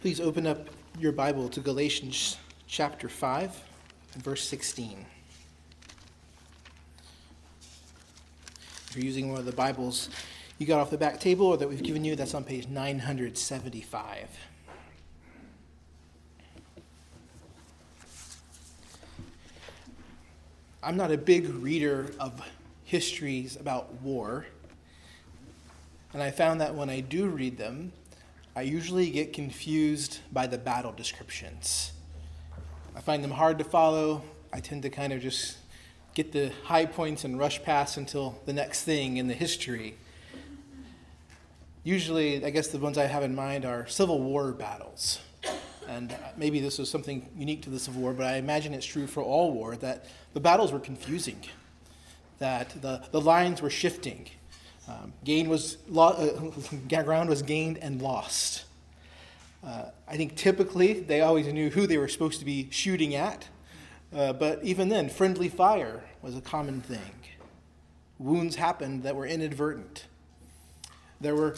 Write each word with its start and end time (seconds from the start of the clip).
Please 0.00 0.18
open 0.18 0.46
up 0.46 0.70
your 0.98 1.12
Bible 1.12 1.50
to 1.50 1.60
Galatians 1.60 2.38
chapter 2.66 3.06
5 3.06 3.62
and 4.14 4.22
verse 4.22 4.42
16. 4.48 5.04
If 8.88 8.96
you're 8.96 9.04
using 9.04 9.28
one 9.28 9.38
of 9.38 9.44
the 9.44 9.52
Bibles 9.52 10.08
you 10.56 10.66
got 10.66 10.80
off 10.80 10.88
the 10.88 10.96
back 10.96 11.20
table 11.20 11.48
or 11.48 11.58
that 11.58 11.68
we've 11.68 11.82
given 11.82 12.02
you, 12.02 12.16
that's 12.16 12.32
on 12.32 12.44
page 12.44 12.66
975. 12.68 14.28
I'm 20.82 20.96
not 20.96 21.12
a 21.12 21.18
big 21.18 21.46
reader 21.50 22.10
of 22.18 22.40
histories 22.84 23.56
about 23.56 23.92
war, 24.00 24.46
and 26.14 26.22
I 26.22 26.30
found 26.30 26.62
that 26.62 26.74
when 26.74 26.88
I 26.88 27.00
do 27.00 27.26
read 27.26 27.58
them, 27.58 27.92
I 28.56 28.62
usually 28.62 29.10
get 29.10 29.32
confused 29.32 30.18
by 30.32 30.46
the 30.46 30.58
battle 30.58 30.92
descriptions. 30.92 31.92
I 32.96 33.00
find 33.00 33.22
them 33.22 33.30
hard 33.30 33.58
to 33.58 33.64
follow. 33.64 34.22
I 34.52 34.60
tend 34.60 34.82
to 34.82 34.90
kind 34.90 35.12
of 35.12 35.20
just 35.20 35.58
get 36.14 36.32
the 36.32 36.52
high 36.64 36.86
points 36.86 37.24
and 37.24 37.38
rush 37.38 37.62
past 37.62 37.96
until 37.96 38.40
the 38.46 38.52
next 38.52 38.82
thing 38.82 39.16
in 39.16 39.28
the 39.28 39.34
history. 39.34 39.96
Usually, 41.84 42.44
I 42.44 42.50
guess 42.50 42.68
the 42.68 42.78
ones 42.78 42.98
I 42.98 43.06
have 43.06 43.22
in 43.22 43.34
mind 43.34 43.64
are 43.64 43.86
Civil 43.86 44.20
War 44.20 44.52
battles 44.52 45.20
and 45.90 46.16
maybe 46.36 46.60
this 46.60 46.78
is 46.78 46.88
something 46.88 47.28
unique 47.36 47.62
to 47.62 47.70
the 47.70 47.78
Civil 47.78 48.02
War, 48.02 48.12
but 48.12 48.24
I 48.26 48.36
imagine 48.36 48.74
it's 48.74 48.86
true 48.86 49.08
for 49.08 49.22
all 49.22 49.52
war, 49.52 49.76
that 49.76 50.06
the 50.34 50.40
battles 50.40 50.72
were 50.72 50.78
confusing, 50.78 51.40
that 52.38 52.80
the, 52.80 53.02
the 53.10 53.20
lines 53.20 53.60
were 53.60 53.70
shifting. 53.70 54.28
Um, 54.90 55.12
gain 55.24 55.48
was 55.48 55.76
lo- 55.88 56.40
uh, 56.88 57.02
ground 57.02 57.28
was 57.28 57.42
gained 57.42 57.78
and 57.78 58.02
lost. 58.02 58.64
Uh, 59.64 59.84
I 60.08 60.16
think 60.16 60.36
typically 60.36 60.94
they 60.94 61.20
always 61.20 61.46
knew 61.46 61.70
who 61.70 61.86
they 61.86 61.98
were 61.98 62.08
supposed 62.08 62.38
to 62.40 62.44
be 62.44 62.68
shooting 62.70 63.14
at, 63.14 63.46
uh, 64.14 64.32
but 64.32 64.64
even 64.64 64.88
then, 64.88 65.08
friendly 65.08 65.48
fire 65.48 66.02
was 66.22 66.36
a 66.36 66.40
common 66.40 66.80
thing. 66.80 67.12
Wounds 68.18 68.56
happened 68.56 69.04
that 69.04 69.14
were 69.14 69.26
inadvertent. 69.26 70.06
There 71.20 71.36
were 71.36 71.54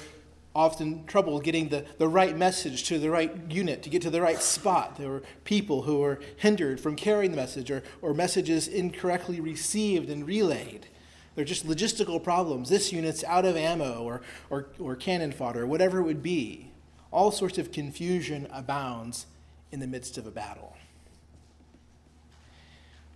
often 0.55 1.06
trouble 1.06 1.41
getting 1.41 1.69
the, 1.69 1.86
the 1.98 2.08
right 2.08 2.36
message 2.36 2.84
to 2.84 2.98
the 2.98 3.08
right 3.08 3.33
unit, 3.48 3.83
to 3.84 3.89
get 3.89 4.02
to 4.02 4.11
the 4.11 4.20
right 4.20 4.42
spot. 4.42 4.96
There 4.98 5.08
were 5.08 5.22
people 5.44 5.83
who 5.83 6.00
were 6.00 6.20
hindered 6.36 6.80
from 6.80 6.96
carrying 6.96 7.30
the 7.30 7.36
message 7.36 7.70
or, 7.70 7.83
or 8.02 8.12
messages 8.12 8.69
incorrectly 8.69 9.41
received 9.41 10.11
and 10.11 10.27
relayed. 10.27 10.89
They're 11.34 11.44
just 11.44 11.66
logistical 11.66 12.22
problems. 12.22 12.69
This 12.69 12.92
unit's 12.92 13.25
out 13.25 13.44
of 13.44 13.56
ammo 13.56 14.02
or, 14.02 14.22
or, 14.50 14.69
or 14.78 14.97
cannon 14.97 15.33
fodder, 15.33 15.66
whatever 15.66 15.98
it 15.98 16.05
would 16.05 16.22
be. 16.22 16.70
All 17.11 17.30
sorts 17.30 17.58
of 17.58 17.72
confusion 17.72 18.48
abounds 18.52 19.27
in 19.70 19.80
the 19.80 19.86
midst 19.86 20.19
of 20.19 20.27
a 20.27 20.30
battle. 20.30 20.77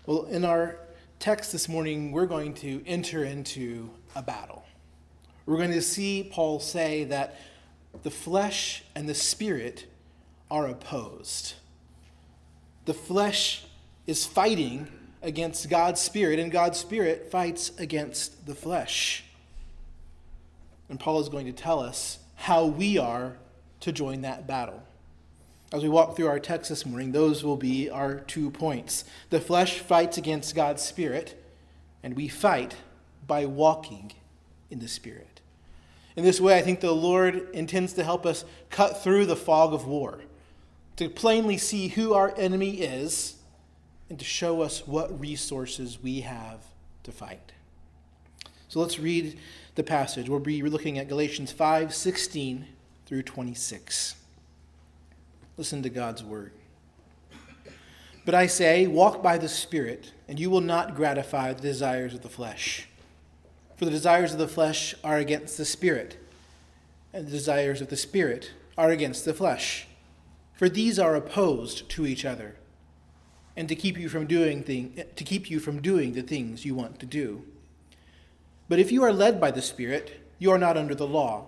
Well, 0.07 0.25
in 0.25 0.45
our 0.45 0.77
text 1.19 1.53
this 1.53 1.69
morning, 1.69 2.13
we're 2.13 2.27
going 2.27 2.55
to 2.55 2.83
enter 2.87 3.25
into 3.25 3.91
a 4.15 4.23
battle 4.23 4.67
we're 5.47 5.57
going 5.57 5.71
to 5.71 5.83
see 5.83 6.29
Paul 6.31 6.59
say 6.59 7.05
that 7.05 7.41
the 8.03 8.11
flesh 8.11 8.83
and 8.95 9.09
the 9.09 9.15
spirit 9.15 9.87
are 10.51 10.67
opposed. 10.67 11.55
The 12.85 12.95
flesh 12.95 13.65
is 14.07 14.27
fighting 14.27 14.89
against 15.27 15.69
God's 15.69 16.01
spirit, 16.01 16.39
and 16.39 16.53
God's 16.53 16.79
spirit 16.79 17.31
fights 17.31 17.73
against 17.79 18.47
the 18.47 18.55
flesh. 18.55 19.25
And 20.89 21.01
Paul 21.01 21.21
is 21.21 21.29
going 21.29 21.47
to 21.47 21.53
tell 21.53 21.81
us 21.81 22.21
how 22.37 22.65
we 22.67 22.97
are 22.97 23.37
to 23.81 23.91
join 23.91 24.23
that 24.23 24.47
battle. 24.47 24.83
As 25.73 25.83
we 25.83 25.89
walk 25.89 26.15
through 26.15 26.29
our 26.29 26.39
text 26.39 26.69
this 26.69 26.87
morning, 26.87 27.11
those 27.11 27.43
will 27.43 27.57
be 27.57 27.91
our 27.91 28.21
two 28.21 28.53
points. 28.53 29.05
The 29.31 29.41
flesh 29.41 29.81
fights 29.81 30.17
against 30.17 30.55
God's 30.55 30.83
spirit, 30.83 31.43
and 32.05 32.15
we 32.15 32.29
fight 32.29 32.77
by 33.27 33.47
walking 33.47 34.13
in 34.71 34.79
the 34.79 34.87
spirit. 34.87 35.41
In 36.15 36.23
this 36.23 36.41
way, 36.41 36.57
I 36.57 36.63
think 36.63 36.81
the 36.81 36.93
Lord 36.93 37.49
intends 37.53 37.95
to 37.95 38.05
help 38.05 38.25
us 38.25 38.45
cut 38.71 39.03
through 39.03 39.27
the 39.27 39.35
fog 39.35 39.75
of 39.75 39.89
war, 39.89 40.21
to 40.97 41.09
plainly 41.09 41.59
see 41.59 41.89
who 41.89 42.15
our 42.15 42.33
enemy 42.39 42.81
is, 42.81 43.36
and 44.09 44.19
to 44.19 44.25
show 44.25 44.63
us 44.63 44.87
what 44.87 45.19
resources 45.21 46.03
we 46.03 46.21
have 46.21 46.61
to 47.03 47.13
fight. 47.13 47.53
So 48.69 48.81
let's 48.81 48.99
read 48.99 49.39
the 49.75 49.83
passage. 49.83 50.29
We'll 50.29 50.41
be 50.41 50.63
looking 50.63 50.99
at 50.99 51.09
Galatians 51.09 51.53
5 51.53 51.95
16 51.95 52.67
through 53.07 53.23
26. 53.23 54.17
Listen 55.57 55.83
to 55.83 55.89
God's 55.89 56.23
word. 56.23 56.53
But 58.25 58.35
I 58.35 58.49
say, 58.49 58.89
walk 58.89 59.23
by 59.23 59.39
the 59.39 59.49
Spirit, 59.49 60.13
and 60.27 60.41
you 60.41 60.51
will 60.51 60.61
not 60.61 60.97
gratify 60.97 61.53
the 61.53 61.63
desires 61.63 62.13
of 62.13 62.23
the 62.23 62.29
flesh. 62.29 62.89
For 63.77 63.85
the 63.85 63.91
desires 63.91 64.33
of 64.33 64.39
the 64.39 64.49
flesh 64.49 64.97
are 65.05 65.19
against 65.19 65.57
the 65.57 65.65
Spirit, 65.65 66.19
and 67.13 67.27
the 67.27 67.31
desires 67.31 67.81
of 67.81 67.89
the 67.89 67.97
Spirit 67.97 68.51
are 68.77 68.91
against 68.91 69.25
the 69.25 69.33
flesh. 69.33 69.87
For 70.55 70.69
these 70.69 70.99
are 70.99 71.15
opposed 71.15 71.89
to 71.91 72.07
each 72.07 72.25
other, 72.25 72.57
and 73.57 73.69
to 73.69 73.75
keep 73.75 73.99
you 73.99 74.09
from 74.09 74.27
doing 74.27 74.63
thing, 74.63 75.03
to 75.15 75.25
keep 75.25 75.51
you 75.51 75.59
from 75.61 75.81
doing 75.81 76.13
the 76.13 76.23
things 76.23 76.65
you 76.65 76.75
want 76.75 76.99
to 77.01 77.07
do. 77.07 77.43
But 78.69 78.79
if 78.79 78.93
you 78.93 79.03
are 79.03 79.13
led 79.13 79.41
by 79.41 79.51
the 79.51 79.63
Spirit, 79.63 80.21
you 80.39 80.51
are 80.51 80.59
not 80.59 80.77
under 80.77 80.95
the 80.95 81.07
law. 81.07 81.47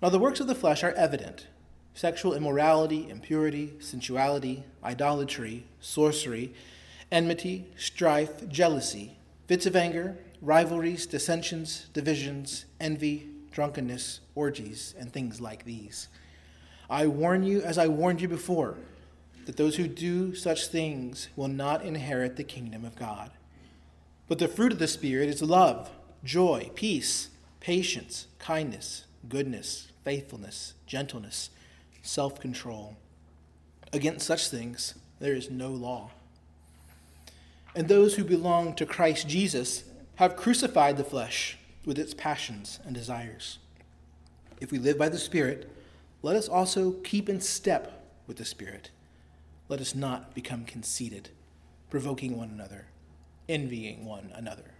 Now 0.00 0.08
the 0.08 0.18
works 0.18 0.40
of 0.40 0.46
the 0.46 0.54
flesh 0.54 0.82
are 0.82 0.92
evident 0.92 1.46
sexual 1.96 2.34
immorality, 2.34 3.08
impurity, 3.08 3.72
sensuality, 3.78 4.64
idolatry, 4.82 5.64
sorcery, 5.80 6.52
enmity, 7.12 7.66
strife, 7.76 8.48
jealousy, 8.48 9.16
fits 9.46 9.66
of 9.66 9.76
anger 9.76 10.16
rivalries, 10.44 11.06
dissensions, 11.06 11.86
divisions, 11.94 12.66
envy, 12.78 13.28
drunkenness, 13.50 14.20
orgies, 14.34 14.94
and 14.98 15.10
things 15.12 15.40
like 15.40 15.64
these. 15.64 16.08
I 16.90 17.06
warn 17.06 17.42
you, 17.44 17.62
as 17.62 17.78
I 17.78 17.88
warned 17.88 18.20
you 18.20 18.28
before, 18.28 18.76
that 19.46 19.56
those 19.56 19.76
who 19.76 19.86
do 19.86 20.34
such 20.34 20.68
things 20.68 21.28
will 21.36 21.48
not 21.48 21.84
inherit 21.84 22.36
the 22.36 22.44
kingdom 22.44 22.84
of 22.84 22.96
God. 22.96 23.30
But 24.28 24.38
the 24.38 24.48
fruit 24.48 24.72
of 24.72 24.78
the 24.78 24.88
Spirit 24.88 25.28
is 25.28 25.42
love, 25.42 25.90
joy, 26.24 26.70
peace, 26.74 27.28
patience, 27.60 28.26
kindness, 28.38 29.04
goodness, 29.28 29.88
faithfulness, 30.04 30.74
gentleness, 30.86 31.50
self 32.02 32.40
control. 32.40 32.96
Against 33.92 34.26
such 34.26 34.48
things 34.48 34.94
there 35.20 35.34
is 35.34 35.50
no 35.50 35.70
law. 35.70 36.10
And 37.74 37.88
those 37.88 38.14
who 38.14 38.24
belong 38.24 38.74
to 38.74 38.86
Christ 38.86 39.28
Jesus 39.28 39.84
have 40.16 40.36
crucified 40.36 40.96
the 40.96 41.04
flesh 41.04 41.58
with 41.84 41.98
its 41.98 42.14
passions 42.14 42.78
and 42.84 42.94
desires. 42.94 43.58
If 44.60 44.70
we 44.70 44.78
live 44.78 44.96
by 44.96 45.08
the 45.08 45.18
Spirit, 45.18 45.70
let 46.22 46.36
us 46.36 46.48
also 46.48 46.92
keep 46.92 47.28
in 47.28 47.40
step 47.40 48.06
with 48.26 48.36
the 48.38 48.44
Spirit. 48.44 48.90
Let 49.68 49.80
us 49.80 49.94
not 49.94 50.34
become 50.34 50.64
conceited, 50.64 51.30
provoking 51.90 52.36
one 52.36 52.50
another, 52.50 52.86
envying 53.48 54.04
one 54.04 54.30
another. 54.34 54.74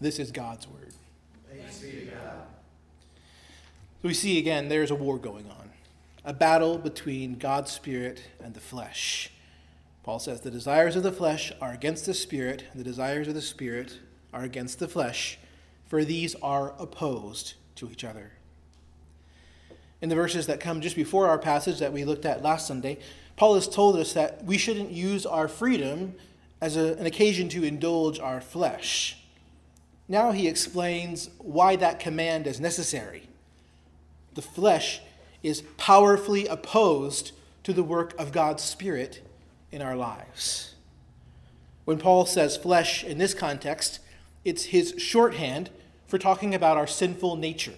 This 0.00 0.18
is 0.18 0.30
God's 0.30 0.68
word. 0.68 0.92
Thanks 1.50 1.78
be 1.78 1.90
to 1.90 2.04
God. 2.06 2.46
So 4.02 4.08
we 4.08 4.14
see 4.14 4.38
again, 4.38 4.68
there's 4.68 4.90
a 4.90 4.94
war 4.94 5.18
going 5.18 5.46
on, 5.50 5.70
a 6.24 6.34
battle 6.34 6.76
between 6.76 7.38
God's 7.38 7.72
Spirit 7.72 8.22
and 8.42 8.52
the 8.52 8.60
flesh. 8.60 9.30
Paul 10.02 10.18
says 10.18 10.42
the 10.42 10.50
desires 10.50 10.94
of 10.94 11.02
the 11.02 11.10
flesh 11.10 11.50
are 11.60 11.72
against 11.72 12.04
the 12.06 12.14
Spirit, 12.14 12.64
and 12.70 12.78
the 12.78 12.84
desires 12.84 13.26
of 13.26 13.34
the 13.34 13.42
Spirit 13.42 13.98
are 14.32 14.44
against 14.44 14.78
the 14.78 14.86
flesh, 14.86 15.38
for 15.86 16.04
these 16.04 16.34
are 16.36 16.74
opposed 16.78 17.54
to 17.76 17.90
each 17.90 18.04
other. 18.04 18.32
In 20.02 20.10
the 20.10 20.14
verses 20.14 20.46
that 20.46 20.60
come 20.60 20.82
just 20.82 20.94
before 20.94 21.26
our 21.26 21.38
passage 21.38 21.78
that 21.78 21.92
we 21.92 22.04
looked 22.04 22.26
at 22.26 22.42
last 22.42 22.66
Sunday, 22.66 22.98
Paul 23.36 23.54
has 23.54 23.68
told 23.68 23.96
us 23.96 24.14
that 24.14 24.44
we 24.44 24.58
shouldn't 24.58 24.90
use 24.90 25.26
our 25.26 25.48
freedom 25.48 26.14
as 26.60 26.76
a, 26.76 26.94
an 26.94 27.06
occasion 27.06 27.48
to 27.50 27.64
indulge 27.64 28.18
our 28.18 28.40
flesh. 28.40 29.18
Now 30.08 30.32
he 30.32 30.48
explains 30.48 31.30
why 31.38 31.76
that 31.76 32.00
command 32.00 32.46
is 32.46 32.60
necessary. 32.60 33.28
The 34.34 34.42
flesh 34.42 35.00
is 35.42 35.62
powerfully 35.76 36.46
opposed 36.46 37.32
to 37.64 37.72
the 37.72 37.82
work 37.82 38.14
of 38.18 38.32
God's 38.32 38.62
Spirit 38.62 39.26
in 39.70 39.82
our 39.82 39.96
lives. 39.96 40.74
When 41.84 41.98
Paul 41.98 42.26
says 42.26 42.56
flesh 42.56 43.04
in 43.04 43.18
this 43.18 43.34
context, 43.34 44.00
it's 44.44 44.66
his 44.66 44.94
shorthand 44.98 45.70
for 46.06 46.18
talking 46.18 46.54
about 46.54 46.76
our 46.76 46.86
sinful 46.86 47.36
nature, 47.36 47.74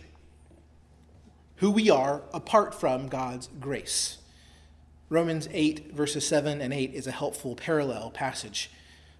who 1.56 1.70
we 1.70 1.90
are 1.90 2.22
apart 2.32 2.74
from 2.74 3.08
God's 3.08 3.48
grace. 3.60 4.17
Romans 5.10 5.48
8, 5.50 5.92
verses 5.92 6.26
7 6.26 6.60
and 6.60 6.72
8 6.72 6.92
is 6.94 7.06
a 7.06 7.12
helpful 7.12 7.54
parallel 7.54 8.10
passage. 8.10 8.70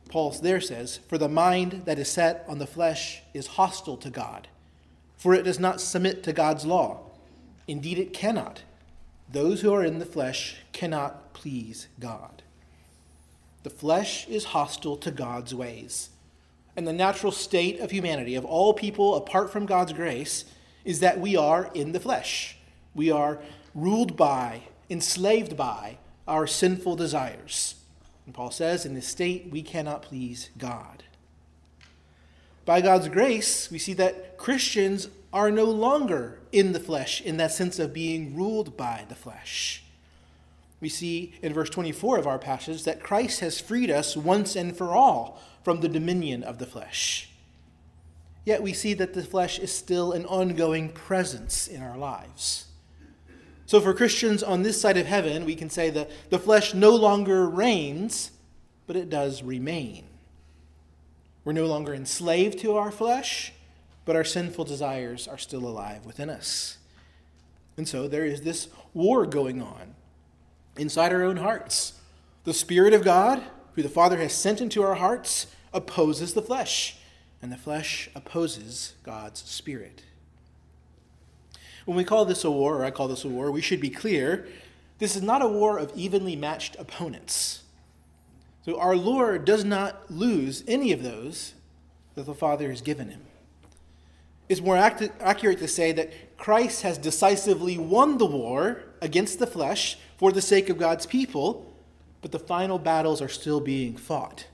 Paul 0.09 0.31
there 0.31 0.61
says, 0.61 0.99
For 1.09 1.17
the 1.19 1.29
mind 1.29 1.83
that 1.87 1.99
is 1.99 2.09
set 2.09 2.45
on 2.49 2.59
the 2.59 2.67
flesh 2.67 3.23
is 3.33 3.47
hostile 3.47 3.97
to 3.99 4.11
God, 4.11 4.49
for 5.17 5.35
it 5.35 5.45
does 5.45 5.59
not 5.59 5.81
submit 5.81 6.23
to 6.25 6.33
God's 6.33 6.67
law. 6.67 7.01
Indeed, 7.67 7.99
it 7.99 8.13
cannot. 8.13 8.63
those 9.31 9.61
who 9.61 9.73
are 9.75 9.85
in 9.85 9.99
the 9.99 10.07
flesh 10.07 10.57
cannot 10.73 11.35
please 11.35 11.87
God. 12.01 12.43
The 13.63 13.71
flesh 13.71 14.27
is 14.27 14.47
hostile 14.47 14.97
to 14.97 15.11
God's 15.11 15.55
ways. 15.55 16.09
And 16.75 16.89
the 16.89 16.93
natural 16.95 17.33
state 17.33 17.81
of 17.81 17.91
humanity, 17.91 18.37
of 18.37 18.47
all 18.47 18.73
people 18.73 19.17
apart 19.17 19.51
from 19.53 19.67
God's 19.67 19.93
grace, 19.93 20.47
is 20.85 21.01
that 21.01 21.21
we 21.21 21.37
are 21.37 21.71
in 21.75 21.93
the 21.93 22.01
flesh. 22.01 22.57
We 22.95 23.11
are 23.11 23.41
ruled 23.75 24.17
by, 24.17 24.63
enslaved 24.91 25.57
by 25.57 25.99
our 26.27 26.47
sinful 26.47 26.97
desires. 26.97 27.77
And 28.27 28.35
Paul 28.35 28.51
says, 28.51 28.85
in 28.85 28.95
this 28.95 29.09
state, 29.09 29.49
we 29.51 29.63
cannot 29.63 30.03
please 30.03 30.51
God. 30.59 31.05
By 32.65 32.83
God's 32.83 33.09
grace, 33.09 33.71
we 33.71 33.79
see 33.79 33.95
that 33.95 34.37
Christians 34.37 35.09
are 35.33 35.51
no 35.51 35.65
longer 35.65 36.39
in 36.53 36.73
the 36.73 36.81
flesh 36.81 37.21
in 37.21 37.39
that 37.39 37.53
sense 37.53 37.79
of 37.79 37.95
being 37.95 38.37
ruled 38.37 38.77
by 38.77 39.07
the 39.09 39.15
flesh. 39.15 39.83
We 40.81 40.89
see 40.89 41.35
in 41.43 41.53
verse 41.53 41.71
24 41.71 42.19
of 42.19 42.27
our 42.27 42.39
passage 42.39 42.85
that 42.85 43.03
Christ 43.03 43.41
has 43.41 43.61
freed 43.61 43.91
us 43.91 44.17
once 44.17 44.55
and 44.55 44.77
for 44.77 44.95
all 44.95 45.43
from 45.65 45.81
the 45.81 45.89
dominion 45.89 46.43
of 46.43 46.59
the 46.59 46.67
flesh. 46.67 47.31
Yet 48.45 48.63
we 48.63 48.73
see 48.73 48.95
that 48.95 49.13
the 49.13 49.25
flesh 49.25 49.59
is 49.59 49.73
still 49.73 50.13
an 50.13 50.25
ongoing 50.25 50.91
presence 50.91 51.67
in 51.69 51.83
our 51.83 51.99
lives. 51.99 52.68
So, 53.69 53.83
for 53.83 53.93
Christians 53.93 54.43
on 54.43 54.63
this 54.63 54.81
side 54.81 54.97
of 54.97 55.05
heaven, 55.05 55.45
we 55.45 55.55
can 55.55 55.69
say 55.69 55.91
that 55.91 56.11
the 56.31 56.39
flesh 56.39 56.73
no 56.73 56.97
longer 56.97 57.47
reigns, 57.47 58.31
but 58.87 58.97
it 58.97 59.11
does 59.11 59.43
remain. 59.43 60.05
We're 61.45 61.53
no 61.53 61.67
longer 61.67 61.93
enslaved 61.93 62.61
to 62.61 62.79
our 62.79 62.91
flesh, 62.91 63.53
but 64.07 64.17
our 64.17 64.25
sinful 64.25 64.65
desires 64.65 65.29
are 65.29 65.37
still 65.37 65.67
alive 65.67 66.07
within 66.07 66.31
us. 66.31 66.79
And 67.77 67.87
so 67.87 68.09
there 68.09 68.25
is 68.25 68.41
this 68.41 68.69
war 68.95 69.27
going 69.27 69.61
on 69.61 69.95
inside 70.79 71.13
our 71.13 71.23
own 71.23 71.37
hearts. 71.37 71.93
The 72.45 72.55
Spirit 72.55 72.95
of 72.95 73.05
God, 73.05 73.43
who 73.75 73.83
the 73.83 73.91
Father 73.91 74.17
has 74.17 74.33
sent 74.33 74.63
into 74.63 74.83
our 74.83 74.95
hearts, 74.95 75.47
opposes 75.75 76.33
the 76.33 76.41
flesh, 76.41 76.97
and 77.43 77.53
the 77.53 77.59
flesh 77.59 78.09
opposes 78.15 78.95
God's 79.03 79.43
Spirit. 79.43 80.05
When 81.89 81.97
we 81.97 82.05
call 82.05 82.27
this 82.27 82.45
a 82.45 82.51
war, 82.51 82.77
or 82.77 82.85
I 82.85 82.91
call 82.91 83.09
this 83.09 83.25
a 83.25 83.29
war, 83.29 83.51
we 83.51 83.63
should 83.63 83.81
be 83.81 83.89
clear 83.89 84.47
this 84.99 85.17
is 85.17 85.23
not 85.23 85.41
a 85.41 85.49
war 85.49 85.79
of 85.79 85.91
evenly 85.97 86.37
matched 86.37 86.77
opponents. 86.79 87.63
So 88.67 88.79
our 88.79 88.95
Lord 88.95 89.47
does 89.47 89.65
not 89.65 90.11
lose 90.11 90.63
any 90.69 90.93
of 90.93 91.03
those 91.03 91.55
that 92.15 92.27
the 92.27 92.35
Father 92.35 92.69
has 92.69 92.83
given 92.83 93.09
him. 93.09 93.23
It's 94.51 94.61
more 94.61 94.77
act- 94.77 95.11
accurate 95.19 95.61
to 95.61 95.67
say 95.67 95.93
that 95.93 96.37
Christ 96.37 96.83
has 96.83 96.99
decisively 96.99 97.79
won 97.79 98.19
the 98.19 98.27
war 98.27 98.83
against 99.01 99.39
the 99.39 99.47
flesh 99.47 99.97
for 100.19 100.31
the 100.31 100.43
sake 100.43 100.69
of 100.69 100.77
God's 100.77 101.07
people, 101.07 101.75
but 102.21 102.33
the 102.33 102.39
final 102.39 102.79
battles 102.79 103.23
are 103.23 103.31
still 103.31 103.61
being 103.61 103.97
fought, 103.97 104.47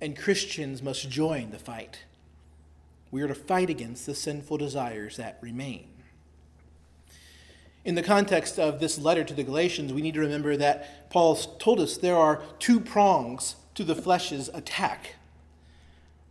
and 0.00 0.16
Christians 0.16 0.82
must 0.82 1.10
join 1.10 1.50
the 1.50 1.58
fight. 1.58 2.04
We 3.10 3.20
are 3.20 3.28
to 3.28 3.34
fight 3.34 3.68
against 3.68 4.06
the 4.06 4.14
sinful 4.14 4.56
desires 4.56 5.18
that 5.18 5.36
remain. 5.42 5.88
In 7.84 7.94
the 7.94 8.02
context 8.02 8.58
of 8.58 8.80
this 8.80 8.98
letter 8.98 9.24
to 9.24 9.34
the 9.34 9.44
Galatians, 9.44 9.92
we 9.92 10.00
need 10.00 10.14
to 10.14 10.20
remember 10.20 10.56
that 10.56 11.10
Paul 11.10 11.36
told 11.36 11.80
us 11.80 11.96
there 11.96 12.16
are 12.16 12.42
two 12.58 12.80
prongs 12.80 13.56
to 13.74 13.84
the 13.84 13.94
flesh's 13.94 14.48
attack. 14.54 15.16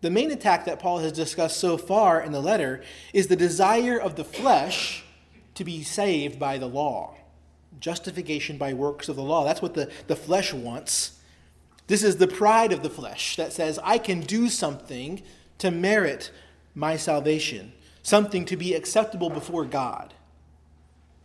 The 0.01 0.09
main 0.09 0.31
attack 0.31 0.65
that 0.65 0.79
Paul 0.79 0.99
has 0.99 1.11
discussed 1.11 1.59
so 1.59 1.77
far 1.77 2.19
in 2.21 2.31
the 2.31 2.41
letter 2.41 2.83
is 3.13 3.27
the 3.27 3.35
desire 3.35 3.97
of 3.97 4.15
the 4.15 4.25
flesh 4.25 5.05
to 5.53 5.63
be 5.63 5.83
saved 5.83 6.39
by 6.39 6.57
the 6.57 6.67
law. 6.67 7.15
Justification 7.79 8.57
by 8.57 8.73
works 8.73 9.07
of 9.07 9.15
the 9.15 9.23
law. 9.23 9.45
That's 9.45 9.61
what 9.61 9.75
the, 9.75 9.91
the 10.07 10.15
flesh 10.15 10.53
wants. 10.53 11.19
This 11.87 12.03
is 12.03 12.17
the 12.17 12.27
pride 12.27 12.71
of 12.71 12.81
the 12.81 12.89
flesh 12.89 13.35
that 13.35 13.53
says, 13.53 13.79
I 13.83 13.97
can 13.97 14.21
do 14.21 14.49
something 14.49 15.21
to 15.59 15.69
merit 15.69 16.31
my 16.73 16.97
salvation, 16.97 17.73
something 18.01 18.45
to 18.45 18.57
be 18.57 18.73
acceptable 18.73 19.29
before 19.29 19.65
God. 19.65 20.13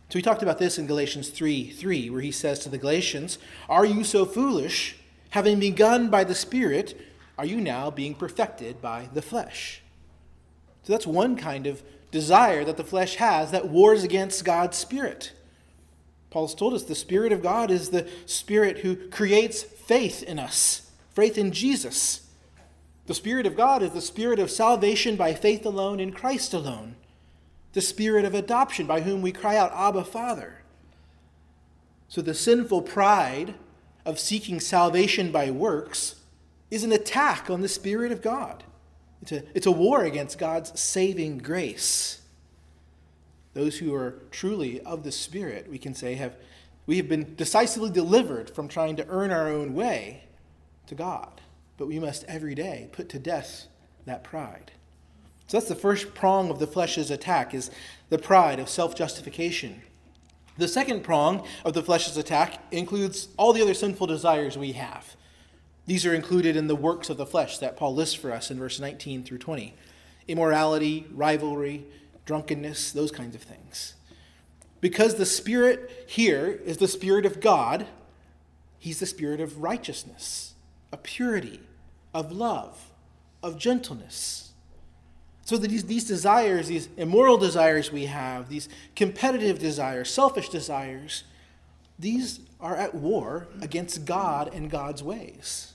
So 0.09 0.17
we 0.17 0.23
talked 0.23 0.41
about 0.41 0.57
this 0.57 0.79
in 0.79 0.87
Galatians 0.87 1.29
3 1.29 1.69
3, 1.69 2.09
where 2.09 2.21
he 2.21 2.31
says 2.31 2.57
to 2.59 2.69
the 2.69 2.79
Galatians, 2.79 3.37
Are 3.69 3.85
you 3.85 4.03
so 4.03 4.25
foolish? 4.25 4.95
Having 5.31 5.59
begun 5.59 6.09
by 6.09 6.23
the 6.23 6.33
Spirit, 6.33 6.99
are 7.37 7.45
you 7.45 7.61
now 7.61 7.91
being 7.91 8.15
perfected 8.15 8.81
by 8.81 9.07
the 9.13 9.21
flesh? 9.21 9.83
So 10.81 10.93
that's 10.93 11.05
one 11.05 11.35
kind 11.35 11.67
of 11.67 11.83
desire 12.09 12.65
that 12.65 12.77
the 12.77 12.83
flesh 12.83 13.17
has 13.17 13.51
that 13.51 13.67
wars 13.67 14.03
against 14.03 14.43
God's 14.43 14.77
Spirit. 14.77 15.33
Paul's 16.31 16.55
told 16.55 16.73
us 16.73 16.83
the 16.83 16.95
Spirit 16.95 17.31
of 17.31 17.43
God 17.43 17.69
is 17.69 17.89
the 17.89 18.09
Spirit 18.25 18.79
who 18.79 18.95
creates 19.09 19.61
faith 19.61 20.23
in 20.23 20.39
us, 20.39 20.89
faith 21.13 21.37
in 21.37 21.51
Jesus. 21.51 22.27
The 23.05 23.13
Spirit 23.13 23.45
of 23.45 23.55
God 23.55 23.83
is 23.83 23.91
the 23.91 24.01
Spirit 24.01 24.39
of 24.39 24.49
salvation 24.49 25.15
by 25.15 25.35
faith 25.35 25.67
alone 25.67 25.99
in 25.99 26.11
Christ 26.11 26.55
alone 26.55 26.95
the 27.73 27.81
spirit 27.81 28.25
of 28.25 28.33
adoption 28.33 28.85
by 28.85 29.01
whom 29.01 29.21
we 29.21 29.31
cry 29.31 29.55
out, 29.55 29.71
Abba, 29.73 30.03
Father. 30.03 30.61
So 32.07 32.21
the 32.21 32.33
sinful 32.33 32.83
pride 32.83 33.55
of 34.05 34.19
seeking 34.19 34.59
salvation 34.59 35.31
by 35.31 35.51
works 35.51 36.15
is 36.71 36.83
an 36.83 36.91
attack 36.91 37.49
on 37.49 37.61
the 37.61 37.67
Spirit 37.67 38.11
of 38.11 38.21
God. 38.21 38.63
It's 39.21 39.31
a, 39.31 39.43
it's 39.53 39.65
a 39.67 39.71
war 39.71 40.03
against 40.03 40.39
God's 40.39 40.79
saving 40.79 41.39
grace. 41.39 42.21
Those 43.53 43.77
who 43.77 43.93
are 43.93 44.19
truly 44.31 44.81
of 44.81 45.03
the 45.03 45.11
Spirit, 45.11 45.69
we 45.69 45.77
can 45.77 45.93
say, 45.93 46.15
have 46.15 46.35
we 46.89 46.97
have 46.97 47.07
been 47.07 47.35
decisively 47.35 47.91
delivered 47.91 48.49
from 48.49 48.67
trying 48.67 48.95
to 48.95 49.05
earn 49.09 49.29
our 49.29 49.47
own 49.47 49.75
way 49.75 50.23
to 50.87 50.95
God. 50.95 51.39
But 51.77 51.85
we 51.85 51.99
must 51.99 52.23
every 52.23 52.55
day 52.55 52.89
put 52.91 53.09
to 53.09 53.19
death 53.19 53.67
that 54.05 54.23
pride. 54.23 54.71
So 55.49 55.57
that's 55.57 55.67
the 55.67 55.73
first 55.73 56.13
prong 56.13 56.51
of 56.51 56.59
the 56.59 56.67
flesh's 56.67 57.09
attack 57.09 57.55
is 57.55 57.71
the 58.09 58.19
pride 58.19 58.59
of 58.59 58.69
self-justification. 58.69 59.81
The 60.59 60.67
second 60.67 61.03
prong 61.03 61.43
of 61.65 61.73
the 61.73 61.81
flesh's 61.81 62.17
attack 62.17 62.61
includes 62.69 63.29
all 63.35 63.51
the 63.51 63.63
other 63.63 63.73
sinful 63.73 64.05
desires 64.05 64.59
we 64.59 64.73
have. 64.73 65.15
These 65.87 66.05
are 66.05 66.13
included 66.13 66.55
in 66.55 66.67
the 66.67 66.75
works 66.75 67.09
of 67.09 67.17
the 67.17 67.25
flesh 67.25 67.57
that 67.57 67.77
Paul 67.77 67.95
lists 67.95 68.13
for 68.13 68.31
us 68.31 68.51
in 68.51 68.59
verse 68.59 68.79
19 68.79 69.23
through 69.23 69.39
20 69.39 69.73
immorality, 70.27 71.07
rivalry, 71.11 71.83
drunkenness, 72.27 72.91
those 72.91 73.11
kinds 73.11 73.33
of 73.33 73.41
things. 73.41 73.95
Because 74.81 75.15
the 75.15 75.25
Spirit 75.25 76.05
here 76.05 76.59
is 76.63 76.77
the 76.77 76.87
Spirit 76.87 77.25
of 77.25 77.41
God, 77.41 77.87
He's 78.77 78.99
the 78.99 79.07
Spirit 79.07 79.41
of 79.41 79.63
righteousness, 79.63 80.53
of 80.91 81.01
purity, 81.01 81.61
of 82.13 82.31
love, 82.31 82.91
of 83.41 83.57
gentleness 83.57 84.48
so 85.49 85.57
that 85.57 85.67
these, 85.67 85.85
these 85.85 86.03
desires, 86.03 86.67
these 86.67 86.89
immoral 86.95 87.35
desires 87.35 87.91
we 87.91 88.05
have, 88.05 88.49
these 88.49 88.69
competitive 88.95 89.57
desires, 89.57 90.07
selfish 90.07 90.47
desires, 90.49 91.23
these 91.97 92.41
are 92.59 92.75
at 92.75 92.93
war 92.93 93.47
against 93.59 94.05
God 94.05 94.53
and 94.53 94.69
God's 94.69 95.01
ways. 95.01 95.73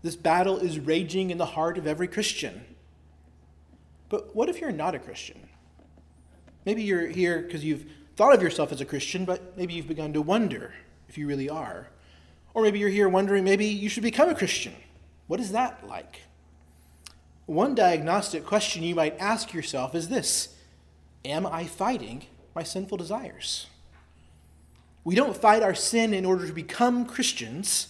This 0.00 0.16
battle 0.16 0.56
is 0.56 0.80
raging 0.80 1.28
in 1.28 1.36
the 1.36 1.44
heart 1.44 1.76
of 1.76 1.86
every 1.86 2.08
Christian. 2.08 2.64
But 4.08 4.34
what 4.34 4.48
if 4.48 4.58
you're 4.58 4.72
not 4.72 4.94
a 4.94 4.98
Christian? 4.98 5.46
Maybe 6.64 6.82
you're 6.82 7.06
here 7.06 7.42
because 7.42 7.62
you've 7.62 7.84
thought 8.16 8.32
of 8.32 8.40
yourself 8.40 8.72
as 8.72 8.80
a 8.80 8.86
Christian, 8.86 9.26
but 9.26 9.54
maybe 9.58 9.74
you've 9.74 9.86
begun 9.86 10.14
to 10.14 10.22
wonder 10.22 10.72
if 11.10 11.18
you 11.18 11.26
really 11.26 11.50
are. 11.50 11.88
Or 12.54 12.62
maybe 12.62 12.78
you're 12.78 12.88
here 12.88 13.10
wondering 13.10 13.44
maybe 13.44 13.66
you 13.66 13.90
should 13.90 14.02
become 14.02 14.30
a 14.30 14.34
Christian. 14.34 14.72
What 15.26 15.40
is 15.40 15.52
that 15.52 15.86
like? 15.86 16.22
One 17.46 17.76
diagnostic 17.76 18.44
question 18.44 18.82
you 18.82 18.94
might 18.94 19.16
ask 19.18 19.54
yourself 19.54 19.94
is 19.94 20.08
this 20.08 20.54
Am 21.24 21.46
I 21.46 21.64
fighting 21.64 22.26
my 22.54 22.62
sinful 22.62 22.98
desires? 22.98 23.66
We 25.04 25.14
don't 25.14 25.36
fight 25.36 25.62
our 25.62 25.74
sin 25.74 26.12
in 26.12 26.24
order 26.24 26.46
to 26.48 26.52
become 26.52 27.06
Christians, 27.06 27.88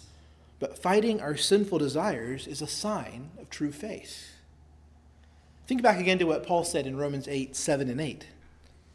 but 0.61 0.79
fighting 0.79 1.21
our 1.21 1.37
sinful 1.37 1.79
desires 1.79 2.47
is 2.47 2.61
a 2.61 2.67
sign 2.67 3.31
of 3.41 3.49
true 3.49 3.73
faith. 3.73 4.33
Think 5.67 5.81
back 5.83 5.99
again 5.99 6.19
to 6.19 6.27
what 6.27 6.47
Paul 6.47 6.63
said 6.63 6.87
in 6.87 6.97
Romans 6.97 7.27
8 7.27 7.57
7 7.57 7.89
and 7.89 8.01
8 8.01 8.27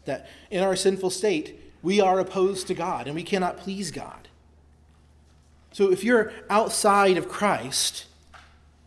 that 0.05 0.27
in 0.49 0.63
our 0.63 0.75
sinful 0.75 1.09
state, 1.09 1.59
we 1.83 1.99
are 1.99 2.19
opposed 2.19 2.67
to 2.67 2.73
God 2.73 3.07
and 3.07 3.15
we 3.15 3.23
cannot 3.23 3.57
please 3.57 3.91
God. 3.91 4.27
So 5.71 5.91
if 5.91 6.03
you're 6.03 6.31
outside 6.49 7.17
of 7.17 7.29
Christ, 7.29 8.05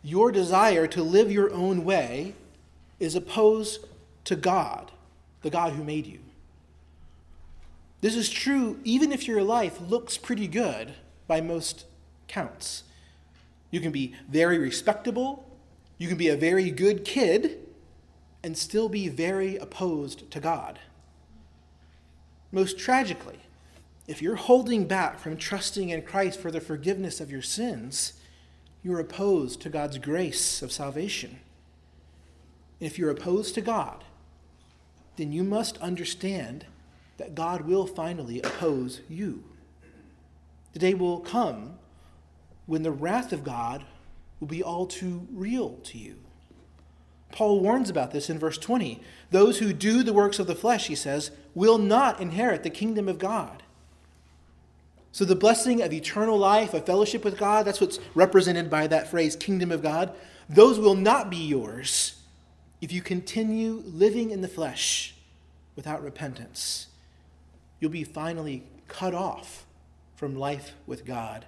your 0.05 0.31
desire 0.31 0.85
to 0.85 1.01
live 1.01 1.31
your 1.31 1.51
own 1.51 1.83
way 1.83 2.35
is 2.99 3.15
opposed 3.15 3.83
to 4.23 4.35
God, 4.35 4.91
the 5.41 5.49
God 5.49 5.73
who 5.73 5.83
made 5.83 6.05
you. 6.05 6.19
This 8.01 8.15
is 8.15 8.29
true 8.29 8.79
even 8.83 9.11
if 9.11 9.27
your 9.27 9.41
life 9.41 9.81
looks 9.81 10.15
pretty 10.15 10.47
good 10.47 10.93
by 11.25 11.41
most 11.41 11.85
counts. 12.27 12.83
You 13.71 13.79
can 13.79 13.91
be 13.91 14.13
very 14.29 14.59
respectable, 14.59 15.43
you 15.97 16.07
can 16.07 16.17
be 16.17 16.29
a 16.29 16.37
very 16.37 16.69
good 16.69 17.03
kid, 17.03 17.57
and 18.43 18.55
still 18.55 18.87
be 18.87 19.09
very 19.09 19.57
opposed 19.57 20.29
to 20.29 20.39
God. 20.39 20.77
most 22.51 22.77
tragically, 22.77 23.39
if 24.07 24.21
you're 24.21 24.35
holding 24.35 24.85
back 24.85 25.17
from 25.17 25.35
trusting 25.35 25.89
in 25.89 26.03
Christ 26.03 26.39
for 26.39 26.51
the 26.51 26.61
forgiveness 26.61 27.19
of 27.19 27.31
your 27.31 27.41
sins, 27.41 28.13
you're 28.85 28.99
opposed 28.99 29.59
to 29.61 29.67
God's 29.67 29.97
grace 29.97 30.61
of 30.61 30.71
salvation. 30.71 31.39
If 32.79 32.99
you're 32.99 33.09
opposed 33.09 33.55
to 33.55 33.61
God, 33.61 34.03
then 35.15 35.31
you 35.31 35.43
must 35.43 35.79
understand 35.79 36.67
that 37.17 37.33
God 37.33 37.61
will 37.61 37.87
finally 37.87 38.43
oppose 38.43 39.01
you. 39.09 39.43
The 40.73 40.79
day 40.79 40.93
will 40.93 41.19
come 41.19 41.79
when 42.67 42.83
the 42.83 42.91
wrath 42.91 43.33
of 43.33 43.43
God 43.43 43.85
will 44.39 44.47
be 44.47 44.61
all 44.61 44.85
too 44.85 45.27
real 45.33 45.79
to 45.85 45.97
you. 45.97 46.17
Paul 47.31 47.61
warns 47.61 47.89
about 47.89 48.11
this 48.11 48.29
in 48.29 48.37
verse 48.37 48.59
20. 48.59 49.01
Those 49.31 49.57
who 49.57 49.73
do 49.73 50.03
the 50.03 50.13
works 50.13 50.37
of 50.37 50.45
the 50.45 50.53
flesh, 50.53 50.85
he 50.85 50.95
says, 50.95 51.31
will 51.55 51.79
not 51.79 52.19
inherit 52.19 52.61
the 52.61 52.69
kingdom 52.69 53.09
of 53.09 53.17
God. 53.17 53.63
So, 55.15 55.23
the 55.23 55.33
blessing 55.33 55.81
of 55.81 55.93
eternal 55.93 56.37
life, 56.37 56.73
of 56.73 56.85
fellowship 56.85 57.23
with 57.23 57.37
God, 57.37 57.65
that's 57.65 57.79
what's 57.79 57.99
represented 58.15 58.69
by 58.69 58.87
that 58.87 59.09
phrase, 59.09 59.37
kingdom 59.37 59.71
of 59.71 59.81
God, 59.81 60.13
those 60.49 60.77
will 60.77 60.93
not 60.93 61.29
be 61.29 61.37
yours 61.37 62.19
if 62.81 62.91
you 62.91 63.01
continue 63.01 63.81
living 63.85 64.29
in 64.29 64.41
the 64.41 64.49
flesh 64.49 65.15
without 65.77 66.03
repentance. 66.03 66.87
You'll 67.79 67.91
be 67.91 68.03
finally 68.03 68.63
cut 68.89 69.13
off 69.13 69.65
from 70.17 70.35
life 70.35 70.73
with 70.85 71.05
God 71.05 71.45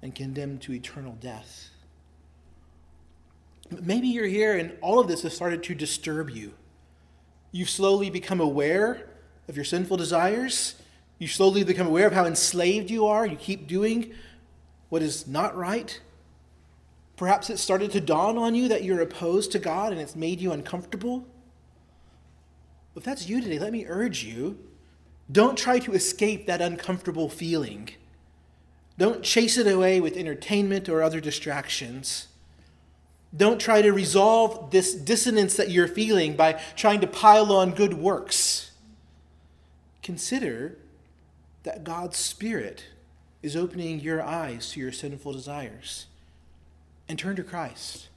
and 0.00 0.14
condemned 0.14 0.62
to 0.62 0.72
eternal 0.72 1.18
death. 1.20 1.68
Maybe 3.82 4.08
you're 4.08 4.24
here 4.24 4.56
and 4.56 4.78
all 4.80 4.98
of 4.98 5.08
this 5.08 5.24
has 5.24 5.36
started 5.36 5.62
to 5.64 5.74
disturb 5.74 6.30
you. 6.30 6.54
You've 7.52 7.68
slowly 7.68 8.08
become 8.08 8.40
aware 8.40 9.10
of 9.46 9.56
your 9.56 9.66
sinful 9.66 9.98
desires. 9.98 10.76
You 11.18 11.28
slowly 11.28 11.64
become 11.64 11.86
aware 11.86 12.06
of 12.06 12.12
how 12.12 12.26
enslaved 12.26 12.90
you 12.90 13.06
are. 13.06 13.26
You 13.26 13.36
keep 13.36 13.66
doing 13.66 14.12
what 14.88 15.02
is 15.02 15.26
not 15.26 15.56
right. 15.56 16.00
Perhaps 17.16 17.50
it 17.50 17.58
started 17.58 17.92
to 17.92 18.00
dawn 18.00 18.36
on 18.36 18.54
you 18.54 18.68
that 18.68 18.82
you're 18.82 19.00
opposed 19.00 19.52
to 19.52 19.58
God 19.58 19.92
and 19.92 20.00
it's 20.00 20.16
made 20.16 20.40
you 20.40 20.52
uncomfortable. 20.52 21.26
If 22.96 23.04
that's 23.04 23.28
you 23.28 23.40
today, 23.40 23.58
let 23.58 23.72
me 23.72 23.86
urge 23.86 24.24
you 24.24 24.58
don't 25.30 25.56
try 25.56 25.78
to 25.78 25.94
escape 25.94 26.46
that 26.46 26.60
uncomfortable 26.60 27.28
feeling. 27.28 27.90
Don't 28.98 29.22
chase 29.22 29.56
it 29.56 29.66
away 29.66 30.00
with 30.00 30.16
entertainment 30.16 30.88
or 30.88 31.02
other 31.02 31.20
distractions. 31.20 32.28
Don't 33.36 33.60
try 33.60 33.82
to 33.82 33.90
resolve 33.90 34.70
this 34.70 34.94
dissonance 34.94 35.56
that 35.56 35.70
you're 35.70 35.88
feeling 35.88 36.36
by 36.36 36.52
trying 36.76 37.00
to 37.00 37.06
pile 37.06 37.52
on 37.52 37.74
good 37.74 37.94
works. 37.94 38.70
Consider 40.02 40.76
that 41.64 41.84
God's 41.84 42.16
Spirit 42.16 42.84
is 43.42 43.56
opening 43.56 44.00
your 44.00 44.22
eyes 44.22 44.70
to 44.70 44.80
your 44.80 44.92
sinful 44.92 45.32
desires 45.32 46.06
and 47.08 47.18
turn 47.18 47.36
to 47.36 47.42
Christ. 47.42 48.08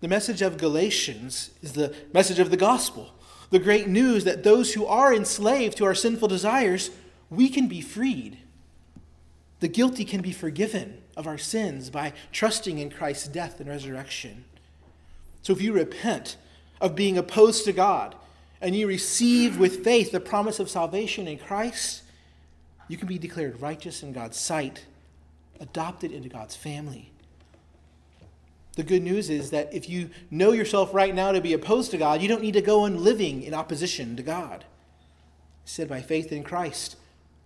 The 0.00 0.08
message 0.08 0.42
of 0.42 0.58
Galatians 0.58 1.50
is 1.62 1.72
the 1.72 1.94
message 2.12 2.38
of 2.38 2.50
the 2.50 2.56
gospel, 2.56 3.12
the 3.50 3.58
great 3.58 3.88
news 3.88 4.24
that 4.24 4.42
those 4.42 4.74
who 4.74 4.86
are 4.86 5.14
enslaved 5.14 5.76
to 5.78 5.84
our 5.84 5.94
sinful 5.94 6.28
desires, 6.28 6.90
we 7.30 7.48
can 7.48 7.68
be 7.68 7.80
freed. 7.80 8.38
The 9.60 9.68
guilty 9.68 10.04
can 10.04 10.20
be 10.20 10.32
forgiven 10.32 11.02
of 11.16 11.26
our 11.26 11.38
sins 11.38 11.88
by 11.88 12.12
trusting 12.32 12.78
in 12.78 12.90
Christ's 12.90 13.28
death 13.28 13.58
and 13.60 13.68
resurrection. 13.68 14.44
So 15.42 15.52
if 15.52 15.62
you 15.62 15.72
repent 15.72 16.36
of 16.80 16.94
being 16.94 17.16
opposed 17.16 17.64
to 17.64 17.72
God 17.72 18.14
and 18.60 18.76
you 18.76 18.86
receive 18.86 19.58
with 19.58 19.84
faith 19.84 20.12
the 20.12 20.20
promise 20.20 20.58
of 20.58 20.68
salvation 20.68 21.26
in 21.26 21.38
Christ, 21.38 22.02
you 22.88 22.96
can 22.96 23.08
be 23.08 23.18
declared 23.18 23.60
righteous 23.60 24.02
in 24.02 24.12
God's 24.12 24.38
sight, 24.38 24.86
adopted 25.60 26.12
into 26.12 26.28
God's 26.28 26.56
family. 26.56 27.10
The 28.76 28.82
good 28.82 29.02
news 29.02 29.30
is 29.30 29.50
that 29.50 29.72
if 29.72 29.88
you 29.88 30.10
know 30.30 30.52
yourself 30.52 30.92
right 30.92 31.14
now 31.14 31.32
to 31.32 31.40
be 31.40 31.54
opposed 31.54 31.90
to 31.92 31.98
God, 31.98 32.20
you 32.20 32.28
don't 32.28 32.42
need 32.42 32.52
to 32.54 32.60
go 32.60 32.82
on 32.82 33.02
living 33.02 33.42
in 33.42 33.54
opposition 33.54 34.16
to 34.16 34.22
God. 34.22 34.64
Said 35.64 35.88
by 35.88 36.02
faith 36.02 36.30
in 36.30 36.44
Christ, 36.44 36.96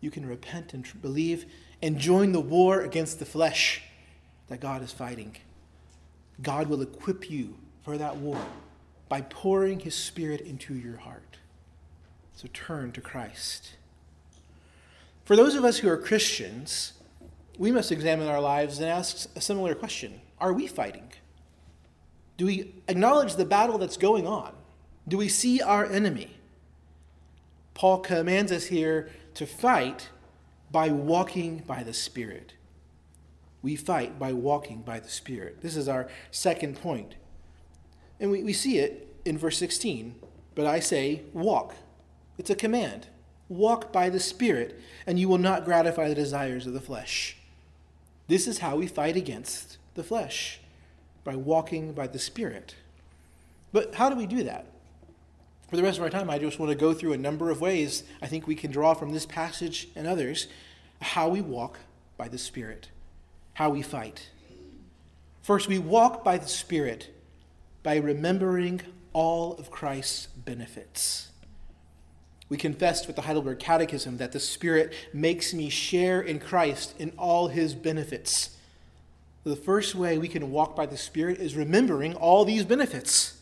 you 0.00 0.10
can 0.10 0.26
repent 0.26 0.74
and 0.74 0.86
believe 1.00 1.46
and 1.80 1.98
join 1.98 2.32
the 2.32 2.40
war 2.40 2.80
against 2.80 3.18
the 3.18 3.24
flesh 3.24 3.82
that 4.48 4.60
God 4.60 4.82
is 4.82 4.92
fighting. 4.92 5.36
God 6.42 6.68
will 6.68 6.82
equip 6.82 7.30
you 7.30 7.54
for 7.82 7.96
that 7.96 8.16
war 8.16 8.38
by 9.08 9.20
pouring 9.22 9.80
his 9.80 9.94
spirit 9.94 10.40
into 10.40 10.74
your 10.74 10.96
heart. 10.98 11.38
So 12.34 12.48
turn 12.52 12.92
to 12.92 13.00
Christ. 13.00 13.76
For 15.30 15.36
those 15.36 15.54
of 15.54 15.64
us 15.64 15.78
who 15.78 15.88
are 15.88 15.96
Christians, 15.96 16.94
we 17.56 17.70
must 17.70 17.92
examine 17.92 18.26
our 18.26 18.40
lives 18.40 18.80
and 18.80 18.88
ask 18.88 19.28
a 19.36 19.40
similar 19.40 19.76
question 19.76 20.20
Are 20.40 20.52
we 20.52 20.66
fighting? 20.66 21.12
Do 22.36 22.46
we 22.46 22.74
acknowledge 22.88 23.36
the 23.36 23.44
battle 23.44 23.78
that's 23.78 23.96
going 23.96 24.26
on? 24.26 24.52
Do 25.06 25.16
we 25.16 25.28
see 25.28 25.62
our 25.62 25.86
enemy? 25.86 26.36
Paul 27.74 27.98
commands 27.98 28.50
us 28.50 28.64
here 28.64 29.08
to 29.34 29.46
fight 29.46 30.08
by 30.72 30.88
walking 30.88 31.58
by 31.58 31.84
the 31.84 31.94
Spirit. 31.94 32.54
We 33.62 33.76
fight 33.76 34.18
by 34.18 34.32
walking 34.32 34.82
by 34.82 34.98
the 34.98 35.08
Spirit. 35.08 35.60
This 35.62 35.76
is 35.76 35.88
our 35.88 36.08
second 36.32 36.82
point. 36.82 37.14
And 38.18 38.32
we, 38.32 38.42
we 38.42 38.52
see 38.52 38.78
it 38.78 39.14
in 39.24 39.38
verse 39.38 39.58
16. 39.58 40.16
But 40.56 40.66
I 40.66 40.80
say, 40.80 41.22
walk. 41.32 41.76
It's 42.36 42.50
a 42.50 42.56
command. 42.56 43.06
Walk 43.50 43.92
by 43.92 44.08
the 44.08 44.20
Spirit, 44.20 44.80
and 45.06 45.18
you 45.18 45.28
will 45.28 45.36
not 45.36 45.66
gratify 45.66 46.08
the 46.08 46.14
desires 46.14 46.66
of 46.66 46.72
the 46.72 46.80
flesh. 46.80 47.36
This 48.28 48.46
is 48.46 48.60
how 48.60 48.76
we 48.76 48.86
fight 48.86 49.16
against 49.16 49.76
the 49.94 50.04
flesh 50.04 50.60
by 51.24 51.34
walking 51.34 51.92
by 51.92 52.06
the 52.06 52.18
Spirit. 52.18 52.76
But 53.72 53.96
how 53.96 54.08
do 54.08 54.14
we 54.14 54.26
do 54.26 54.44
that? 54.44 54.66
For 55.68 55.76
the 55.76 55.82
rest 55.82 55.98
of 55.98 56.04
our 56.04 56.10
time, 56.10 56.30
I 56.30 56.38
just 56.38 56.58
want 56.58 56.70
to 56.70 56.76
go 56.76 56.94
through 56.94 57.12
a 57.12 57.18
number 57.18 57.50
of 57.50 57.60
ways 57.60 58.04
I 58.22 58.28
think 58.28 58.46
we 58.46 58.54
can 58.54 58.70
draw 58.70 58.94
from 58.94 59.12
this 59.12 59.26
passage 59.26 59.88
and 59.94 60.06
others 60.06 60.46
how 61.00 61.28
we 61.28 61.40
walk 61.40 61.80
by 62.16 62.28
the 62.28 62.38
Spirit, 62.38 62.88
how 63.54 63.70
we 63.70 63.82
fight. 63.82 64.28
First, 65.42 65.66
we 65.66 65.78
walk 65.78 66.22
by 66.22 66.38
the 66.38 66.48
Spirit 66.48 67.12
by 67.82 67.96
remembering 67.96 68.82
all 69.12 69.54
of 69.54 69.70
Christ's 69.72 70.26
benefits. 70.26 71.29
We 72.50 72.56
confessed 72.56 73.06
with 73.06 73.16
the 73.16 73.22
Heidelberg 73.22 73.60
Catechism 73.60 74.18
that 74.18 74.32
the 74.32 74.40
Spirit 74.40 74.92
makes 75.14 75.54
me 75.54 75.70
share 75.70 76.20
in 76.20 76.40
Christ 76.40 76.94
in 76.98 77.12
all 77.16 77.48
his 77.48 77.74
benefits. 77.74 78.56
The 79.44 79.56
first 79.56 79.94
way 79.94 80.18
we 80.18 80.28
can 80.28 80.50
walk 80.50 80.76
by 80.76 80.84
the 80.84 80.98
Spirit 80.98 81.38
is 81.38 81.56
remembering 81.56 82.14
all 82.14 82.44
these 82.44 82.64
benefits. 82.64 83.38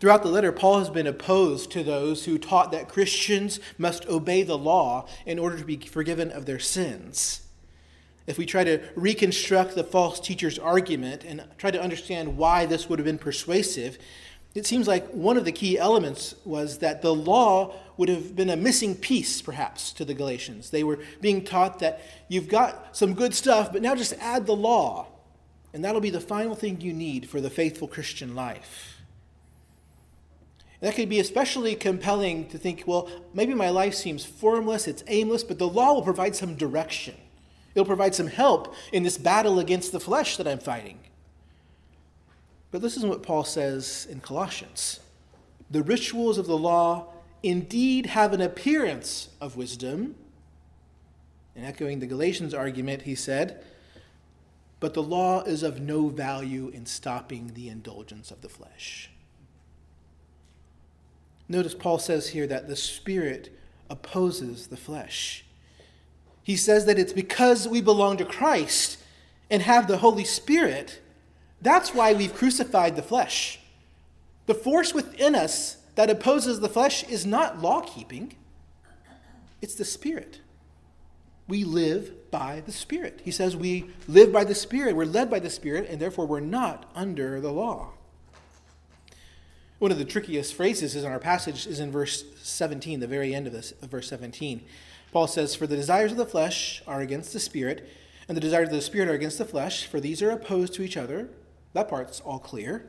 Throughout 0.00 0.22
the 0.22 0.28
letter, 0.28 0.52
Paul 0.52 0.78
has 0.78 0.88
been 0.88 1.06
opposed 1.06 1.70
to 1.72 1.82
those 1.82 2.24
who 2.24 2.38
taught 2.38 2.70
that 2.72 2.88
Christians 2.88 3.58
must 3.76 4.06
obey 4.06 4.42
the 4.42 4.56
law 4.58 5.06
in 5.26 5.38
order 5.38 5.58
to 5.58 5.64
be 5.64 5.76
forgiven 5.76 6.30
of 6.30 6.46
their 6.46 6.58
sins. 6.58 7.40
If 8.26 8.38
we 8.38 8.46
try 8.46 8.64
to 8.64 8.80
reconstruct 8.94 9.74
the 9.74 9.84
false 9.84 10.18
teacher's 10.20 10.58
argument 10.58 11.24
and 11.24 11.44
try 11.58 11.70
to 11.70 11.82
understand 11.82 12.38
why 12.38 12.66
this 12.66 12.88
would 12.88 12.98
have 12.98 13.06
been 13.06 13.18
persuasive, 13.18 13.98
it 14.54 14.66
seems 14.66 14.86
like 14.86 15.08
one 15.08 15.36
of 15.36 15.44
the 15.44 15.52
key 15.52 15.78
elements 15.78 16.36
was 16.44 16.78
that 16.78 17.02
the 17.02 17.14
law 17.14 17.74
would 17.96 18.08
have 18.08 18.36
been 18.36 18.50
a 18.50 18.56
missing 18.56 18.94
piece, 18.94 19.42
perhaps, 19.42 19.92
to 19.92 20.04
the 20.04 20.14
Galatians. 20.14 20.70
They 20.70 20.84
were 20.84 21.00
being 21.20 21.44
taught 21.44 21.80
that 21.80 22.00
you've 22.28 22.48
got 22.48 22.96
some 22.96 23.14
good 23.14 23.34
stuff, 23.34 23.72
but 23.72 23.82
now 23.82 23.94
just 23.94 24.14
add 24.20 24.46
the 24.46 24.54
law, 24.54 25.08
and 25.72 25.84
that'll 25.84 26.00
be 26.00 26.10
the 26.10 26.20
final 26.20 26.54
thing 26.54 26.80
you 26.80 26.92
need 26.92 27.28
for 27.28 27.40
the 27.40 27.50
faithful 27.50 27.88
Christian 27.88 28.34
life. 28.34 28.98
That 30.80 30.94
could 30.94 31.08
be 31.08 31.18
especially 31.18 31.74
compelling 31.74 32.48
to 32.48 32.58
think, 32.58 32.84
well, 32.86 33.08
maybe 33.32 33.54
my 33.54 33.70
life 33.70 33.94
seems 33.94 34.24
formless, 34.24 34.86
it's 34.86 35.02
aimless, 35.08 35.42
but 35.42 35.58
the 35.58 35.68
law 35.68 35.94
will 35.94 36.02
provide 36.02 36.36
some 36.36 36.56
direction. 36.56 37.14
It'll 37.74 37.86
provide 37.86 38.14
some 38.14 38.28
help 38.28 38.74
in 38.92 39.02
this 39.02 39.18
battle 39.18 39.58
against 39.58 39.90
the 39.90 39.98
flesh 39.98 40.36
that 40.36 40.46
I'm 40.46 40.58
fighting. 40.58 40.98
But 42.74 42.82
this 42.82 42.96
is 42.96 43.06
what 43.06 43.22
Paul 43.22 43.44
says 43.44 44.04
in 44.10 44.18
Colossians 44.18 44.98
The 45.70 45.84
rituals 45.84 46.38
of 46.38 46.48
the 46.48 46.58
law 46.58 47.06
indeed 47.40 48.06
have 48.06 48.32
an 48.32 48.40
appearance 48.40 49.28
of 49.40 49.56
wisdom. 49.56 50.16
And 51.54 51.64
echoing 51.64 52.00
the 52.00 52.08
Galatians 52.08 52.52
argument, 52.52 53.02
he 53.02 53.14
said, 53.14 53.62
But 54.80 54.92
the 54.92 55.04
law 55.04 55.42
is 55.44 55.62
of 55.62 55.80
no 55.80 56.08
value 56.08 56.66
in 56.66 56.84
stopping 56.84 57.52
the 57.54 57.68
indulgence 57.68 58.32
of 58.32 58.40
the 58.40 58.48
flesh. 58.48 59.08
Notice 61.48 61.74
Paul 61.74 62.00
says 62.00 62.30
here 62.30 62.48
that 62.48 62.66
the 62.66 62.74
Spirit 62.74 63.56
opposes 63.88 64.66
the 64.66 64.76
flesh. 64.76 65.44
He 66.42 66.56
says 66.56 66.86
that 66.86 66.98
it's 66.98 67.12
because 67.12 67.68
we 67.68 67.80
belong 67.80 68.16
to 68.16 68.24
Christ 68.24 68.98
and 69.48 69.62
have 69.62 69.86
the 69.86 69.98
Holy 69.98 70.24
Spirit, 70.24 71.00
that's 71.60 71.94
why 71.94 72.12
we've 72.12 72.34
crucified 72.34 72.96
the 72.96 73.02
flesh. 73.02 73.60
The 74.46 74.54
force 74.54 74.92
within 74.92 75.34
us 75.34 75.78
that 75.94 76.10
opposes 76.10 76.60
the 76.60 76.68
flesh 76.68 77.04
is 77.04 77.24
not 77.24 77.62
law 77.62 77.80
keeping, 77.80 78.34
It's 79.62 79.74
the 79.74 79.84
Spirit. 79.84 80.40
We 81.46 81.64
live 81.64 82.30
by 82.30 82.60
the 82.60 82.72
Spirit. 82.72 83.20
He 83.22 83.30
says 83.30 83.56
we 83.56 83.90
live 84.08 84.32
by 84.32 84.44
the 84.44 84.54
Spirit. 84.54 84.96
We're 84.96 85.04
led 85.04 85.30
by 85.30 85.38
the 85.38 85.50
Spirit, 85.50 85.88
and 85.88 86.00
therefore 86.00 86.26
we're 86.26 86.40
not 86.40 86.90
under 86.94 87.40
the 87.40 87.52
law. 87.52 87.90
One 89.78 89.92
of 89.92 89.98
the 89.98 90.04
trickiest 90.04 90.54
phrases 90.54 90.96
in 90.96 91.04
our 91.04 91.18
passage 91.18 91.66
is 91.66 91.80
in 91.80 91.90
verse 91.90 92.24
17, 92.42 93.00
the 93.00 93.06
very 93.06 93.34
end 93.34 93.46
of 93.46 93.52
this, 93.52 93.72
of 93.82 93.90
verse 93.90 94.08
17. 94.08 94.62
Paul 95.12 95.26
says, 95.26 95.54
For 95.54 95.66
the 95.66 95.76
desires 95.76 96.12
of 96.12 96.18
the 96.18 96.26
flesh 96.26 96.82
are 96.86 97.00
against 97.00 97.32
the 97.32 97.40
Spirit, 97.40 97.88
and 98.26 98.36
the 98.36 98.40
desires 98.40 98.68
of 98.68 98.74
the 98.74 98.80
Spirit 98.80 99.08
are 99.08 99.14
against 99.14 99.38
the 99.38 99.44
flesh, 99.44 99.86
for 99.86 100.00
these 100.00 100.22
are 100.22 100.30
opposed 100.30 100.72
to 100.74 100.82
each 100.82 100.96
other. 100.96 101.28
That 101.74 101.88
part's 101.88 102.20
all 102.20 102.38
clear. 102.38 102.86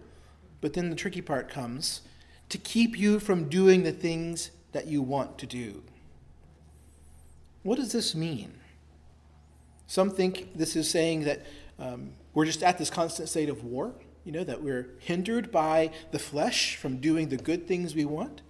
But 0.62 0.74
then 0.74 0.90
the 0.90 0.96
tricky 0.96 1.22
part 1.22 1.50
comes 1.50 2.02
to 2.50 2.58
keep 2.58 2.98
you 2.98 3.20
from 3.20 3.50
doing 3.50 3.84
the 3.84 3.92
things 3.92 4.52
that 4.72 4.88
you 4.88 5.02
want 5.02 5.38
to 5.40 5.46
do. 5.46 5.84
What 7.64 7.78
does 7.78 7.92
this 7.92 8.16
mean? 8.16 8.54
Some 9.88 10.10
think 10.10 10.56
this 10.56 10.76
is 10.76 10.90
saying 10.90 11.24
that 11.24 11.46
um, 11.80 12.12
we're 12.34 12.46
just 12.46 12.64
at 12.64 12.78
this 12.78 12.90
constant 12.90 13.30
state 13.30 13.50
of 13.50 13.64
war, 13.64 13.94
you 14.24 14.32
know, 14.32 14.44
that 14.44 14.62
we're 14.62 14.90
hindered 15.00 15.52
by 15.52 15.92
the 16.12 16.20
flesh 16.20 16.76
from 16.76 16.98
doing 16.98 17.30
the 17.30 17.38
good 17.38 17.68
things 17.68 17.96
we 17.96 18.06
want. 18.06 18.42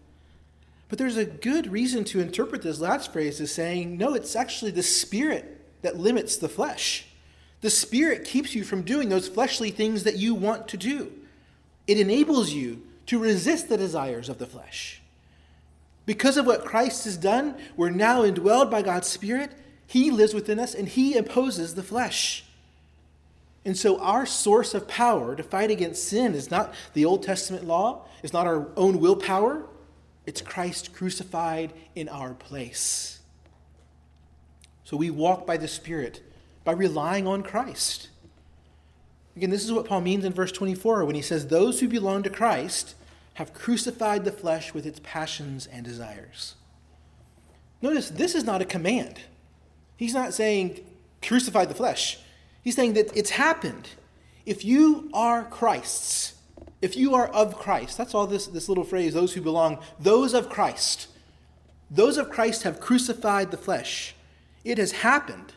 But 0.88 1.00
there's 1.00 1.18
a 1.18 1.26
good 1.26 1.72
reason 1.72 2.04
to 2.06 2.20
interpret 2.20 2.62
this 2.62 2.80
last 2.80 3.12
phrase 3.12 3.42
as 3.42 3.52
saying, 3.52 3.98
no, 3.98 4.14
it's 4.14 4.36
actually 4.36 4.72
the 4.72 4.84
spirit 4.84 5.82
that 5.82 5.98
limits 5.98 6.38
the 6.38 6.50
flesh. 6.50 7.08
The 7.66 7.72
spirit 7.72 8.26
keeps 8.26 8.54
you 8.54 8.64
from 8.64 8.84
doing 8.84 9.10
those 9.10 9.28
fleshly 9.28 9.72
things 9.72 10.04
that 10.04 10.18
you 10.18 10.36
want 10.36 10.68
to 10.68 10.78
do. 10.78 11.12
It 11.88 12.00
enables 12.00 12.52
you 12.52 12.84
to 13.08 13.18
resist 13.18 13.70
the 13.70 13.76
desires 13.76 14.30
of 14.30 14.38
the 14.38 14.46
flesh. 14.46 15.02
Because 16.06 16.38
of 16.38 16.46
what 16.46 16.64
Christ 16.64 17.06
has 17.06 17.18
done, 17.18 17.56
we're 17.76 17.90
now 17.90 18.22
indwelled 18.22 18.70
by 18.70 18.84
God's 18.84 19.08
Spirit. 19.08 19.52
He 19.88 20.12
lives 20.12 20.36
within 20.36 20.60
us 20.60 20.76
and 20.76 20.88
He 20.88 21.18
imposes 21.18 21.74
the 21.74 21.82
flesh. 21.82 22.46
And 23.66 23.76
so, 23.76 24.00
our 24.00 24.28
source 24.28 24.76
of 24.76 24.88
power 24.88 25.36
to 25.36 25.42
fight 25.42 25.72
against 25.72 26.08
sin 26.08 26.36
is 26.36 26.52
not 26.52 26.72
the 26.94 27.06
Old 27.06 27.24
Testament 27.24 27.66
law, 27.66 28.06
it's 28.22 28.32
not 28.32 28.46
our 28.46 28.68
own 28.78 29.00
willpower, 29.00 29.66
it's 30.28 30.40
Christ 30.40 30.94
crucified 30.94 31.74
in 31.96 32.10
our 32.10 32.36
place. 32.36 33.22
So, 34.84 34.96
we 34.96 35.10
walk 35.10 35.48
by 35.48 35.58
the 35.58 35.68
Spirit 35.68 36.22
by 36.66 36.74
relying 36.74 37.26
on 37.26 37.44
Christ. 37.44 38.10
Again, 39.38 39.50
this 39.50 39.64
is 39.64 39.72
what 39.72 39.86
Paul 39.86 40.02
means 40.02 40.26
in 40.26 40.34
verse 40.34 40.52
24 40.52 41.06
when 41.06 41.16
he 41.16 41.22
says, 41.22 41.48
Those 41.48 41.80
who 41.80 41.88
belong 41.88 42.24
to 42.24 42.30
Christ 42.30 42.96
have 43.36 43.54
crucified 43.54 44.26
the 44.26 44.32
flesh 44.32 44.74
with 44.74 44.86
its 44.86 45.00
passions 45.04 45.68
and 45.68 45.86
desires. 45.86 46.56
Notice 47.82 48.10
this 48.10 48.36
is 48.36 48.44
not 48.44 48.62
a 48.62 48.66
command. 48.66 49.22
He's 49.98 50.14
not 50.14 50.34
saying, 50.34 50.80
crucify 51.22 51.66
the 51.66 51.76
flesh. 51.76 52.20
He's 52.64 52.76
saying 52.76 52.94
that 52.94 53.16
it's 53.16 53.32
happened. 53.32 53.90
If 54.46 54.66
you 54.66 55.10
are 55.14 55.44
Christ's, 55.44 56.34
if 56.82 56.96
you 56.96 57.14
are 57.16 57.28
of 57.28 57.58
Christ, 57.58 57.98
that's 57.98 58.14
all 58.14 58.28
this, 58.28 58.48
this 58.48 58.70
little 58.70 58.84
phrase, 58.84 59.14
those 59.14 59.34
who 59.34 59.42
belong, 59.42 59.80
those 60.00 60.34
of 60.34 60.50
Christ. 60.50 61.08
Those 61.92 62.18
of 62.18 62.30
Christ 62.30 62.64
have 62.64 62.80
crucified 62.80 63.52
the 63.52 63.58
flesh. 63.58 64.16
It 64.64 64.78
has 64.78 64.92
happened. 64.92 65.54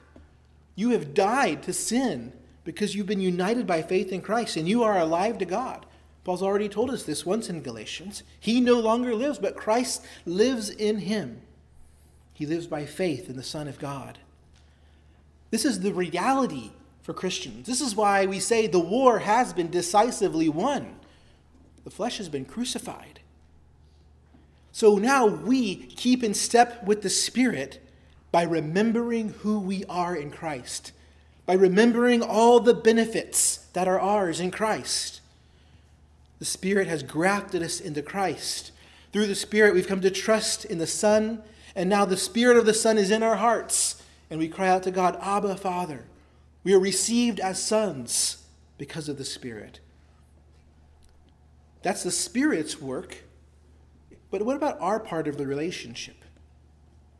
You 0.78 0.90
have 0.90 1.12
died 1.12 1.64
to 1.64 1.72
sin 1.72 2.32
because 2.62 2.94
you've 2.94 3.08
been 3.08 3.20
united 3.20 3.66
by 3.66 3.82
faith 3.82 4.12
in 4.12 4.20
Christ 4.20 4.56
and 4.56 4.68
you 4.68 4.84
are 4.84 4.96
alive 4.96 5.36
to 5.38 5.44
God. 5.44 5.84
Paul's 6.22 6.40
already 6.40 6.68
told 6.68 6.90
us 6.90 7.02
this 7.02 7.26
once 7.26 7.50
in 7.50 7.62
Galatians. 7.62 8.22
He 8.38 8.60
no 8.60 8.78
longer 8.78 9.12
lives, 9.12 9.40
but 9.40 9.56
Christ 9.56 10.04
lives 10.24 10.70
in 10.70 10.98
him. 10.98 11.40
He 12.32 12.46
lives 12.46 12.68
by 12.68 12.86
faith 12.86 13.28
in 13.28 13.36
the 13.36 13.42
Son 13.42 13.66
of 13.66 13.80
God. 13.80 14.18
This 15.50 15.64
is 15.64 15.80
the 15.80 15.92
reality 15.92 16.70
for 17.02 17.12
Christians. 17.12 17.66
This 17.66 17.80
is 17.80 17.96
why 17.96 18.26
we 18.26 18.38
say 18.38 18.68
the 18.68 18.78
war 18.78 19.18
has 19.18 19.52
been 19.52 19.70
decisively 19.70 20.48
won. 20.48 20.94
The 21.82 21.90
flesh 21.90 22.18
has 22.18 22.28
been 22.28 22.44
crucified. 22.44 23.18
So 24.70 24.94
now 24.94 25.26
we 25.26 25.74
keep 25.74 26.22
in 26.22 26.34
step 26.34 26.84
with 26.84 27.02
the 27.02 27.10
Spirit 27.10 27.84
by 28.30 28.42
remembering 28.42 29.30
who 29.40 29.58
we 29.60 29.84
are 29.86 30.14
in 30.14 30.30
Christ 30.30 30.92
by 31.48 31.54
remembering 31.54 32.20
all 32.20 32.60
the 32.60 32.74
benefits 32.74 33.56
that 33.72 33.88
are 33.88 33.98
ours 33.98 34.38
in 34.38 34.50
Christ. 34.50 35.22
The 36.40 36.44
Spirit 36.44 36.88
has 36.88 37.02
grafted 37.02 37.62
us 37.62 37.80
into 37.80 38.02
Christ. 38.02 38.70
Through 39.14 39.28
the 39.28 39.34
Spirit, 39.34 39.72
we've 39.72 39.88
come 39.88 40.02
to 40.02 40.10
trust 40.10 40.66
in 40.66 40.76
the 40.76 40.86
Son, 40.86 41.42
and 41.74 41.88
now 41.88 42.04
the 42.04 42.18
Spirit 42.18 42.58
of 42.58 42.66
the 42.66 42.74
Son 42.74 42.98
is 42.98 43.10
in 43.10 43.22
our 43.22 43.36
hearts, 43.36 44.02
and 44.28 44.38
we 44.38 44.46
cry 44.46 44.68
out 44.68 44.82
to 44.82 44.90
God, 44.90 45.16
Abba, 45.22 45.56
Father. 45.56 46.04
We 46.64 46.74
are 46.74 46.78
received 46.78 47.40
as 47.40 47.62
sons 47.62 48.44
because 48.76 49.08
of 49.08 49.16
the 49.16 49.24
Spirit. 49.24 49.80
That's 51.80 52.02
the 52.02 52.10
Spirit's 52.10 52.78
work. 52.78 53.24
But 54.30 54.42
what 54.42 54.56
about 54.56 54.78
our 54.82 55.00
part 55.00 55.28
of 55.28 55.38
the 55.38 55.46
relationship? 55.46 56.26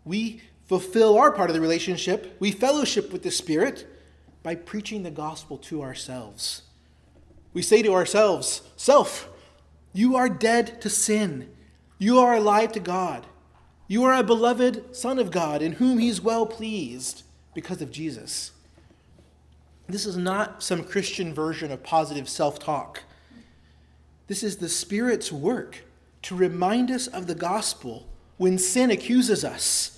We 0.05 0.43
fulfill 0.69 1.19
our 1.19 1.33
part 1.33 1.51
of 1.51 1.55
the 1.55 1.61
relationship, 1.61 2.37
we 2.39 2.53
fellowship 2.53 3.13
with 3.13 3.23
the 3.23 3.31
Spirit 3.31 3.87
by 4.43 4.55
preaching 4.55 5.03
the 5.03 5.11
gospel 5.11 5.59
to 5.59 5.83
ourselves. 5.83 6.63
We 7.55 7.63
say 7.63 7.83
to 7.83 7.95
ourselves, 7.95 8.63
Self, 8.77 9.29
you 9.93 10.15
are 10.15 10.29
dead 10.29 10.81
to 10.83 10.91
sin. 10.91 11.51
You 11.99 12.19
are 12.21 12.35
alive 12.35 12.73
to 12.73 12.81
God. 12.81 13.27
You 13.89 14.05
are 14.05 14.15
a 14.15 14.23
beloved 14.23 14.95
Son 14.95 15.19
of 15.19 15.31
God 15.31 15.63
in 15.63 15.73
whom 15.73 15.99
He's 15.99 16.21
well 16.21 16.47
pleased 16.47 17.23
because 17.55 17.81
of 17.81 17.91
Jesus. 17.91 18.53
This 19.89 20.05
is 20.05 20.19
not 20.19 20.63
some 20.63 20.85
Christian 20.85 21.33
version 21.33 21.73
of 21.73 21.83
positive 21.83 22.29
self 22.29 22.59
talk. 22.59 23.03
This 24.27 24.43
is 24.43 24.59
the 24.59 24.69
Spirit's 24.69 25.33
work 25.33 25.85
to 26.23 26.37
remind 26.37 26.91
us 26.91 27.07
of 27.07 27.27
the 27.27 27.35
gospel 27.35 28.07
when 28.37 28.59
sin 28.59 28.91
accuses 28.91 29.45
us. 29.45 29.98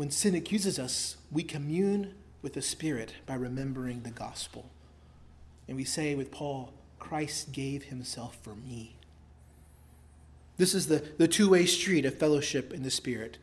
When 0.00 0.10
sin 0.10 0.34
accuses 0.34 0.78
us, 0.78 1.18
we 1.30 1.42
commune 1.42 2.14
with 2.40 2.54
the 2.54 2.62
Spirit 2.62 3.12
by 3.26 3.34
remembering 3.34 4.00
the 4.00 4.10
gospel. 4.10 4.70
And 5.68 5.76
we 5.76 5.84
say 5.84 6.14
with 6.14 6.30
Paul, 6.30 6.72
Christ 6.98 7.52
gave 7.52 7.82
himself 7.82 8.38
for 8.40 8.54
me. 8.54 8.96
This 10.56 10.74
is 10.74 10.86
the, 10.86 11.04
the 11.18 11.28
two 11.28 11.50
way 11.50 11.66
street 11.66 12.06
of 12.06 12.14
fellowship 12.14 12.72
in 12.72 12.82
the 12.82 12.90
Spirit. 12.90 13.36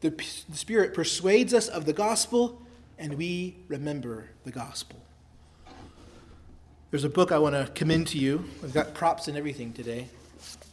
The, 0.00 0.10
the 0.10 0.56
Spirit 0.56 0.94
persuades 0.94 1.54
us 1.54 1.68
of 1.68 1.84
the 1.84 1.92
gospel, 1.92 2.60
and 2.98 3.14
we 3.14 3.58
remember 3.68 4.30
the 4.42 4.50
gospel. 4.50 5.00
There's 6.90 7.04
a 7.04 7.08
book 7.08 7.30
I 7.30 7.38
want 7.38 7.54
to 7.54 7.70
commend 7.72 8.08
to 8.08 8.18
you. 8.18 8.46
I've 8.64 8.74
got 8.74 8.94
props 8.94 9.28
and 9.28 9.36
everything 9.38 9.72
today. 9.72 10.08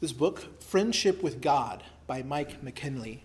This 0.01 0.13
book, 0.13 0.63
Friendship 0.63 1.21
with 1.21 1.41
God, 1.41 1.83
by 2.07 2.23
Mike 2.23 2.63
McKinley. 2.63 3.21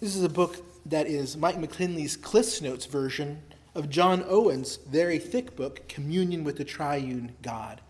This 0.00 0.16
is 0.16 0.24
a 0.24 0.28
book 0.28 0.56
that 0.86 1.06
is 1.06 1.36
Mike 1.36 1.58
McKinley's 1.58 2.16
Cliff's 2.16 2.60
Notes 2.60 2.86
version 2.86 3.42
of 3.74 3.88
John 3.88 4.24
Owen's 4.28 4.76
very 4.76 5.18
thick 5.18 5.56
book, 5.56 5.86
Communion 5.88 6.44
with 6.44 6.56
the 6.56 6.64
Triune 6.64 7.32
God. 7.42 7.80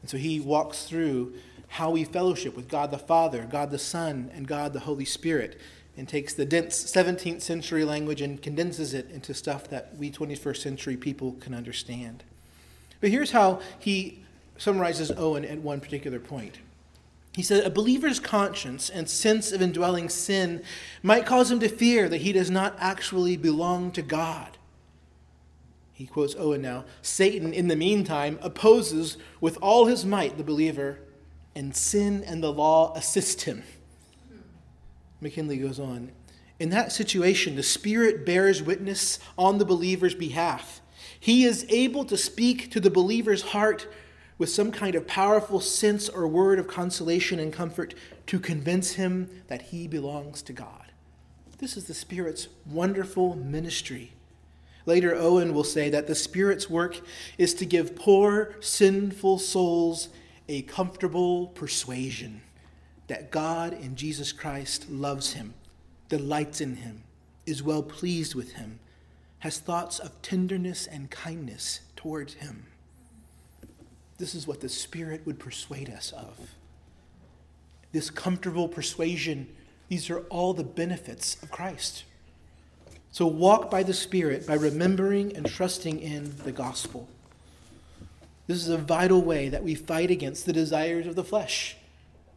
And 0.00 0.10
so 0.10 0.16
he 0.16 0.40
walks 0.40 0.84
through 0.84 1.34
how 1.68 1.90
we 1.90 2.04
fellowship 2.04 2.56
with 2.56 2.68
God 2.68 2.90
the 2.90 2.98
Father, 2.98 3.46
God 3.50 3.70
the 3.70 3.78
Son, 3.78 4.30
and 4.34 4.46
God 4.46 4.72
the 4.72 4.80
Holy 4.80 5.04
Spirit, 5.04 5.60
and 5.96 6.08
takes 6.08 6.34
the 6.34 6.44
dense 6.44 6.82
17th 6.84 7.40
century 7.40 7.84
language 7.84 8.20
and 8.20 8.42
condenses 8.42 8.94
it 8.94 9.10
into 9.10 9.32
stuff 9.34 9.68
that 9.68 9.96
we 9.96 10.10
21st 10.10 10.56
century 10.56 10.96
people 10.96 11.32
can 11.40 11.54
understand. 11.54 12.24
But 13.00 13.10
here's 13.10 13.30
how 13.30 13.60
he 13.78 14.24
summarizes 14.56 15.10
Owen 15.12 15.44
at 15.44 15.58
one 15.58 15.80
particular 15.80 16.18
point. 16.18 16.58
He 17.34 17.42
said, 17.42 17.64
A 17.64 17.70
believer's 17.70 18.20
conscience 18.20 18.88
and 18.88 19.08
sense 19.08 19.50
of 19.52 19.60
indwelling 19.60 20.08
sin 20.08 20.62
might 21.02 21.26
cause 21.26 21.50
him 21.50 21.60
to 21.60 21.68
fear 21.68 22.08
that 22.08 22.20
he 22.20 22.32
does 22.32 22.50
not 22.50 22.76
actually 22.78 23.36
belong 23.36 23.90
to 23.92 24.02
God 24.02 24.56
he 25.94 26.06
quotes 26.06 26.34
Owen 26.36 26.60
now 26.60 26.84
Satan, 27.00 27.54
in 27.54 27.68
the 27.68 27.76
meantime, 27.76 28.38
opposes 28.42 29.16
with 29.40 29.56
all 29.62 29.86
his 29.86 30.04
might 30.04 30.36
the 30.36 30.44
believer, 30.44 30.98
and 31.54 31.74
sin 31.74 32.22
and 32.24 32.42
the 32.42 32.52
law 32.52 32.92
assist 32.94 33.42
him. 33.42 33.62
McKinley 35.20 35.56
goes 35.56 35.78
on 35.78 36.10
In 36.58 36.70
that 36.70 36.90
situation, 36.90 37.54
the 37.54 37.62
Spirit 37.62 38.26
bears 38.26 38.60
witness 38.60 39.20
on 39.38 39.58
the 39.58 39.64
believer's 39.64 40.16
behalf. 40.16 40.82
He 41.18 41.44
is 41.44 41.64
able 41.68 42.04
to 42.06 42.16
speak 42.16 42.72
to 42.72 42.80
the 42.80 42.90
believer's 42.90 43.42
heart 43.42 43.86
with 44.38 44.50
some 44.50 44.72
kind 44.72 44.94
of 44.94 45.06
powerful 45.06 45.60
sense 45.60 46.08
or 46.08 46.26
word 46.26 46.58
of 46.58 46.66
consolation 46.66 47.38
and 47.38 47.52
comfort 47.52 47.94
to 48.26 48.38
convince 48.40 48.92
him 48.92 49.42
that 49.48 49.62
he 49.62 49.86
belongs 49.86 50.42
to 50.42 50.52
God. 50.52 50.92
This 51.58 51.76
is 51.76 51.84
the 51.84 51.94
Spirit's 51.94 52.48
wonderful 52.66 53.36
ministry. 53.36 54.12
Later, 54.86 55.14
Owen 55.14 55.54
will 55.54 55.64
say 55.64 55.88
that 55.90 56.06
the 56.06 56.14
Spirit's 56.14 56.68
work 56.68 57.00
is 57.38 57.54
to 57.54 57.64
give 57.64 57.96
poor, 57.96 58.56
sinful 58.60 59.38
souls 59.38 60.08
a 60.48 60.62
comfortable 60.62 61.46
persuasion 61.48 62.42
that 63.06 63.30
God 63.30 63.72
in 63.72 63.96
Jesus 63.96 64.32
Christ 64.32 64.90
loves 64.90 65.34
him 65.34 65.54
delights 66.08 66.60
in 66.60 66.76
him, 66.76 67.02
is 67.46 67.62
well 67.62 67.82
pleased 67.82 68.34
with 68.34 68.52
him, 68.52 68.78
has 69.40 69.58
thoughts 69.58 69.98
of 69.98 70.22
tenderness 70.22 70.86
and 70.86 71.10
kindness 71.10 71.80
towards 71.96 72.34
him. 72.34 72.66
This 74.18 74.34
is 74.34 74.46
what 74.46 74.60
the 74.60 74.68
Spirit 74.68 75.22
would 75.26 75.38
persuade 75.38 75.90
us 75.90 76.12
of. 76.12 76.38
This 77.92 78.10
comfortable 78.10 78.68
persuasion, 78.68 79.48
these 79.88 80.10
are 80.10 80.20
all 80.30 80.54
the 80.54 80.64
benefits 80.64 81.42
of 81.42 81.50
Christ. 81.50 82.04
So 83.10 83.26
walk 83.26 83.70
by 83.70 83.82
the 83.82 83.94
Spirit 83.94 84.46
by 84.46 84.54
remembering 84.54 85.36
and 85.36 85.46
trusting 85.46 86.00
in 86.00 86.36
the 86.44 86.52
gospel. 86.52 87.08
This 88.46 88.58
is 88.58 88.68
a 88.68 88.78
vital 88.78 89.22
way 89.22 89.48
that 89.48 89.64
we 89.64 89.74
fight 89.74 90.10
against 90.10 90.46
the 90.46 90.52
desires 90.52 91.06
of 91.06 91.14
the 91.14 91.24
flesh. 91.24 91.76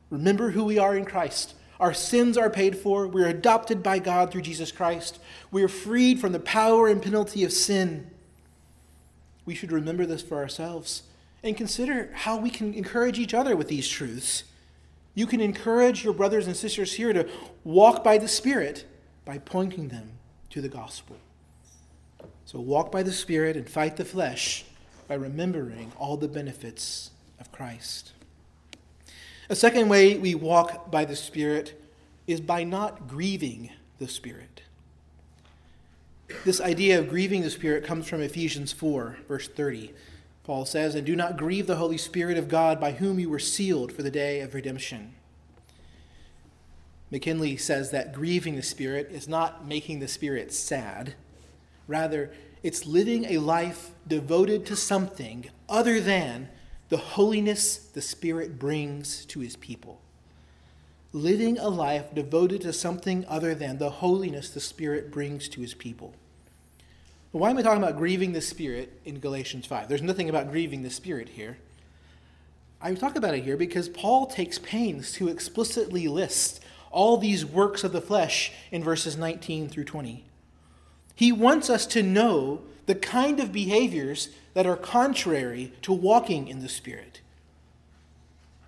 Remember 0.10 0.52
who 0.52 0.64
we 0.64 0.78
are 0.78 0.96
in 0.96 1.06
Christ. 1.06 1.54
Our 1.80 1.94
sins 1.94 2.38
are 2.38 2.50
paid 2.50 2.78
for. 2.78 3.08
We're 3.08 3.28
adopted 3.28 3.84
by 3.84 4.00
God 4.00 4.32
through 4.32 4.42
Jesus 4.42 4.72
Christ. 4.72 5.20
We 5.52 5.64
are 5.64 5.68
freed 5.68 6.20
from 6.20 6.32
the 6.32 6.40
power 6.40 6.88
and 6.88 7.02
penalty 7.02 7.44
of 7.44 7.52
sin. 7.52 8.10
We 9.46 9.54
should 9.54 9.72
remember 9.72 10.06
this 10.06 10.22
for 10.22 10.38
ourselves 10.38 11.04
and 11.44 11.56
consider 11.56 12.10
how 12.14 12.38
we 12.38 12.50
can 12.50 12.74
encourage 12.74 13.20
each 13.20 13.34
other 13.34 13.56
with 13.56 13.68
these 13.68 13.88
truths. 13.88 14.44
You 15.16 15.28
can 15.28 15.42
encourage 15.42 16.04
your 16.04 16.14
brothers 16.14 16.48
and 16.48 16.56
sisters 16.56 16.94
here 16.94 17.14
to 17.14 17.28
walk 17.64 18.04
by 18.04 18.18
the 18.18 18.28
Spirit 18.28 18.86
by 19.26 19.38
pointing 19.40 19.88
them 19.90 20.12
to 20.52 20.62
the 20.62 20.70
gospel. 20.70 21.18
So 22.46 22.60
walk 22.60 22.92
by 22.92 23.04
the 23.04 23.12
Spirit 23.12 23.58
and 23.58 23.70
fight 23.70 23.98
the 23.98 24.06
flesh 24.06 24.66
by 25.08 25.16
remembering 25.16 25.92
all 25.98 26.18
the 26.18 26.28
benefits 26.28 27.12
of 27.40 27.52
Christ. 27.52 28.14
A 29.50 29.56
second 29.56 29.90
way 29.90 30.18
we 30.18 30.36
walk 30.36 30.92
by 30.92 31.06
the 31.06 31.16
Spirit 31.16 31.82
is 32.26 32.42
by 32.42 32.64
not 32.64 33.08
grieving 33.08 33.72
the 34.00 34.08
Spirit. 34.08 34.62
This 36.44 36.60
idea 36.60 37.00
of 37.00 37.10
grieving 37.10 37.42
the 37.42 37.50
Spirit 37.50 37.86
comes 37.86 38.08
from 38.08 38.22
Ephesians 38.22 38.74
4, 38.74 39.18
verse 39.28 39.48
30. 39.48 39.94
Paul 40.48 40.64
says, 40.64 40.96
And 40.96 41.06
do 41.06 41.14
not 41.14 41.36
grieve 41.36 41.68
the 41.68 41.76
Holy 41.76 41.98
Spirit 41.98 42.38
of 42.38 42.48
God 42.48 42.80
by 42.80 42.94
whom 42.94 43.20
you 43.20 43.30
were 43.30 43.38
sealed 43.38 43.92
for 43.92 44.02
the 44.02 44.10
day 44.10 44.40
of 44.40 44.54
redemption. 44.54 45.14
McKinley 47.12 47.58
says 47.58 47.92
that 47.92 48.14
grieving 48.14 48.56
the 48.56 48.64
Spirit 48.64 49.10
is 49.12 49.28
not 49.28 49.68
making 49.68 50.00
the 50.00 50.08
Spirit 50.08 50.54
sad. 50.54 51.16
Rather, 51.86 52.32
it's 52.64 52.86
living 52.86 53.26
a 53.26 53.40
life 53.40 53.92
devoted 54.08 54.66
to 54.68 54.78
something 54.78 55.50
other 55.68 56.00
than 56.00 56.48
the 56.88 56.98
holiness 56.98 57.76
the 57.78 58.02
Spirit 58.02 58.58
brings 58.58 59.26
to 59.26 59.42
his 59.42 59.58
people. 59.58 60.00
Living 61.12 61.58
a 61.58 61.68
life 61.68 62.16
devoted 62.16 62.62
to 62.62 62.72
something 62.72 63.26
other 63.28 63.54
than 63.54 63.80
the 63.80 63.90
holiness 63.90 64.50
the 64.50 64.62
Spirit 64.62 65.12
brings 65.12 65.50
to 65.50 65.60
his 65.60 65.74
people. 65.74 66.14
Why 67.32 67.50
am 67.50 67.58
I 67.58 67.62
talking 67.62 67.84
about 67.84 67.98
grieving 67.98 68.34
the 68.34 68.42
Spirit 68.42 69.00
in 69.06 69.20
Galatians 69.20 69.66
5? 69.66 69.90
There's 69.90 70.02
nothing 70.02 70.30
about 70.30 70.50
grieving 70.50 70.84
the 70.84 70.90
Spirit 70.90 71.30
here. 71.30 71.58
I 72.82 72.94
talk 72.94 73.16
about 73.16 73.34
it 73.34 73.44
here 73.44 73.58
because 73.58 73.90
Paul 73.90 74.28
takes 74.28 74.60
pains 74.60 75.12
to 75.14 75.28
explicitly 75.28 76.08
list 76.08 76.64
all 76.92 77.18
these 77.18 77.46
works 77.46 77.84
of 77.84 77.92
the 77.92 78.02
flesh 78.02 78.52
in 78.72 78.84
verses 78.84 79.18
19 79.18 79.68
through 79.70 79.84
20. 79.84 80.24
He 81.16 81.32
wants 81.32 81.70
us 81.70 81.86
to 81.88 82.04
know 82.04 82.62
the 82.86 82.96
kind 82.96 83.40
of 83.40 83.52
behaviors 83.52 84.30
that 84.54 84.66
are 84.66 84.78
contrary 84.78 85.74
to 85.82 85.92
walking 85.92 86.48
in 86.48 86.60
the 86.60 86.70
Spirit. 86.70 87.22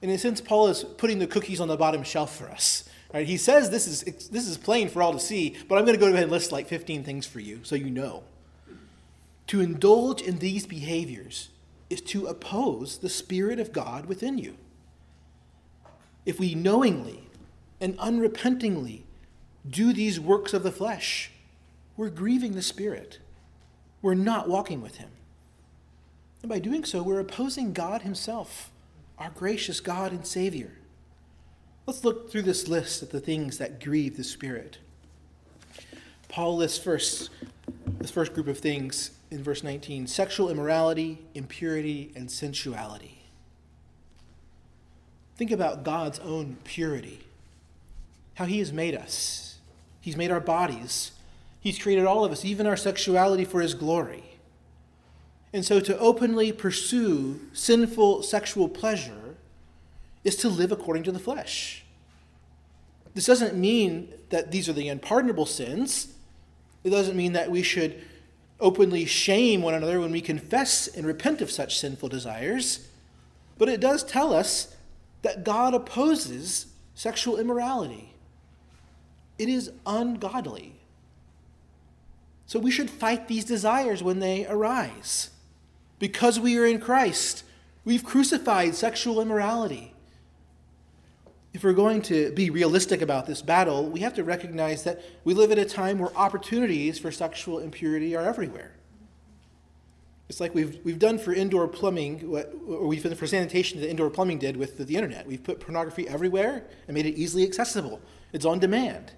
In 0.02 0.10
a 0.10 0.17
sense, 0.17 0.41
Paul 0.41 0.67
is 0.67 0.84
putting 0.84 1.19
the 1.19 1.28
cookies 1.28 1.60
on 1.60 1.67
the 1.67 1.78
bottom 1.78 2.04
shelf 2.04 2.36
for 2.36 2.50
us. 2.50 2.89
Right? 3.13 3.28
He 3.28 3.38
says 3.38 3.69
this 3.69 3.88
is, 3.88 4.30
this 4.30 4.48
is 4.48 4.58
plain 4.58 4.89
for 4.89 5.02
all 5.02 5.13
to 5.13 5.19
see, 5.19 5.56
but 5.67 5.78
I'm 5.78 5.86
going 5.86 5.98
to 5.98 6.00
go 6.00 6.08
ahead 6.08 6.24
and 6.24 6.32
list 6.32 6.52
like 6.52 6.67
15 6.67 7.04
things 7.04 7.26
for 7.26 7.39
you 7.39 7.62
so 7.63 7.76
you 7.76 7.89
know. 7.89 8.24
To 9.49 9.62
indulge 9.62 10.21
in 10.21 10.38
these 10.38 10.67
behaviors 10.67 11.49
is 11.89 12.01
to 12.01 12.27
oppose 12.27 12.99
the 12.99 13.09
Spirit 13.09 13.59
of 13.59 13.73
God 13.73 14.05
within 14.05 14.38
you. 14.38 14.57
If 16.23 16.39
we 16.39 16.53
knowingly 16.53 17.23
and 17.81 17.97
unrepentingly 17.97 19.07
do 19.67 19.91
these 19.91 20.19
works 20.19 20.53
of 20.53 20.62
the 20.62 20.71
flesh, 20.71 21.31
we're 21.97 22.12
grieving 22.12 22.53
the 22.53 22.62
Spirit. 22.62 23.17
We're 24.03 24.13
not 24.13 24.47
walking 24.47 24.83
with 24.83 24.97
Him. 24.97 25.09
And 26.43 26.49
by 26.49 26.59
doing 26.59 26.85
so, 26.85 27.01
we're 27.01 27.19
opposing 27.19 27.73
God 27.73 28.03
Himself, 28.03 28.69
our 29.17 29.31
gracious 29.31 29.79
God 29.79 30.12
and 30.12 30.27
Savior. 30.27 30.73
Let's 31.88 32.03
look 32.05 32.31
through 32.31 32.43
this 32.43 32.67
list 32.67 33.01
of 33.01 33.09
the 33.09 33.19
things 33.19 33.57
that 33.57 33.83
grieve 33.83 34.15
the 34.15 34.23
Spirit. 34.23 34.77
Paul 36.27 36.57
lists 36.57 36.77
first 36.77 37.31
this 37.97 38.12
first 38.12 38.35
group 38.35 38.47
of 38.47 38.59
things 38.59 39.09
in 39.32 39.44
verse 39.44 39.63
19 39.63 40.08
sexual 40.08 40.50
immorality, 40.50 41.20
impurity, 41.34 42.12
and 42.15 42.30
sensuality. 42.30 43.24
Think 45.38 45.52
about 45.52 45.84
God's 45.84 46.20
own 46.20 46.58
purity, 46.63 47.22
how 48.36 48.46
He 48.46 48.60
has 48.60 48.74
made 48.74 48.96
us. 48.96 49.58
He's 50.02 50.18
made 50.18 50.32
our 50.32 50.39
bodies, 50.39 51.12
He's 51.62 51.80
created 51.80 52.06
all 52.06 52.24
of 52.24 52.32
us, 52.32 52.46
even 52.46 52.65
our 52.65 52.78
sexuality, 52.78 53.46
for 53.46 53.62
His 53.62 53.74
glory. 53.74 54.24
And 55.52 55.65
so 55.65 55.80
to 55.80 55.98
openly 55.98 56.52
pursue 56.52 57.42
sinful 57.54 58.24
sexual 58.24 58.70
pleasure 58.70 59.36
is 60.24 60.36
to 60.38 60.50
live 60.50 60.72
according 60.72 61.04
to 61.04 61.12
the 61.12 61.20
flesh. 61.20 61.84
This 63.15 63.26
doesn't 63.26 63.56
mean 63.56 64.13
that 64.30 64.52
these 64.52 64.70
are 64.70 64.74
the 64.74 64.89
unpardonable 64.89 65.48
sins. 65.48 66.13
It 66.84 66.92
doesn't 66.92 67.18
mean 67.18 67.34
that 67.34 67.50
we 67.50 67.63
should 67.63 68.02
openly 68.60 69.06
shame 69.06 69.62
one 69.62 69.74
another 69.74 70.00
when 70.00 70.12
we 70.12 70.22
confess 70.22 70.88
and 70.88 71.06
repent 71.06 71.41
of 71.41 71.52
such 71.52 71.78
sinful 71.78 72.10
desires. 72.10 72.88
But 73.58 73.69
it 73.69 73.80
does 73.80 74.04
tell 74.04 74.34
us 74.34 74.76
that 75.22 75.43
God 75.43 75.74
opposes 75.74 76.67
sexual 76.95 77.38
immorality. 77.38 78.13
It 79.38 79.50
is 79.50 79.72
ungodly. 79.86 80.76
So 82.45 82.60
we 82.60 82.72
should 82.72 82.89
fight 82.89 83.28
these 83.28 83.45
desires 83.45 84.02
when 84.02 84.19
they 84.19 84.45
arise. 84.45 85.30
Because 86.00 86.39
we 86.39 86.58
are 86.58 86.65
in 86.65 86.80
Christ, 86.80 87.43
we've 87.86 88.04
crucified 88.04 88.76
sexual 88.76 89.22
immorality. 89.22 89.93
If 91.53 91.63
we're 91.63 91.73
going 91.73 92.01
to 92.03 92.31
be 92.33 92.49
realistic 92.49 93.01
about 93.01 93.25
this 93.25 93.41
battle, 93.41 93.89
we 93.89 94.01
have 94.01 94.13
to 94.15 94.23
recognize 94.23 94.83
that 94.83 95.01
we 95.23 95.33
live 95.33 95.51
at 95.51 95.57
a 95.57 95.65
time 95.65 95.97
where 95.97 96.15
opportunities 96.15 96.99
for 96.99 97.12
sexual 97.12 97.59
impurity 97.59 98.15
are 98.15 98.23
everywhere. 98.23 98.73
It's 100.29 100.39
like 100.39 100.53
we've, 100.53 100.79
we've 100.83 100.99
done 100.99 101.17
for 101.17 101.33
indoor 101.33 101.67
plumbing, 101.67 102.29
what, 102.29 102.53
or 102.67 102.85
we've 102.85 103.01
done 103.01 103.15
for 103.15 103.25
sanitation 103.25 103.81
that 103.81 103.89
indoor 103.89 104.12
plumbing 104.12 104.38
did 104.38 104.57
with 104.57 104.77
the, 104.77 104.85
the 104.85 104.95
internet. 104.95 105.25
We've 105.25 105.43
put 105.43 105.59
pornography 105.59 106.07
everywhere 106.07 106.65
and 106.88 106.93
made 106.93 107.07
it 107.07 107.15
easily 107.15 107.43
accessible. 107.43 107.99
It's 108.31 108.45
on 108.45 108.59
demand. 108.59 109.13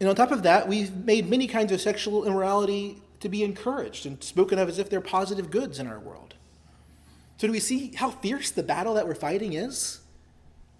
And 0.00 0.08
on 0.08 0.14
top 0.14 0.30
of 0.30 0.42
that, 0.42 0.68
we've 0.68 0.94
made 0.94 1.30
many 1.30 1.46
kinds 1.46 1.72
of 1.72 1.80
sexual 1.80 2.26
immorality 2.26 3.02
to 3.20 3.30
be 3.30 3.42
encouraged 3.42 4.04
and 4.04 4.22
spoken 4.22 4.58
of 4.58 4.68
as 4.68 4.78
if 4.78 4.90
they're 4.90 5.00
positive 5.00 5.50
goods 5.50 5.78
in 5.78 5.86
our 5.86 5.98
world. 5.98 6.34
So, 7.38 7.46
do 7.46 7.52
we 7.52 7.60
see 7.60 7.92
how 7.94 8.10
fierce 8.10 8.50
the 8.50 8.62
battle 8.62 8.94
that 8.94 9.08
we're 9.08 9.14
fighting 9.14 9.54
is? 9.54 10.00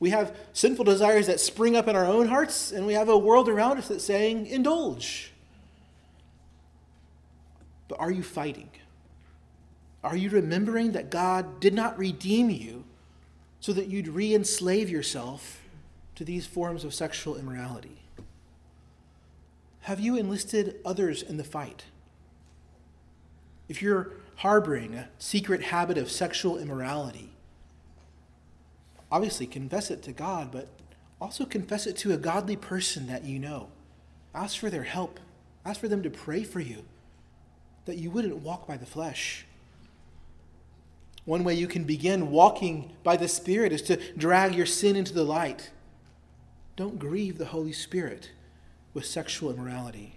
We 0.01 0.11
have 0.11 0.37
sinful 0.53 0.85
desires 0.85 1.27
that 1.27 1.41
spring 1.41 1.77
up 1.77 1.89
in 1.89 1.97
our 1.97 2.05
own 2.05 2.29
hearts, 2.29 2.71
and 2.71 2.87
we 2.87 2.95
have 2.95 3.09
a 3.09 3.19
world 3.19 3.49
around 3.49 3.79
us 3.79 3.89
that's 3.89 4.05
saying, 4.05 4.47
indulge. 4.47 5.33
But 7.89 7.99
are 7.99 8.11
you 8.11 8.23
fighting? 8.23 8.71
Are 10.05 10.17
you 10.17 10.31
remembering 10.31 10.93
that 10.93 11.11
God 11.11 11.59
did 11.59 11.75
not 11.75 11.99
redeem 11.99 12.51
you 12.51 12.85
so 13.61 13.73
that 13.73 13.89
you'd 13.89 14.09
re 14.09 14.35
enslave 14.35 14.89
yourself 14.89 15.63
to 16.15 16.25
these 16.25 16.47
forms 16.47 16.85
of 16.85 16.95
sexual 16.95 17.37
immorality? 17.37 18.03
Have 19.83 19.99
you 19.99 20.17
enlisted 20.17 20.77
others 20.85 21.23
in 21.23 21.39
the 21.39 21.45
fight? 21.45 21.85
If 23.69 23.83
you're 23.83 24.13
harboring 24.37 24.95
a 24.95 25.09
secret 25.19 25.63
habit 25.63 25.99
of 25.99 26.11
sexual 26.11 26.59
immorality, 26.59 27.33
obviously 29.11 29.47
confess 29.47 29.91
it 29.91 30.03
to 30.05 30.13
God, 30.13 30.51
but 30.53 30.69
also 31.21 31.45
confess 31.45 31.87
it 31.87 31.97
to 31.99 32.13
a 32.13 32.17
godly 32.17 32.57
person 32.57 33.07
that 33.07 33.25
you 33.25 33.39
know. 33.39 33.69
Ask 34.35 34.59
for 34.59 34.71
their 34.71 34.85
help. 34.85 35.19
Ask 35.65 35.81
for 35.81 35.89
them 35.89 36.03
to 36.03 36.11
pray 36.11 36.45
for 36.45 36.61
you, 36.61 36.85
that 37.85 37.97
you 37.97 38.11
wouldn't 38.11 38.37
walk 38.37 38.67
by 38.67 38.77
the 38.77 38.87
flesh. 38.87 39.45
One 41.25 41.45
way 41.45 41.55
you 41.55 41.67
can 41.67 41.85
begin 41.85 42.31
walking 42.31 42.93
by 43.03 43.17
the 43.17 43.29
Spirit 43.29 43.73
is 43.73 43.83
to 43.83 43.97
drag 44.17 44.55
your 44.55 44.65
sin 44.65 44.97
into 44.97 45.13
the 45.13 45.25
light. 45.25 45.71
Don't 46.77 46.99
grieve 46.99 47.37
the 47.37 47.47
Holy 47.47 47.73
Spirit 47.73 48.31
with 48.95 49.05
sexual 49.05 49.51
immorality. 49.51 50.15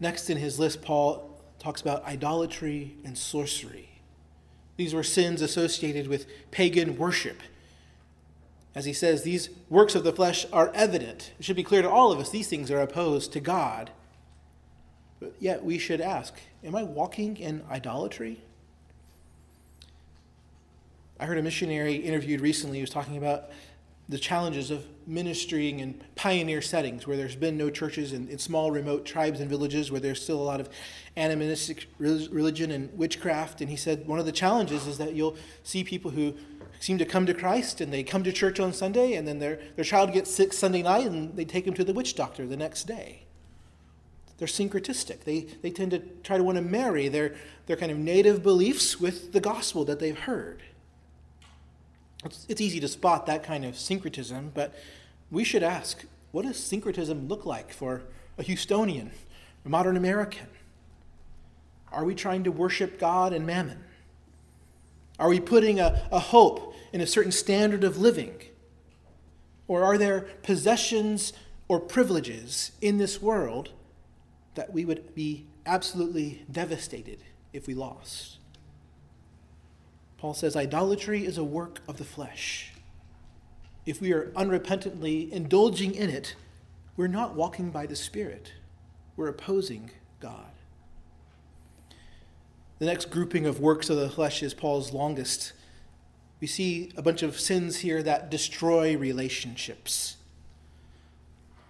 Next 0.00 0.30
in 0.30 0.38
his 0.38 0.58
list, 0.58 0.82
Paul 0.82 1.42
talks 1.58 1.80
about 1.80 2.04
idolatry 2.04 2.96
and 3.04 3.18
sorcery. 3.18 3.93
These 4.76 4.94
were 4.94 5.02
sins 5.02 5.40
associated 5.40 6.08
with 6.08 6.26
pagan 6.50 6.96
worship. 6.96 7.40
As 8.74 8.86
he 8.86 8.92
says, 8.92 9.22
these 9.22 9.50
works 9.68 9.94
of 9.94 10.02
the 10.02 10.12
flesh 10.12 10.46
are 10.52 10.72
evident. 10.74 11.32
It 11.38 11.44
should 11.44 11.56
be 11.56 11.62
clear 11.62 11.82
to 11.82 11.90
all 11.90 12.10
of 12.10 12.18
us 12.18 12.30
these 12.30 12.48
things 12.48 12.70
are 12.70 12.80
opposed 12.80 13.32
to 13.32 13.40
God. 13.40 13.90
But 15.20 15.34
yet 15.38 15.64
we 15.64 15.78
should 15.78 16.00
ask 16.00 16.34
Am 16.64 16.74
I 16.74 16.82
walking 16.82 17.36
in 17.36 17.62
idolatry? 17.70 18.40
I 21.20 21.26
heard 21.26 21.38
a 21.38 21.42
missionary 21.42 21.94
interviewed 21.94 22.40
recently 22.40 22.78
who 22.78 22.82
was 22.82 22.90
talking 22.90 23.16
about 23.16 23.50
the 24.08 24.18
challenges 24.18 24.70
of 24.70 24.86
ministering 25.06 25.80
in 25.80 26.02
pioneer 26.14 26.60
settings 26.60 27.06
where 27.06 27.16
there's 27.16 27.36
been 27.36 27.56
no 27.56 27.70
churches 27.70 28.12
in, 28.12 28.28
in, 28.28 28.38
small 28.38 28.70
remote 28.70 29.06
tribes 29.06 29.40
and 29.40 29.48
villages 29.48 29.90
where 29.90 30.00
there's 30.00 30.22
still 30.22 30.40
a 30.40 30.42
lot 30.42 30.60
of 30.60 30.68
animistic 31.16 31.86
religion 31.98 32.70
and 32.70 32.96
witchcraft. 32.96 33.60
And 33.60 33.70
he 33.70 33.76
said 33.76 34.06
one 34.06 34.18
of 34.18 34.26
the 34.26 34.32
challenges 34.32 34.86
is 34.86 34.98
that 34.98 35.14
you'll 35.14 35.36
see 35.62 35.84
people 35.84 36.10
who 36.10 36.34
seem 36.80 36.98
to 36.98 37.04
come 37.06 37.24
to 37.24 37.32
christ 37.32 37.80
and 37.80 37.92
they 37.92 38.02
come 38.02 38.22
to 38.24 38.32
church 38.32 38.60
on 38.60 38.72
sunday 38.72 39.14
and 39.14 39.26
then 39.26 39.38
their, 39.38 39.58
their 39.76 39.84
child 39.84 40.12
gets 40.12 40.30
sick 40.30 40.52
sunday 40.52 40.82
night 40.82 41.06
and 41.06 41.34
they 41.34 41.44
take 41.44 41.66
him 41.66 41.72
to 41.72 41.84
the 41.84 41.94
witch 41.94 42.14
doctor 42.14 42.46
the 42.46 42.56
next 42.56 42.84
day. 42.84 43.22
They're 44.36 44.48
syncretistic. 44.48 45.24
They, 45.24 45.46
they 45.62 45.70
tend 45.70 45.92
to 45.92 46.00
try 46.22 46.36
to 46.36 46.42
want 46.42 46.56
to 46.56 46.62
marry 46.62 47.08
their, 47.08 47.36
their 47.66 47.76
kind 47.76 47.92
of 47.92 47.98
native 47.98 48.42
beliefs 48.42 49.00
with 49.00 49.32
the 49.32 49.40
gospel 49.40 49.84
that 49.86 50.00
they've 50.00 50.18
heard 50.18 50.62
it's, 52.24 52.46
it's 52.48 52.60
easy 52.60 52.80
to 52.80 52.88
spot 52.88 53.26
that 53.26 53.42
kind 53.42 53.64
of 53.64 53.76
syncretism, 53.78 54.52
but 54.54 54.74
we 55.30 55.44
should 55.44 55.62
ask 55.62 56.04
what 56.32 56.44
does 56.44 56.58
syncretism 56.58 57.28
look 57.28 57.46
like 57.46 57.72
for 57.72 58.02
a 58.38 58.42
Houstonian, 58.42 59.10
a 59.64 59.68
modern 59.68 59.96
American? 59.96 60.48
Are 61.92 62.04
we 62.04 62.14
trying 62.14 62.44
to 62.44 62.50
worship 62.50 62.98
God 62.98 63.32
and 63.32 63.46
mammon? 63.46 63.84
Are 65.18 65.28
we 65.28 65.38
putting 65.38 65.78
a, 65.78 66.08
a 66.10 66.18
hope 66.18 66.74
in 66.92 67.00
a 67.00 67.06
certain 67.06 67.30
standard 67.30 67.84
of 67.84 67.98
living? 67.98 68.34
Or 69.68 69.84
are 69.84 69.96
there 69.96 70.22
possessions 70.42 71.32
or 71.68 71.78
privileges 71.78 72.72
in 72.80 72.98
this 72.98 73.22
world 73.22 73.70
that 74.56 74.72
we 74.72 74.84
would 74.84 75.14
be 75.14 75.46
absolutely 75.66 76.44
devastated 76.50 77.20
if 77.52 77.66
we 77.66 77.74
lost? 77.74 78.38
Paul 80.24 80.32
says 80.32 80.56
idolatry 80.56 81.26
is 81.26 81.36
a 81.36 81.44
work 81.44 81.82
of 81.86 81.98
the 81.98 82.04
flesh. 82.04 82.72
If 83.84 84.00
we 84.00 84.10
are 84.14 84.32
unrepentantly 84.34 85.30
indulging 85.30 85.94
in 85.94 86.08
it, 86.08 86.34
we're 86.96 87.08
not 87.08 87.34
walking 87.34 87.68
by 87.68 87.84
the 87.84 87.94
Spirit. 87.94 88.54
We're 89.16 89.28
opposing 89.28 89.90
God. 90.20 90.50
The 92.78 92.86
next 92.86 93.10
grouping 93.10 93.44
of 93.44 93.60
works 93.60 93.90
of 93.90 93.98
the 93.98 94.08
flesh 94.08 94.42
is 94.42 94.54
Paul's 94.54 94.94
longest. 94.94 95.52
We 96.40 96.46
see 96.46 96.90
a 96.96 97.02
bunch 97.02 97.22
of 97.22 97.38
sins 97.38 97.80
here 97.80 98.02
that 98.02 98.30
destroy 98.30 98.96
relationships. 98.96 100.16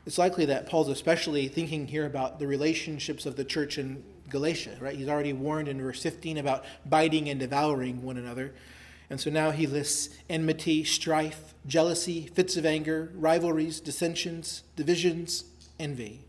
It's 0.07 0.17
likely 0.17 0.45
that 0.45 0.69
Paul's 0.69 0.90
especially 0.90 1.49
thinking 1.49 1.88
here 1.88 2.07
about 2.07 2.38
the 2.38 2.47
relationships 2.47 3.27
of 3.27 3.35
the 3.35 3.45
church 3.45 3.79
in 3.79 4.05
Galatia, 4.29 4.77
right? 4.81 4.97
He's 4.97 5.09
already 5.09 5.33
warned 5.33 5.69
in 5.69 5.81
verse 5.81 6.03
15 6.03 6.39
about 6.39 6.65
biting 6.87 7.29
and 7.29 7.39
devouring 7.39 8.03
one 8.03 8.17
another. 8.17 8.55
And 9.11 9.21
so 9.21 9.31
now 9.31 9.51
he 9.51 9.67
lists 9.67 10.11
enmity, 10.29 10.83
strife, 10.85 11.55
jealousy, 11.67 12.31
fits 12.35 12.57
of 12.57 12.65
anger, 12.65 13.13
rivalries, 13.15 13.81
dissensions, 13.81 14.63
divisions, 14.77 15.45
envy. 15.79 16.21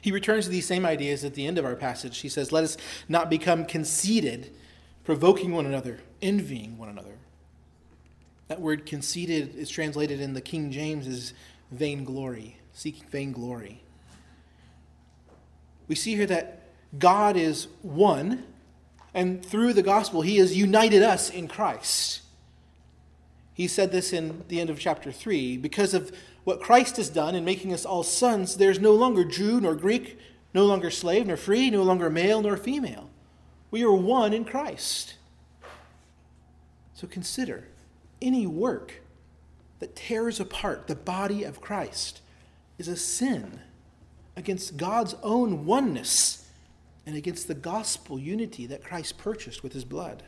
He 0.00 0.10
returns 0.10 0.46
to 0.46 0.50
these 0.50 0.66
same 0.66 0.84
ideas 0.84 1.24
at 1.24 1.34
the 1.34 1.46
end 1.46 1.58
of 1.58 1.64
our 1.64 1.76
passage. 1.76 2.18
He 2.18 2.28
says, 2.28 2.52
Let 2.52 2.64
us 2.64 2.76
not 3.08 3.30
become 3.30 3.64
conceited, 3.64 4.52
provoking 5.04 5.52
one 5.52 5.66
another, 5.66 6.00
envying 6.20 6.78
one 6.78 6.88
another. 6.88 7.18
That 8.48 8.60
word 8.60 8.84
conceited 8.84 9.54
is 9.54 9.70
translated 9.70 10.20
in 10.20 10.34
the 10.34 10.40
King 10.40 10.72
James 10.72 11.06
as 11.06 11.32
vainglory, 11.70 12.58
seeking 12.72 13.08
vainglory. 13.08 13.81
We 15.92 15.96
see 15.96 16.14
here 16.14 16.24
that 16.24 16.62
God 16.98 17.36
is 17.36 17.68
one, 17.82 18.44
and 19.12 19.44
through 19.44 19.74
the 19.74 19.82
gospel, 19.82 20.22
he 20.22 20.38
has 20.38 20.56
united 20.56 21.02
us 21.02 21.28
in 21.28 21.48
Christ. 21.48 22.22
He 23.52 23.68
said 23.68 23.92
this 23.92 24.10
in 24.10 24.42
the 24.48 24.58
end 24.58 24.70
of 24.70 24.78
chapter 24.78 25.12
3 25.12 25.58
because 25.58 25.92
of 25.92 26.10
what 26.44 26.62
Christ 26.62 26.96
has 26.96 27.10
done 27.10 27.34
in 27.34 27.44
making 27.44 27.74
us 27.74 27.84
all 27.84 28.02
sons, 28.02 28.56
there's 28.56 28.80
no 28.80 28.94
longer 28.94 29.22
Jew 29.22 29.60
nor 29.60 29.74
Greek, 29.74 30.18
no 30.54 30.64
longer 30.64 30.90
slave 30.90 31.26
nor 31.26 31.36
free, 31.36 31.68
no 31.68 31.82
longer 31.82 32.08
male 32.08 32.40
nor 32.40 32.56
female. 32.56 33.10
We 33.70 33.84
are 33.84 33.92
one 33.92 34.32
in 34.32 34.46
Christ. 34.46 35.16
So 36.94 37.06
consider 37.06 37.68
any 38.22 38.46
work 38.46 39.02
that 39.80 39.94
tears 39.94 40.40
apart 40.40 40.86
the 40.86 40.96
body 40.96 41.44
of 41.44 41.60
Christ 41.60 42.22
is 42.78 42.88
a 42.88 42.96
sin 42.96 43.60
against 44.36 44.76
God's 44.76 45.14
own 45.22 45.66
oneness 45.66 46.48
and 47.06 47.16
against 47.16 47.48
the 47.48 47.54
gospel 47.54 48.18
unity 48.18 48.66
that 48.66 48.84
Christ 48.84 49.18
purchased 49.18 49.62
with 49.62 49.72
his 49.72 49.84
blood. 49.84 50.22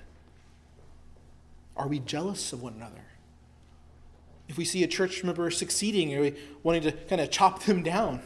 Are 1.76 1.88
we 1.88 2.00
jealous 2.00 2.52
of 2.52 2.62
one 2.62 2.74
another? 2.74 3.04
If 4.48 4.58
we 4.58 4.64
see 4.64 4.82
a 4.82 4.88
church 4.88 5.24
member 5.24 5.50
succeeding, 5.50 6.14
are 6.14 6.20
we 6.20 6.34
wanting 6.62 6.82
to 6.82 6.92
kind 6.92 7.20
of 7.20 7.30
chop 7.30 7.62
them 7.64 7.82
down? 7.82 8.20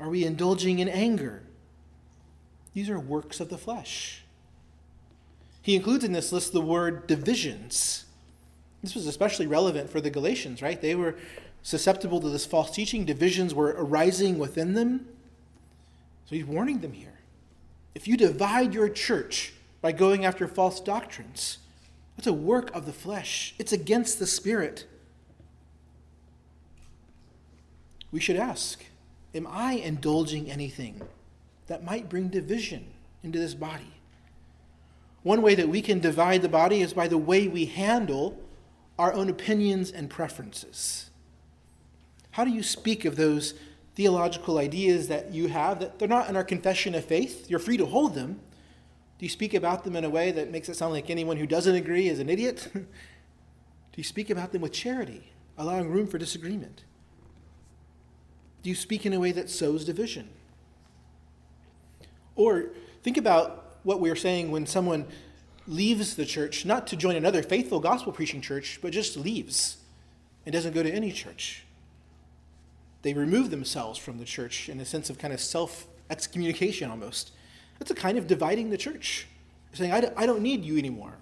Are 0.00 0.08
we 0.08 0.24
indulging 0.24 0.78
in 0.78 0.88
anger? 0.88 1.42
These 2.74 2.90
are 2.90 2.98
works 2.98 3.40
of 3.40 3.48
the 3.48 3.58
flesh. 3.58 4.24
He 5.62 5.76
includes 5.76 6.04
in 6.04 6.12
this 6.12 6.32
list 6.32 6.52
the 6.52 6.60
word 6.60 7.06
divisions. 7.06 8.04
This 8.82 8.94
was 8.94 9.06
especially 9.06 9.46
relevant 9.46 9.90
for 9.90 10.00
the 10.00 10.10
Galatians, 10.10 10.62
right? 10.62 10.80
They 10.80 10.94
were 10.94 11.16
susceptible 11.68 12.18
to 12.18 12.30
this 12.30 12.46
false 12.46 12.70
teaching. 12.70 13.04
Divisions 13.04 13.54
were 13.54 13.74
arising 13.76 14.38
within 14.38 14.72
them. 14.72 15.06
So 16.24 16.34
he's 16.34 16.46
warning 16.46 16.78
them 16.80 16.94
here. 16.94 17.12
If 17.94 18.08
you 18.08 18.16
divide 18.16 18.72
your 18.72 18.88
church 18.88 19.52
by 19.82 19.92
going 19.92 20.24
after 20.24 20.48
false 20.48 20.80
doctrines, 20.80 21.58
that's 22.16 22.26
a 22.26 22.32
work 22.32 22.74
of 22.74 22.86
the 22.86 22.92
flesh, 22.92 23.54
it's 23.58 23.72
against 23.72 24.18
the 24.18 24.26
spirit. 24.26 24.86
We 28.10 28.20
should 28.20 28.36
ask 28.36 28.82
Am 29.34 29.46
I 29.46 29.72
indulging 29.72 30.50
anything 30.50 31.02
that 31.66 31.84
might 31.84 32.08
bring 32.08 32.28
division 32.28 32.86
into 33.22 33.38
this 33.38 33.52
body? 33.52 33.92
One 35.22 35.42
way 35.42 35.54
that 35.54 35.68
we 35.68 35.82
can 35.82 36.00
divide 36.00 36.40
the 36.40 36.48
body 36.48 36.80
is 36.80 36.94
by 36.94 37.08
the 37.08 37.18
way 37.18 37.46
we 37.46 37.66
handle 37.66 38.40
our 38.98 39.12
own 39.12 39.28
opinions 39.28 39.90
and 39.90 40.08
preferences. 40.08 41.07
How 42.38 42.44
do 42.44 42.52
you 42.52 42.62
speak 42.62 43.04
of 43.04 43.16
those 43.16 43.54
theological 43.96 44.58
ideas 44.58 45.08
that 45.08 45.34
you 45.34 45.48
have 45.48 45.80
that 45.80 45.98
they're 45.98 46.06
not 46.06 46.28
in 46.28 46.36
our 46.36 46.44
confession 46.44 46.94
of 46.94 47.04
faith? 47.04 47.50
You're 47.50 47.58
free 47.58 47.76
to 47.76 47.84
hold 47.84 48.14
them. 48.14 48.38
Do 49.18 49.26
you 49.26 49.28
speak 49.28 49.54
about 49.54 49.82
them 49.82 49.96
in 49.96 50.04
a 50.04 50.08
way 50.08 50.30
that 50.30 50.52
makes 50.52 50.68
it 50.68 50.76
sound 50.76 50.92
like 50.92 51.10
anyone 51.10 51.36
who 51.36 51.48
doesn't 51.48 51.74
agree 51.74 52.08
is 52.08 52.20
an 52.20 52.28
idiot? 52.28 52.68
do 52.72 52.84
you 53.96 54.04
speak 54.04 54.30
about 54.30 54.52
them 54.52 54.62
with 54.62 54.70
charity, 54.70 55.32
allowing 55.56 55.90
room 55.90 56.06
for 56.06 56.16
disagreement? 56.16 56.84
Do 58.62 58.70
you 58.70 58.76
speak 58.76 59.04
in 59.04 59.12
a 59.12 59.18
way 59.18 59.32
that 59.32 59.50
sows 59.50 59.84
division? 59.84 60.28
Or 62.36 62.70
think 63.02 63.16
about 63.16 63.78
what 63.82 63.98
we 63.98 64.10
are 64.10 64.16
saying 64.16 64.52
when 64.52 64.64
someone 64.64 65.06
leaves 65.66 66.14
the 66.14 66.24
church, 66.24 66.64
not 66.64 66.86
to 66.86 66.96
join 66.96 67.16
another 67.16 67.42
faithful 67.42 67.80
gospel 67.80 68.12
preaching 68.12 68.40
church, 68.40 68.78
but 68.80 68.92
just 68.92 69.16
leaves 69.16 69.78
and 70.46 70.52
doesn't 70.52 70.72
go 70.72 70.84
to 70.84 70.92
any 70.92 71.10
church. 71.10 71.64
They 73.02 73.14
remove 73.14 73.50
themselves 73.50 73.98
from 73.98 74.18
the 74.18 74.24
church 74.24 74.68
in 74.68 74.80
a 74.80 74.84
sense 74.84 75.10
of 75.10 75.18
kind 75.18 75.32
of 75.32 75.40
self 75.40 75.86
excommunication 76.10 76.90
almost. 76.90 77.32
That's 77.78 77.90
a 77.90 77.94
kind 77.94 78.18
of 78.18 78.26
dividing 78.26 78.70
the 78.70 78.78
church. 78.78 79.26
saying, 79.72 79.92
I 79.92 80.12
I 80.16 80.26
don't 80.26 80.42
need 80.42 80.64
you 80.64 80.78
anymore. 80.78 81.14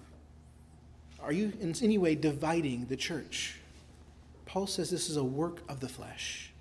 Are 1.19 1.31
you 1.31 1.53
in 1.59 1.75
any 1.81 1.97
way 1.97 2.15
dividing 2.15 2.85
the 2.85 2.95
church? 2.95 3.59
Paul 4.45 4.65
says 4.65 4.89
this 4.89 5.09
is 5.09 5.17
a 5.17 5.23
work 5.23 5.61
of 5.67 5.81
the 5.81 5.89
flesh. 5.89 6.51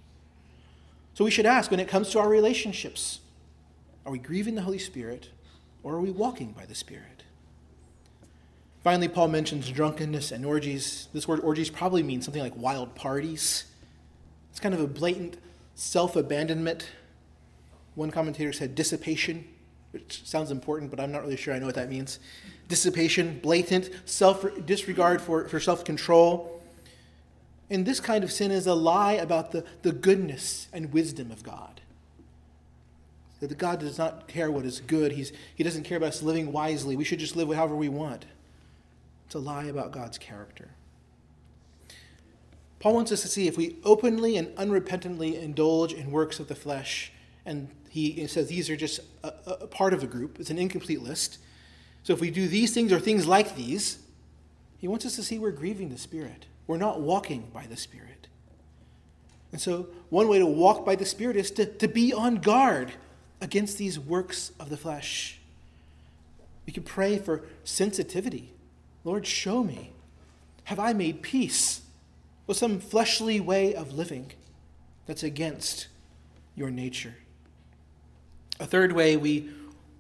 So 1.15 1.25
we 1.25 1.31
should 1.31 1.47
ask 1.47 1.71
when 1.71 1.81
it 1.81 1.89
comes 1.89 2.11
to 2.11 2.19
our 2.19 2.29
relationships 2.29 3.21
are 4.05 4.13
we 4.13 4.19
grieving 4.19 4.55
the 4.55 4.63
Holy 4.63 4.79
Spirit 4.79 5.31
or 5.83 5.95
are 5.95 6.01
we 6.01 6.11
walking 6.11 6.53
by 6.53 6.65
the 6.65 6.75
Spirit? 6.75 7.25
Finally, 8.85 9.09
Paul 9.09 9.29
mentions 9.29 9.69
drunkenness 9.69 10.31
and 10.31 10.45
orgies. 10.45 11.09
This 11.13 11.27
word 11.27 11.41
orgies 11.41 11.71
probably 11.71 12.05
means 12.05 12.25
something 12.25 12.43
like 12.43 12.57
wild 12.57 12.95
parties. 12.95 13.65
It's 14.57 14.61
kind 14.63 14.75
of 14.75 14.81
a 14.81 14.87
blatant 14.87 15.37
self 15.75 16.17
abandonment. 16.17 16.89
One 17.95 18.11
commentator 18.11 18.55
said 18.55 18.75
dissipation, 18.75 19.47
which 19.91 20.27
sounds 20.27 20.51
important, 20.51 20.91
but 20.91 20.99
I'm 20.99 21.13
not 21.13 21.21
really 21.21 21.37
sure 21.37 21.53
I 21.53 21.59
know 21.59 21.67
what 21.67 21.75
that 21.75 21.91
means. 21.91 22.19
Dissipation, 22.67 23.39
blatant 23.43 23.91
self 24.07 24.47
disregard 24.65 25.21
for, 25.21 25.47
for 25.47 25.61
self 25.61 25.85
control. 25.85 26.63
And 27.69 27.85
this 27.85 28.01
kind 28.01 28.25
of 28.25 28.33
sin 28.33 28.51
is 28.51 28.67
a 28.67 28.73
lie 28.73 29.13
about 29.13 29.53
the, 29.53 29.63
the 29.83 29.93
goodness 29.93 30.69
and 30.73 30.91
wisdom 30.91 31.31
of 31.31 31.43
God. 31.43 31.83
That 33.41 33.59
God 33.59 33.81
does 33.81 33.99
not 33.99 34.27
care 34.27 34.51
what 34.51 34.65
is 34.65 34.81
good. 34.81 35.13
He's, 35.13 35.35
he 35.55 35.65
doesn't 35.65 35.83
care 35.83 35.99
about 35.99 36.09
us 36.09 36.23
living 36.23 36.51
wisely. 36.51 36.97
We 36.97 37.05
should 37.05 37.19
just 37.19 37.37
live 37.37 37.53
however 37.53 37.77
we 37.77 37.91
want. 37.91 38.25
It's 39.27 39.35
a 39.35 39.39
lie 39.39 39.65
about 39.65 39.93
God's 39.93 40.17
character. 40.17 40.71
Paul 42.87 42.95
wants 42.95 43.11
us 43.11 43.23
to 43.23 43.27
see 43.27 43.49
if 43.49 43.57
we 43.57 43.75
openly 43.83 44.37
and 44.37 44.47
unrepentantly 44.57 45.43
indulge 45.43 45.93
in 45.93 46.13
works 46.13 46.39
of 46.39 46.47
the 46.47 46.55
flesh, 46.55 47.11
and 47.45 47.69
he 47.89 48.25
says 48.29 48.47
these 48.47 48.71
are 48.71 48.77
just 48.77 49.01
a, 49.25 49.33
a 49.47 49.67
part 49.67 49.93
of 49.93 50.05
a 50.05 50.07
group, 50.07 50.39
it's 50.39 50.51
an 50.51 50.59
incomplete 50.61 51.03
list. 51.03 51.39
So 52.05 52.13
if 52.13 52.21
we 52.21 52.31
do 52.31 52.47
these 52.47 52.73
things 52.73 52.93
or 52.93 53.01
things 53.01 53.27
like 53.27 53.57
these, 53.57 53.99
he 54.79 54.87
wants 54.87 55.05
us 55.05 55.17
to 55.17 55.25
see 55.25 55.37
we're 55.37 55.51
grieving 55.51 55.89
the 55.89 55.99
Spirit. 55.99 56.47
We're 56.69 56.77
not 56.77 57.01
walking 57.01 57.51
by 57.53 57.67
the 57.67 57.77
Spirit. 57.77 58.29
And 59.51 59.61
so, 59.61 59.89
one 60.09 60.29
way 60.29 60.39
to 60.39 60.47
walk 60.47 60.87
by 60.87 60.95
the 60.95 61.07
Spirit 61.07 61.35
is 61.35 61.51
to, 61.51 61.67
to 61.67 61.89
be 61.89 62.13
on 62.13 62.37
guard 62.37 62.93
against 63.41 63.79
these 63.79 63.99
works 63.99 64.53
of 64.61 64.71
the 64.71 64.77
flesh. 64.77 65.41
We 66.67 66.73
can 66.73 66.85
pray 66.85 67.19
for 67.19 67.43
sensitivity. 67.65 68.53
Lord, 69.03 69.27
show 69.27 69.65
me. 69.65 69.91
Have 70.63 70.79
I 70.79 70.93
made 70.93 71.23
peace 71.23 71.81
with 72.47 72.57
some 72.57 72.79
fleshly 72.79 73.41
way 73.41 73.75
of 73.75 73.93
living 73.93 74.33
that's 75.07 75.23
against 75.23 75.89
your 76.55 76.71
nature? 76.71 77.15
A 78.59 78.67
third 78.67 78.93
way 78.93 79.17
we 79.17 79.51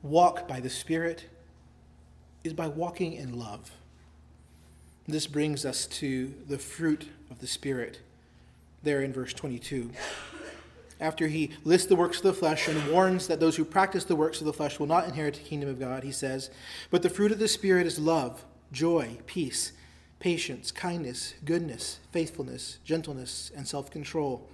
walk 0.03 0.49
by 0.49 0.61
the 0.61 0.71
Spirit 0.71 1.27
is 2.45 2.53
by 2.53 2.69
walking 2.69 3.13
in 3.13 3.39
love. 3.39 3.71
This 5.07 5.27
brings 5.27 5.65
us 5.65 5.87
to 5.87 6.33
the 6.49 6.59
fruit 6.59 7.09
of 7.31 7.41
the 7.41 7.47
Spirit, 7.47 8.01
there 8.83 9.03
in 9.03 9.13
verse 9.13 9.33
22. 9.33 9.91
After 10.99 11.29
he 11.29 11.51
lists 11.65 11.89
the 11.89 11.97
works 11.97 12.19
of 12.19 12.23
the 12.23 12.33
flesh 12.33 12.69
and 12.69 12.91
warns 12.91 13.29
that 13.29 13.39
those 13.39 13.57
who 13.57 13.65
practice 13.65 14.05
the 14.05 14.17
works 14.17 14.41
of 14.41 14.47
the 14.47 14.53
flesh 14.53 14.79
will 14.79 14.87
not 14.87 15.07
inherit 15.07 15.35
the 15.35 15.41
kingdom 15.41 15.69
of 15.69 15.79
God, 15.79 16.03
he 16.03 16.13
says, 16.13 16.51
But 16.91 17.03
the 17.03 17.11
fruit 17.11 17.33
of 17.33 17.39
the 17.39 17.49
Spirit 17.49 17.87
is 17.87 17.99
love, 17.99 18.45
joy, 18.73 19.19
peace, 19.27 19.73
patience, 20.19 20.71
kindness, 20.71 21.35
goodness, 21.45 21.99
faithfulness, 22.13 22.79
gentleness, 22.85 23.51
and 23.57 23.67
self 23.67 23.91
control. 23.91 24.49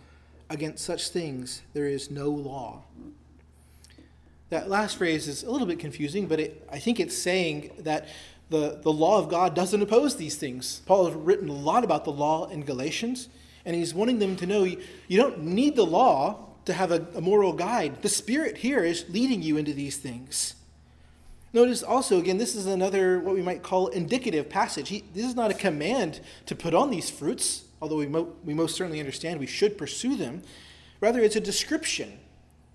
Against 0.51 0.85
such 0.85 1.09
things 1.09 1.63
there 1.73 1.87
is 1.87 2.11
no 2.11 2.29
law. 2.29 2.83
That 4.51 4.69
last 4.69 4.99
phrase 4.99 5.29
is 5.29 5.45
a 5.45 5.51
little 5.51 5.67
bit 5.67 5.79
confusing, 5.79 6.27
but 6.27 6.39
it, 6.39 6.69
I 6.71 6.79
think 6.79 7.01
it's 7.01 7.17
saying 7.17 7.71
that 7.79 8.07
the, 8.51 8.79
the 8.83 8.93
law 8.93 9.19
of 9.19 9.31
God 9.31 9.55
doesn't 9.55 9.81
oppose 9.81 10.17
these 10.17 10.37
things. 10.37 10.83
Paul 10.85 11.07
has 11.07 11.15
written 11.15 11.49
a 11.49 11.55
lot 11.55 11.85
about 11.85 12.05
the 12.05 12.13
law 12.13 12.49
in 12.49 12.63
Galatians, 12.63 13.29
and 13.65 13.75
he's 13.75 13.95
wanting 13.95 14.19
them 14.19 14.37
to 14.37 14.47
know 14.47 14.65
you, 14.65 14.79
you 15.09 15.17
don't 15.19 15.43
need 15.43 15.75
the 15.75 15.87
law 15.87 16.49
to 16.67 16.75
have 16.75 16.93
a, 16.93 17.07
a 17.15 17.21
moral 17.23 17.55
guide. 17.55 18.03
The 18.03 18.11
Spirit 18.11 18.59
here 18.59 18.85
is 18.85 19.07
leading 19.09 19.43
you 19.43 19.57
into 19.57 19.73
these 19.73 19.97
things. 19.97 20.55
Notice 21.53 21.83
also, 21.83 22.19
again, 22.19 22.39
this 22.39 22.55
is 22.55 22.67
another 22.67 23.21
what 23.21 23.35
we 23.35 23.43
might 23.43 23.63
call 23.63 23.89
indicative 23.89 24.49
passage. 24.49 24.89
He, 24.89 25.05
this 25.13 25.27
is 25.27 25.35
not 25.35 25.51
a 25.51 25.55
command 25.55 26.21
to 26.47 26.55
put 26.55 26.73
on 26.73 26.91
these 26.91 27.11
fruits, 27.11 27.65
although 27.81 27.97
we, 27.97 28.07
mo- 28.07 28.33
we 28.45 28.55
most 28.55 28.75
certainly 28.75 29.01
understand 29.01 29.39
we 29.39 29.47
should 29.47 29.77
pursue 29.77 30.17
them. 30.17 30.43
Rather, 31.01 31.21
it's 31.21 31.37
a 31.37 31.41
description. 31.41 32.19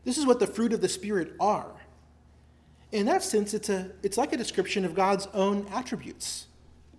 This 0.04 0.18
is 0.18 0.26
what 0.26 0.40
the 0.40 0.48
fruit 0.48 0.74
of 0.74 0.82
the 0.82 0.90
Spirit 0.90 1.34
are 1.40 1.78
in 2.92 3.06
that 3.08 3.24
sense, 3.24 3.54
it's, 3.54 3.70
a, 3.70 3.92
it's 4.02 4.18
like 4.18 4.34
a 4.34 4.38
description 4.38 4.86
of 4.86 4.96
God's 4.96 5.28
own 5.34 5.68
attributes. 5.72 6.48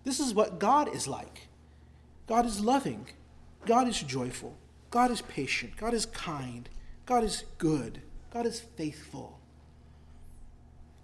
This 0.04 0.20
is 0.20 0.34
what 0.34 0.58
God 0.58 0.94
is 0.94 1.08
like 1.08 1.48
God 2.26 2.44
is 2.44 2.60
loving, 2.60 3.06
God 3.66 3.88
is 3.88 4.00
joyful, 4.02 4.56
God 4.90 5.10
is 5.10 5.22
patient, 5.22 5.76
God 5.76 5.94
is 5.94 6.06
kind, 6.06 6.68
God 7.06 7.24
is 7.24 7.44
good, 7.56 8.02
God 8.32 8.44
is 8.44 8.60
faithful. 8.60 9.37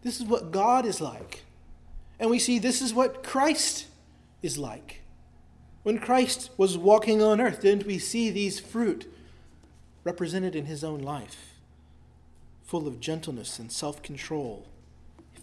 This 0.05 0.21
is 0.21 0.27
what 0.27 0.53
God 0.53 0.87
is 0.87 1.01
like. 1.01 1.43
And 2.21 2.31
we 2.31 2.39
see 2.39 2.61
this 2.61 2.81
is 2.81 2.95
what 2.95 3.25
Christ 3.25 3.87
is 4.41 4.57
like. 4.57 5.01
When 5.83 5.99
Christ 5.99 6.51
was 6.57 6.79
walking 6.79 7.21
on 7.21 7.41
earth, 7.41 7.61
didn't 7.61 7.87
we 7.87 7.99
see 7.99 8.31
these 8.31 8.61
fruit 8.61 9.13
represented 10.05 10.55
in 10.55 10.67
his 10.67 10.85
own 10.85 11.01
life, 11.01 11.55
full 12.63 12.87
of 12.87 13.01
gentleness 13.01 13.59
and 13.59 13.73
self 13.73 14.01
control? 14.03 14.69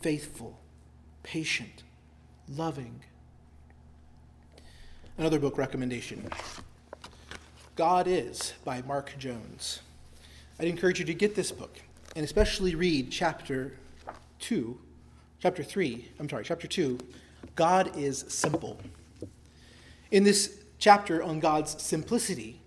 faithful, 0.01 0.59
patient, 1.21 1.83
loving. 2.49 3.01
Another 5.17 5.39
book 5.39 5.57
recommendation 5.57 6.29
God 7.75 8.07
is 8.07 8.53
by 8.65 8.81
Mark 8.81 9.13
Jones. 9.17 9.79
I'd 10.59 10.67
encourage 10.67 10.99
you 10.99 11.05
to 11.05 11.13
get 11.13 11.35
this 11.35 11.51
book 11.51 11.77
and 12.15 12.25
especially 12.25 12.75
read 12.75 13.11
chapter 13.11 13.73
2, 14.41 14.77
chapter 15.39 15.63
3, 15.63 16.09
I'm 16.19 16.29
sorry, 16.29 16.43
chapter 16.43 16.67
2, 16.67 16.99
God 17.55 17.97
is 17.97 18.25
simple. 18.27 18.79
In 20.11 20.23
this 20.23 20.59
chapter 20.77 21.23
on 21.23 21.39
God's 21.39 21.81
simplicity, 21.81 22.59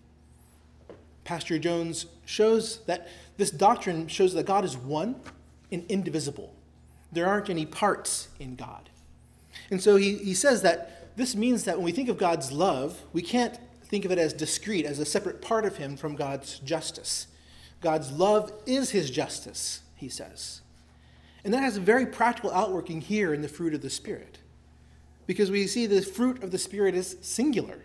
Pastor 1.24 1.58
Jones 1.58 2.06
shows 2.24 2.80
that 2.86 3.08
this 3.36 3.50
doctrine 3.50 4.08
shows 4.08 4.34
that 4.34 4.46
God 4.46 4.64
is 4.64 4.76
one 4.76 5.16
and 5.70 5.84
indivisible. 5.88 6.54
There 7.12 7.26
aren't 7.26 7.50
any 7.50 7.66
parts 7.66 8.28
in 8.38 8.56
God. 8.56 8.90
And 9.70 9.82
so 9.82 9.96
he, 9.96 10.16
he 10.16 10.34
says 10.34 10.62
that 10.62 11.16
this 11.16 11.36
means 11.36 11.64
that 11.64 11.76
when 11.76 11.84
we 11.84 11.92
think 11.92 12.08
of 12.08 12.18
God's 12.18 12.50
love, 12.50 13.02
we 13.12 13.22
can't 13.22 13.58
think 13.84 14.04
of 14.04 14.10
it 14.10 14.18
as 14.18 14.32
discrete, 14.32 14.84
as 14.84 14.98
a 14.98 15.04
separate 15.04 15.40
part 15.40 15.64
of 15.64 15.76
Him 15.76 15.96
from 15.96 16.16
God's 16.16 16.58
justice. 16.58 17.28
God's 17.80 18.10
love 18.10 18.52
is 18.66 18.90
His 18.90 19.10
justice, 19.10 19.82
he 19.94 20.08
says. 20.08 20.62
And 21.44 21.52
that 21.52 21.62
has 21.62 21.76
a 21.76 21.80
very 21.80 22.06
practical 22.06 22.50
outworking 22.52 23.02
here 23.02 23.34
in 23.34 23.42
the 23.42 23.48
fruit 23.48 23.74
of 23.74 23.82
the 23.82 23.90
Spirit. 23.90 24.38
Because 25.26 25.50
we 25.50 25.66
see 25.66 25.86
the 25.86 26.02
fruit 26.02 26.42
of 26.42 26.50
the 26.50 26.58
Spirit 26.58 26.94
is 26.94 27.16
singular. 27.20 27.80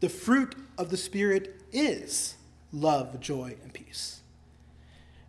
The 0.00 0.08
fruit 0.08 0.54
of 0.76 0.90
the 0.90 0.96
Spirit 0.96 1.60
is 1.72 2.36
love, 2.72 3.20
joy, 3.20 3.56
and 3.62 3.72
peace. 3.72 4.20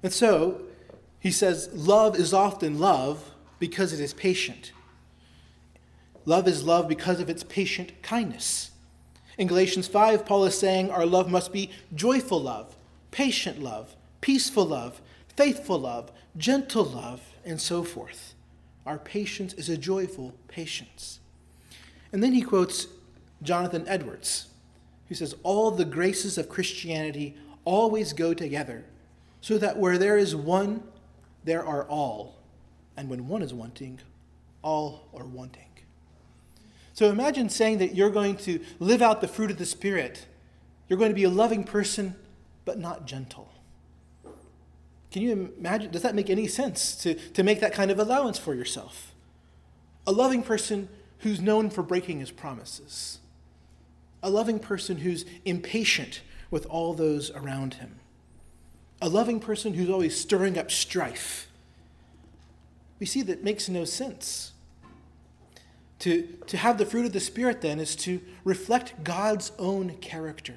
And 0.04 0.14
so, 0.14 0.62
he 1.20 1.32
says, 1.32 1.70
Love 1.74 2.16
is 2.16 2.34
often 2.34 2.80
love 2.80 3.32
because 3.60 3.94
it 3.94 4.00
is 4.00 4.14
patient. 4.14 4.72
Love 6.26 6.48
is 6.48 6.64
love 6.64 6.88
because 6.88 7.20
of 7.20 7.30
its 7.30 7.44
patient 7.44 7.92
kindness. 8.02 8.72
In 9.38 9.48
Galatians 9.48 9.88
5, 9.88 10.26
Paul 10.26 10.46
is 10.46 10.58
saying 10.58 10.92
our 10.92 11.06
love 11.06 11.30
must 11.30 11.52
be 11.52 11.72
joyful 11.96 12.42
love, 12.42 12.76
patient 13.10 13.62
love, 13.62 13.96
peaceful 14.22 14.66
love, 14.66 15.02
faithful 15.36 15.80
love, 15.80 16.12
gentle 16.38 16.84
love, 16.84 17.29
and 17.46 17.60
so 17.60 17.84
forth. 17.84 18.34
Our 18.86 18.98
patience 18.98 19.54
is 19.54 19.70
a 19.70 19.78
joyful 19.78 20.34
patience. 20.48 21.20
And 22.12 22.24
then 22.24 22.34
he 22.34 22.42
quotes 22.42 22.88
Jonathan 23.44 23.86
Edwards, 23.88 24.48
who 25.08 25.16
says, 25.16 25.36
All 25.44 25.72
the 25.72 25.86
graces 25.86 26.38
of 26.38 26.50
Christianity 26.50 27.38
always 27.66 28.14
go 28.14 28.34
together, 28.34 28.86
so 29.42 29.58
that 29.58 29.78
where 29.78 29.98
there 29.98 30.18
is 30.18 30.36
one, 30.36 30.84
there 31.44 31.66
are 31.66 31.84
all. 31.84 32.38
And 32.98 33.10
when 33.10 33.28
one 33.28 33.42
is 33.42 33.54
wanting, 33.54 34.00
all 34.62 35.08
are 35.14 35.26
wanting. 35.26 35.64
So 36.94 37.10
imagine 37.10 37.48
saying 37.48 37.78
that 37.78 37.96
you're 37.96 38.10
going 38.10 38.36
to 38.38 38.60
live 38.80 39.02
out 39.02 39.22
the 39.22 39.28
fruit 39.28 39.52
of 39.52 39.58
the 39.58 39.66
Spirit. 39.66 40.26
You're 40.88 41.00
going 41.00 41.12
to 41.12 41.16
be 41.16 41.24
a 41.24 41.30
loving 41.30 41.64
person, 41.64 42.16
but 42.66 42.78
not 42.78 43.06
gentle. 43.06 43.50
Can 45.12 45.22
you 45.22 45.54
imagine? 45.58 45.92
Does 45.92 46.04
that 46.04 46.16
make 46.16 46.30
any 46.30 46.48
sense 46.48 46.96
to, 46.98 47.16
to 47.16 47.44
make 47.44 47.60
that 47.62 47.74
kind 47.74 47.92
of 47.92 48.00
allowance 48.00 48.38
for 48.38 48.54
yourself? 48.54 49.14
A 50.06 50.12
loving 50.12 50.44
person 50.44 50.90
who's 51.20 51.42
known 51.42 51.70
for 51.70 51.84
breaking 51.84 52.20
his 52.20 52.32
promises. 52.32 53.20
A 54.22 54.30
loving 54.30 54.60
person 54.60 54.98
who's 54.98 55.26
impatient 55.46 56.22
with 56.52 56.66
all 56.68 56.94
those 56.94 57.32
around 57.32 57.76
him 57.76 58.00
a 59.02 59.10
loving 59.10 59.40
person 59.40 59.74
who's 59.74 59.90
always 59.90 60.20
stirring 60.20 60.58
up 60.58 60.72
strife. 60.72 61.48
We 63.00 63.06
see 63.06 63.22
that 63.24 63.44
makes 63.44 63.70
no 63.70 63.86
sense. 63.86 64.52
To, 66.00 66.24
to 66.48 66.58
have 66.58 66.78
the 66.78 66.86
fruit 66.86 67.06
of 67.06 67.14
the 67.14 67.20
Spirit, 67.20 67.62
then, 67.62 67.80
is 67.80 67.96
to 67.98 68.22
reflect 68.44 69.04
God's 69.04 69.52
own 69.60 69.98
character. 69.98 70.56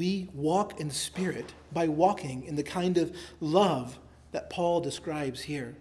We 0.00 0.30
walk 0.32 0.80
in 0.80 0.88
the 0.88 0.94
Spirit 0.94 1.52
by 1.74 1.86
walking 1.88 2.44
in 2.44 2.56
the 2.56 2.62
kind 2.62 2.96
of 2.96 3.14
love 3.38 3.98
that 4.32 4.48
Paul 4.48 4.80
describes 4.80 5.42
here. 5.42 5.76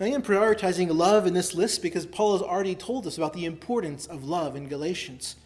I 0.00 0.08
am 0.08 0.22
prioritizing 0.22 0.92
love 0.92 1.24
in 1.24 1.34
this 1.34 1.54
list 1.54 1.80
because 1.80 2.04
Paul 2.04 2.32
has 2.32 2.42
already 2.42 2.74
told 2.74 3.06
us 3.06 3.16
about 3.16 3.34
the 3.34 3.44
importance 3.44 4.06
of 4.06 4.24
love 4.24 4.56
in 4.56 4.66
Galatians 4.66 5.36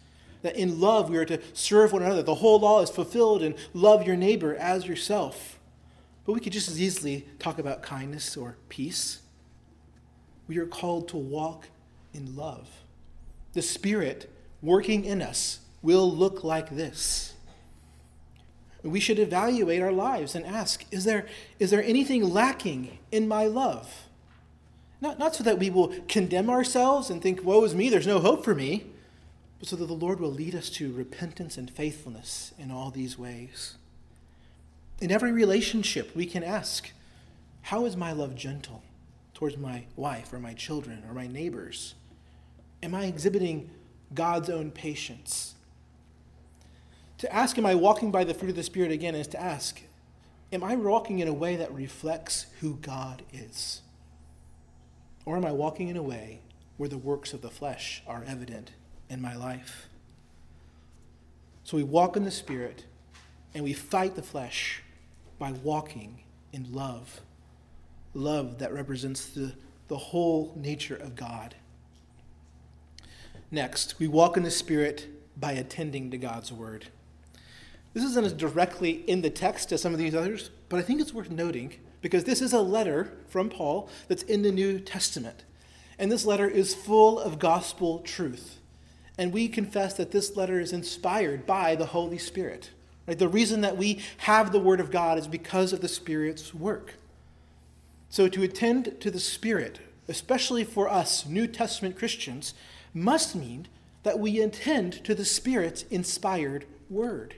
that 0.41 0.55
in 0.55 0.79
love 0.79 1.11
we 1.11 1.17
are 1.17 1.25
to 1.25 1.39
serve 1.53 1.93
one 1.93 2.01
another. 2.01 2.23
The 2.23 2.33
whole 2.33 2.59
law 2.59 2.81
is 2.81 2.89
fulfilled 2.89 3.43
and 3.43 3.53
love 3.75 4.07
your 4.07 4.15
neighbor 4.15 4.55
as 4.55 4.87
yourself. 4.87 5.59
But 6.25 6.33
we 6.33 6.39
could 6.39 6.53
just 6.53 6.69
as 6.69 6.81
easily 6.81 7.27
talk 7.37 7.59
about 7.59 7.83
kindness 7.83 8.35
or 8.35 8.57
peace. 8.69 9.21
We 10.47 10.57
are 10.57 10.65
called 10.65 11.09
to 11.09 11.17
walk 11.17 11.67
in 12.11 12.35
love. 12.35 12.67
The 13.53 13.61
Spirit 13.61 14.31
working 14.63 15.05
in 15.05 15.21
us 15.21 15.59
will 15.83 16.11
look 16.11 16.43
like 16.43 16.71
this. 16.71 17.33
We 18.83 18.99
should 18.99 19.17
evaluate 19.19 19.81
our 19.81 19.91
lives 19.91 20.35
and 20.35 20.45
ask 20.45 20.85
is 20.91 21.05
there, 21.05 21.25
is 21.57 21.71
there 21.71 21.83
anything 21.83 22.29
lacking 22.29 22.99
in 23.11 23.27
my 23.27 23.45
love? 23.45 24.07
Not, 24.99 25.19
not 25.19 25.35
so 25.35 25.43
that 25.43 25.59
we 25.59 25.69
will 25.69 25.93
condemn 26.07 26.49
ourselves 26.49 27.09
and 27.09 27.21
think, 27.21 27.43
woe 27.43 27.63
is 27.63 27.73
me, 27.73 27.89
there's 27.89 28.07
no 28.07 28.19
hope 28.19 28.43
for 28.43 28.55
me 28.55 28.85
but 29.63 29.69
so 29.69 29.77
that 29.77 29.85
the 29.85 29.93
Lord 29.93 30.19
will 30.19 30.29
lead 30.29 30.55
us 30.55 30.69
to 30.71 30.91
repentance 30.91 31.57
and 31.57 31.71
faithfulness 31.71 32.53
in 32.59 32.69
all 32.69 32.91
these 32.91 33.17
ways. 33.17 33.75
In 34.99 35.09
every 35.09 35.31
relationship, 35.31 36.13
we 36.13 36.25
can 36.25 36.43
ask, 36.43 36.91
How 37.61 37.85
is 37.85 37.95
my 37.95 38.11
love 38.11 38.35
gentle 38.35 38.83
towards 39.33 39.55
my 39.55 39.85
wife 39.95 40.33
or 40.33 40.39
my 40.39 40.53
children 40.53 41.05
or 41.07 41.13
my 41.13 41.27
neighbors? 41.27 41.95
Am 42.83 42.93
I 42.93 43.05
exhibiting 43.05 43.69
God's 44.13 44.49
own 44.49 44.69
patience? 44.69 45.55
To 47.23 47.33
ask, 47.33 47.57
Am 47.57 47.65
I 47.65 47.73
walking 47.73 48.11
by 48.11 48.25
the 48.25 48.33
fruit 48.33 48.49
of 48.49 48.57
the 48.57 48.63
Spirit 48.63 48.91
again 48.91 49.15
is 49.15 49.27
to 49.27 49.41
ask, 49.41 49.81
Am 50.51 50.61
I 50.61 50.75
walking 50.75 51.19
in 51.19 51.29
a 51.29 51.33
way 51.33 51.55
that 51.55 51.73
reflects 51.73 52.47
who 52.59 52.75
God 52.81 53.23
is? 53.31 53.81
Or 55.25 55.37
am 55.37 55.45
I 55.45 55.53
walking 55.53 55.87
in 55.87 55.95
a 55.95 56.03
way 56.03 56.41
where 56.75 56.89
the 56.89 56.97
works 56.97 57.31
of 57.31 57.41
the 57.41 57.49
flesh 57.49 58.03
are 58.05 58.25
evident 58.27 58.71
in 59.09 59.21
my 59.21 59.37
life? 59.37 59.87
So 61.63 61.77
we 61.77 61.83
walk 61.83 62.17
in 62.17 62.25
the 62.25 62.29
Spirit 62.29 62.83
and 63.53 63.63
we 63.63 63.71
fight 63.71 64.15
the 64.15 64.21
flesh 64.21 64.81
by 65.39 65.53
walking 65.53 66.23
in 66.51 66.73
love. 66.73 67.21
Love 68.13 68.59
that 68.59 68.73
represents 68.73 69.27
the, 69.27 69.53
the 69.87 69.95
whole 69.95 70.51
nature 70.57 70.97
of 70.97 71.15
God. 71.15 71.55
Next, 73.49 73.97
we 73.97 74.09
walk 74.09 74.35
in 74.35 74.43
the 74.43 74.51
Spirit 74.51 75.07
by 75.39 75.53
attending 75.53 76.11
to 76.11 76.17
God's 76.17 76.51
Word. 76.51 76.87
This 77.93 78.03
isn't 78.03 78.25
as 78.25 78.33
directly 78.33 79.03
in 79.07 79.21
the 79.21 79.29
text 79.29 79.71
as 79.71 79.81
some 79.81 79.93
of 79.93 79.99
these 79.99 80.15
others, 80.15 80.49
but 80.69 80.79
I 80.79 80.81
think 80.81 80.99
it's 80.99 81.13
worth 81.13 81.29
noting 81.29 81.73
because 82.01 82.23
this 82.23 82.41
is 82.41 82.53
a 82.53 82.61
letter 82.61 83.13
from 83.27 83.49
Paul 83.49 83.89
that's 84.07 84.23
in 84.23 84.41
the 84.41 84.51
New 84.51 84.79
Testament. 84.79 85.43
And 85.99 86.11
this 86.11 86.25
letter 86.25 86.47
is 86.47 86.73
full 86.73 87.19
of 87.19 87.39
gospel 87.39 87.99
truth. 87.99 88.59
And 89.17 89.31
we 89.31 89.47
confess 89.47 89.93
that 89.95 90.11
this 90.11 90.35
letter 90.35 90.59
is 90.59 90.73
inspired 90.73 91.45
by 91.45 91.75
the 91.75 91.87
Holy 91.87 92.17
Spirit. 92.17 92.71
Right? 93.07 93.17
The 93.17 93.27
reason 93.27 93.61
that 93.61 93.77
we 93.77 94.01
have 94.17 94.51
the 94.51 94.59
Word 94.59 94.79
of 94.79 94.91
God 94.91 95.17
is 95.17 95.27
because 95.27 95.71
of 95.71 95.81
the 95.81 95.87
Spirit's 95.87 96.53
work. 96.53 96.95
So 98.09 98.27
to 98.27 98.43
attend 98.43 98.99
to 99.01 99.11
the 99.11 99.19
Spirit, 99.19 99.79
especially 100.07 100.63
for 100.63 100.89
us 100.89 101.25
New 101.25 101.47
Testament 101.47 101.97
Christians, 101.97 102.53
must 102.93 103.35
mean 103.35 103.67
that 104.03 104.19
we 104.19 104.41
attend 104.41 105.03
to 105.03 105.13
the 105.15 105.25
Spirit's 105.25 105.83
inspired 105.83 106.65
Word. 106.89 107.35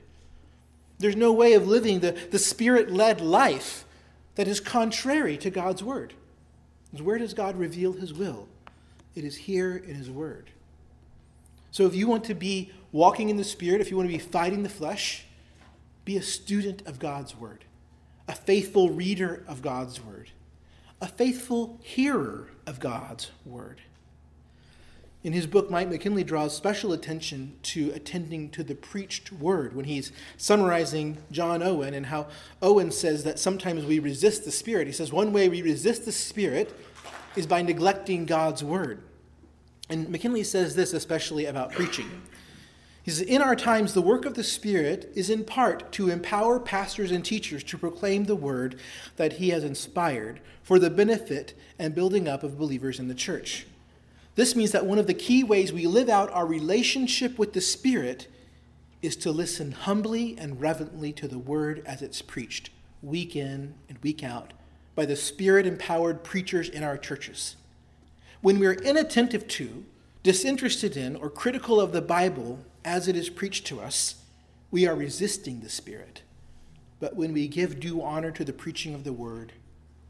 There's 0.99 1.15
no 1.15 1.31
way 1.31 1.53
of 1.53 1.67
living 1.67 1.99
the, 1.99 2.11
the 2.31 2.39
spirit 2.39 2.91
led 2.91 3.21
life 3.21 3.85
that 4.35 4.47
is 4.47 4.59
contrary 4.59 5.37
to 5.37 5.49
God's 5.49 5.83
word. 5.83 6.13
Where 6.91 7.17
does 7.17 7.33
God 7.33 7.57
reveal 7.57 7.93
his 7.93 8.13
will? 8.13 8.47
It 9.15 9.23
is 9.23 9.35
here 9.35 9.75
in 9.75 9.95
his 9.95 10.09
word. 10.09 10.51
So 11.71 11.85
if 11.85 11.95
you 11.95 12.07
want 12.07 12.23
to 12.25 12.33
be 12.33 12.71
walking 12.91 13.29
in 13.29 13.37
the 13.37 13.43
spirit, 13.43 13.81
if 13.81 13.91
you 13.91 13.97
want 13.97 14.09
to 14.09 14.13
be 14.13 14.19
fighting 14.19 14.63
the 14.63 14.69
flesh, 14.69 15.25
be 16.05 16.15
a 16.15 16.21
student 16.21 16.85
of 16.85 16.99
God's 16.99 17.35
word, 17.35 17.65
a 18.27 18.35
faithful 18.35 18.91
reader 18.91 19.43
of 19.47 19.61
God's 19.61 20.01
word, 20.01 20.29
a 21.01 21.07
faithful 21.07 21.79
hearer 21.81 22.47
of 22.65 22.79
God's 22.79 23.31
word. 23.45 23.81
In 25.25 25.33
his 25.33 25.47
book, 25.47 25.71
Mike 25.71 25.89
McKinley 25.89 26.23
draws 26.23 26.55
special 26.55 26.93
attention 26.93 27.55
to 27.63 27.91
attending 27.95 28.47
to 28.51 28.63
the 28.63 28.75
preached 28.75 29.31
word 29.31 29.75
when 29.75 29.85
he's 29.85 30.11
summarizing 30.37 31.17
John 31.31 31.63
Owen 31.63 31.95
and 31.95 32.05
how 32.05 32.27
Owen 32.61 32.91
says 32.91 33.23
that 33.23 33.39
sometimes 33.39 33.85
we 33.85 33.97
resist 33.97 34.45
the 34.45 34.51
Spirit. 34.51 34.85
He 34.85 34.93
says 34.93 35.11
one 35.11 35.33
way 35.33 35.49
we 35.49 35.63
resist 35.63 36.05
the 36.05 36.11
Spirit 36.11 36.79
is 37.35 37.47
by 37.47 37.63
neglecting 37.63 38.27
God's 38.27 38.63
word. 38.63 39.01
And 39.89 40.09
McKinley 40.09 40.43
says 40.43 40.75
this 40.75 40.93
especially 40.93 41.47
about 41.47 41.71
preaching. 41.71 42.21
He 43.01 43.09
says, 43.09 43.21
In 43.21 43.41
our 43.41 43.55
times, 43.55 43.95
the 43.95 44.03
work 44.03 44.25
of 44.25 44.35
the 44.35 44.43
Spirit 44.43 45.11
is 45.15 45.31
in 45.31 45.43
part 45.43 45.91
to 45.93 46.11
empower 46.11 46.59
pastors 46.59 47.09
and 47.09 47.25
teachers 47.25 47.63
to 47.63 47.79
proclaim 47.79 48.25
the 48.25 48.35
word 48.35 48.79
that 49.15 49.33
he 49.33 49.49
has 49.49 49.63
inspired 49.63 50.39
for 50.61 50.77
the 50.77 50.91
benefit 50.91 51.57
and 51.79 51.95
building 51.95 52.27
up 52.27 52.43
of 52.43 52.59
believers 52.59 52.99
in 52.99 53.07
the 53.07 53.15
church. 53.15 53.65
This 54.35 54.55
means 54.55 54.71
that 54.71 54.85
one 54.85 54.99
of 54.99 55.07
the 55.07 55.13
key 55.13 55.43
ways 55.43 55.71
we 55.71 55.87
live 55.87 56.09
out 56.09 56.31
our 56.31 56.45
relationship 56.45 57.39
with 57.39 57.53
the 57.53 57.61
Spirit 57.61 58.27
is 59.01 59.15
to 59.17 59.31
listen 59.31 59.71
humbly 59.71 60.35
and 60.37 60.59
reverently 60.59 61.13
to 61.13 61.27
the 61.27 61.39
word 61.39 61.81
as 61.85 62.01
it's 62.01 62.21
preached, 62.21 62.69
week 63.01 63.35
in 63.35 63.75
and 63.87 63.97
week 63.99 64.23
out, 64.23 64.51
by 64.93 65.05
the 65.05 65.15
Spirit 65.15 65.65
empowered 65.65 66.23
preachers 66.23 66.67
in 66.67 66.83
our 66.83 66.97
churches. 66.97 67.55
When 68.41 68.59
we're 68.59 68.73
inattentive 68.73 69.47
to, 69.47 69.85
disinterested 70.23 70.97
in, 70.97 71.15
or 71.15 71.29
critical 71.29 71.79
of 71.79 71.93
the 71.93 72.01
Bible 72.01 72.59
as 72.83 73.07
it 73.07 73.15
is 73.15 73.29
preached 73.29 73.65
to 73.67 73.79
us, 73.79 74.15
we 74.69 74.85
are 74.85 74.95
resisting 74.95 75.61
the 75.61 75.69
Spirit. 75.69 76.23
But 76.99 77.15
when 77.15 77.31
we 77.31 77.47
give 77.47 77.79
due 77.79 78.01
honor 78.01 78.31
to 78.31 78.43
the 78.43 78.53
preaching 78.53 78.93
of 78.93 79.03
the 79.03 79.13
word, 79.13 79.53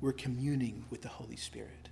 we're 0.02 0.14
communing 0.14 0.86
with 0.90 1.02
the 1.02 1.10
Holy 1.10 1.36
Spirit. 1.36 1.90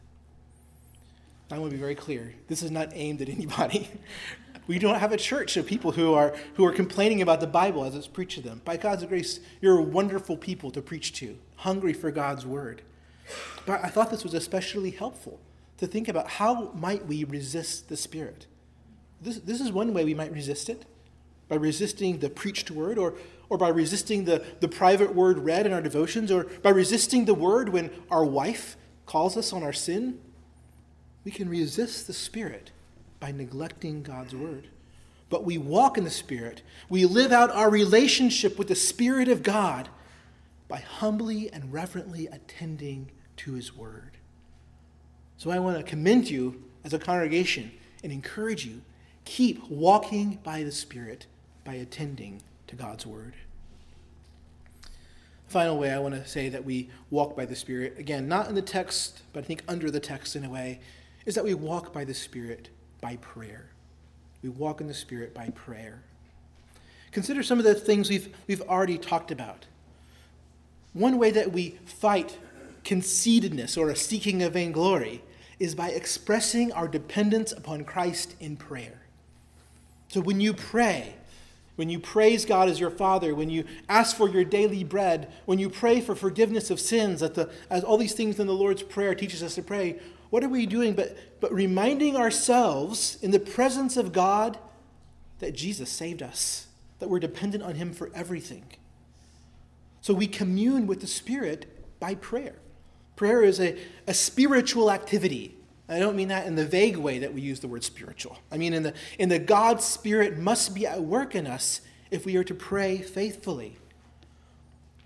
I 1.51 1.59
want 1.59 1.71
to 1.71 1.75
be 1.75 1.81
very 1.81 1.95
clear. 1.95 2.33
This 2.47 2.63
is 2.63 2.71
not 2.71 2.89
aimed 2.93 3.21
at 3.21 3.29
anybody. 3.29 3.89
we 4.67 4.79
don't 4.79 4.99
have 4.99 5.11
a 5.11 5.17
church 5.17 5.57
of 5.57 5.65
people 5.65 5.91
who 5.91 6.13
are, 6.13 6.35
who 6.55 6.65
are 6.65 6.71
complaining 6.71 7.21
about 7.21 7.41
the 7.41 7.47
Bible 7.47 7.83
as 7.83 7.95
it's 7.95 8.07
preached 8.07 8.37
to 8.37 8.41
them. 8.41 8.61
By 8.63 8.77
God's 8.77 9.05
grace, 9.05 9.39
you're 9.61 9.77
a 9.77 9.83
wonderful 9.83 10.37
people 10.37 10.71
to 10.71 10.81
preach 10.81 11.13
to, 11.13 11.37
hungry 11.57 11.93
for 11.93 12.11
God's 12.11 12.45
word. 12.45 12.81
But 13.65 13.83
I 13.83 13.89
thought 13.89 14.09
this 14.09 14.23
was 14.23 14.33
especially 14.33 14.91
helpful 14.91 15.39
to 15.77 15.87
think 15.87 16.07
about 16.07 16.27
how 16.27 16.71
might 16.73 17.05
we 17.05 17.23
resist 17.23 17.89
the 17.89 17.97
Spirit. 17.97 18.47
This, 19.21 19.37
this 19.39 19.61
is 19.61 19.71
one 19.71 19.93
way 19.93 20.05
we 20.05 20.13
might 20.13 20.31
resist 20.31 20.69
it, 20.69 20.85
by 21.49 21.55
resisting 21.55 22.19
the 22.19 22.29
preached 22.29 22.71
word, 22.71 22.97
or, 22.97 23.15
or 23.49 23.57
by 23.57 23.69
resisting 23.69 24.25
the, 24.25 24.45
the 24.59 24.67
private 24.67 25.13
word 25.13 25.39
read 25.39 25.65
in 25.65 25.73
our 25.73 25.81
devotions, 25.81 26.31
or 26.31 26.45
by 26.61 26.69
resisting 26.69 27.25
the 27.25 27.33
word 27.33 27.69
when 27.69 27.91
our 28.09 28.25
wife 28.25 28.77
calls 29.05 29.35
us 29.35 29.51
on 29.51 29.61
our 29.61 29.73
sin 29.73 30.19
we 31.23 31.31
can 31.31 31.49
resist 31.49 32.07
the 32.07 32.13
Spirit 32.13 32.71
by 33.19 33.31
neglecting 33.31 34.03
God's 34.03 34.35
Word. 34.35 34.67
But 35.29 35.45
we 35.45 35.57
walk 35.57 35.97
in 35.97 36.03
the 36.03 36.09
Spirit. 36.09 36.61
We 36.89 37.05
live 37.05 37.31
out 37.31 37.49
our 37.51 37.69
relationship 37.69 38.57
with 38.57 38.67
the 38.67 38.75
Spirit 38.75 39.27
of 39.27 39.43
God 39.43 39.89
by 40.67 40.79
humbly 40.79 41.51
and 41.51 41.71
reverently 41.71 42.27
attending 42.27 43.11
to 43.37 43.53
His 43.53 43.75
Word. 43.75 44.17
So 45.37 45.49
I 45.49 45.59
want 45.59 45.77
to 45.77 45.83
commend 45.83 46.29
you 46.29 46.63
as 46.83 46.93
a 46.93 46.99
congregation 46.99 47.71
and 48.03 48.11
encourage 48.11 48.65
you 48.65 48.81
keep 49.25 49.67
walking 49.69 50.39
by 50.43 50.63
the 50.63 50.71
Spirit 50.71 51.25
by 51.63 51.75
attending 51.75 52.41
to 52.67 52.75
God's 52.75 53.05
Word. 53.05 53.33
Final 55.47 55.77
way 55.77 55.91
I 55.91 55.99
want 55.99 56.15
to 56.15 56.27
say 56.27 56.49
that 56.49 56.65
we 56.65 56.89
walk 57.09 57.35
by 57.35 57.45
the 57.45 57.55
Spirit, 57.55 57.97
again, 57.97 58.27
not 58.27 58.49
in 58.49 58.55
the 58.55 58.61
text, 58.61 59.21
but 59.31 59.43
I 59.43 59.47
think 59.47 59.63
under 59.67 59.91
the 59.91 59.99
text 59.99 60.35
in 60.35 60.43
a 60.43 60.49
way, 60.49 60.79
is 61.25 61.35
that 61.35 61.43
we 61.43 61.53
walk 61.53 61.93
by 61.93 62.03
the 62.03 62.13
Spirit 62.13 62.69
by 63.01 63.17
prayer. 63.17 63.65
We 64.41 64.49
walk 64.49 64.81
in 64.81 64.87
the 64.87 64.93
Spirit 64.93 65.33
by 65.33 65.49
prayer. 65.49 66.01
Consider 67.11 67.43
some 67.43 67.59
of 67.59 67.65
the 67.65 67.75
things 67.75 68.09
we've, 68.09 68.35
we've 68.47 68.61
already 68.61 68.97
talked 68.97 69.31
about. 69.31 69.65
One 70.93 71.17
way 71.17 71.31
that 71.31 71.51
we 71.51 71.77
fight 71.85 72.37
conceitedness 72.83 73.77
or 73.77 73.89
a 73.89 73.95
seeking 73.95 74.41
of 74.41 74.53
vainglory 74.53 75.23
is 75.59 75.75
by 75.75 75.89
expressing 75.89 76.71
our 76.71 76.87
dependence 76.87 77.51
upon 77.51 77.83
Christ 77.85 78.35
in 78.39 78.57
prayer. 78.57 79.01
So 80.09 80.21
when 80.21 80.41
you 80.41 80.53
pray, 80.53 81.15
when 81.75 81.89
you 81.89 81.99
praise 81.99 82.45
God 82.45 82.69
as 82.69 82.79
your 82.79 82.91
Father, 82.91 83.33
when 83.33 83.49
you 83.49 83.63
ask 83.89 84.15
for 84.15 84.29
your 84.29 84.43
daily 84.43 84.83
bread, 84.83 85.31
when 85.45 85.59
you 85.59 85.69
pray 85.69 86.01
for 86.01 86.15
forgiveness 86.15 86.69
of 86.69 86.79
sins, 86.79 87.21
the, 87.21 87.49
as 87.69 87.83
all 87.83 87.97
these 87.97 88.13
things 88.13 88.39
in 88.39 88.45
the 88.45 88.53
Lord's 88.53 88.83
Prayer 88.83 89.15
teaches 89.15 89.41
us 89.41 89.55
to 89.55 89.61
pray, 89.61 89.99
what 90.33 90.43
are 90.43 90.49
we 90.49 90.65
doing 90.65 90.95
but, 90.95 91.15
but 91.39 91.53
reminding 91.53 92.17
ourselves 92.17 93.19
in 93.21 93.29
the 93.29 93.39
presence 93.39 93.97
of 93.97 94.11
God 94.11 94.57
that 95.37 95.53
Jesus 95.53 95.91
saved 95.91 96.23
us, 96.23 96.65
that 96.97 97.07
we're 97.07 97.19
dependent 97.19 97.63
on 97.63 97.75
Him 97.75 97.93
for 97.93 98.09
everything? 98.15 98.65
So 100.01 100.11
we 100.11 100.25
commune 100.25 100.87
with 100.87 101.01
the 101.01 101.07
Spirit 101.07 101.99
by 101.99 102.15
prayer. 102.15 102.55
Prayer 103.15 103.43
is 103.43 103.59
a, 103.59 103.77
a 104.07 104.15
spiritual 104.15 104.89
activity. 104.89 105.55
I 105.87 105.99
don't 105.99 106.15
mean 106.15 106.29
that 106.29 106.47
in 106.47 106.55
the 106.55 106.65
vague 106.65 106.97
way 106.97 107.19
that 107.19 107.31
we 107.31 107.41
use 107.41 107.59
the 107.59 107.67
word 107.67 107.83
spiritual. 107.83 108.39
I 108.51 108.57
mean 108.57 108.73
in 108.73 108.81
the, 108.81 108.95
in 109.19 109.29
the 109.29 109.37
God 109.37 109.83
Spirit 109.83 110.39
must 110.39 110.73
be 110.73 110.87
at 110.87 111.03
work 111.03 111.35
in 111.35 111.45
us 111.45 111.81
if 112.09 112.25
we 112.25 112.37
are 112.37 112.43
to 112.45 112.55
pray 112.55 112.97
faithfully. 112.97 113.77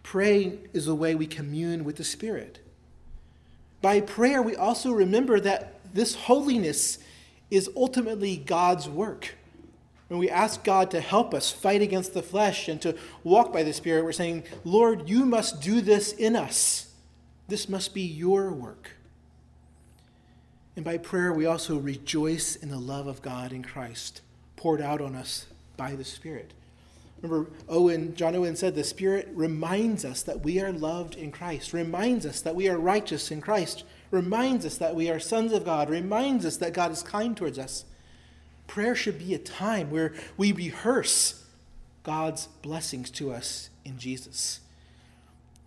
Praying 0.04 0.70
is 0.72 0.86
the 0.86 0.96
way 0.96 1.16
we 1.16 1.28
commune 1.28 1.84
with 1.84 1.98
the 1.98 2.06
Spirit. 2.06 2.60
By 3.82 4.02
prayer, 4.02 4.42
we 4.42 4.56
also 4.56 4.92
remember 4.92 5.40
that 5.40 5.76
this 5.94 6.16
holiness 6.16 7.00
is 7.50 7.70
ultimately 7.76 8.38
God's 8.38 8.90
work. 8.90 9.36
When 10.08 10.20
we 10.20 10.30
ask 10.30 10.64
God 10.64 10.92
to 10.92 11.02
help 11.02 11.34
us 11.34 11.52
fight 11.52 11.82
against 11.82 12.14
the 12.14 12.22
flesh 12.22 12.68
and 12.68 12.82
to 12.82 12.96
walk 13.24 13.52
by 13.52 13.64
the 13.64 13.74
Spirit, 13.74 14.04
we're 14.04 14.14
saying, 14.14 14.44
Lord, 14.64 15.10
you 15.10 15.26
must 15.26 15.62
do 15.62 15.82
this 15.82 16.14
in 16.14 16.36
us. 16.36 16.94
This 17.48 17.68
must 17.68 17.94
be 17.94 18.02
your 18.02 18.52
work. 18.52 18.92
And 20.76 20.86
by 20.86 20.98
prayer, 20.98 21.34
we 21.34 21.46
also 21.46 21.78
rejoice 21.78 22.56
in 22.56 22.70
the 22.70 22.78
love 22.78 23.08
of 23.08 23.22
God 23.22 23.52
in 23.52 23.64
Christ, 23.64 24.22
poured 24.56 24.82
out 24.82 25.02
on 25.02 25.16
us 25.16 25.48
by 25.76 25.96
the 25.96 26.04
Spirit. 26.04 26.54
Remember, 27.22 27.50
Owen, 27.68 28.16
John 28.16 28.36
Owen 28.36 28.56
said 28.56 28.76
the 28.76 28.84
Spirit 28.84 29.30
reminds 29.34 30.06
us 30.06 30.22
that 30.24 30.44
we 30.44 30.60
are 30.60 30.72
loved 30.72 31.16
in 31.16 31.32
Christ, 31.32 31.74
reminds 31.74 32.26
us 32.26 32.42
that 32.42 32.56
we 32.56 32.70
are 32.70 32.78
righteous 32.78 33.32
in 33.32 33.42
Christ, 33.42 33.84
reminds 34.12 34.66
us 34.66 34.78
that 34.78 34.96
we 34.96 35.10
are 35.10 35.20
sons 35.20 35.52
of 35.52 35.66
God, 35.66 35.90
reminds 35.90 36.46
us 36.46 36.58
that 36.58 36.74
God 36.74 36.92
is 36.92 37.02
kind 37.02 37.36
towards 37.36 37.58
us. 37.58 37.86
Prayer 38.68 38.96
should 38.96 39.18
be 39.18 39.34
a 39.34 39.40
time 39.40 39.90
where 39.90 40.14
we 40.38 40.52
rehearse 40.52 41.44
God's 42.04 42.48
blessings 42.62 43.10
to 43.12 43.32
us 43.32 43.70
in 43.84 43.98
Jesus. 43.98 44.60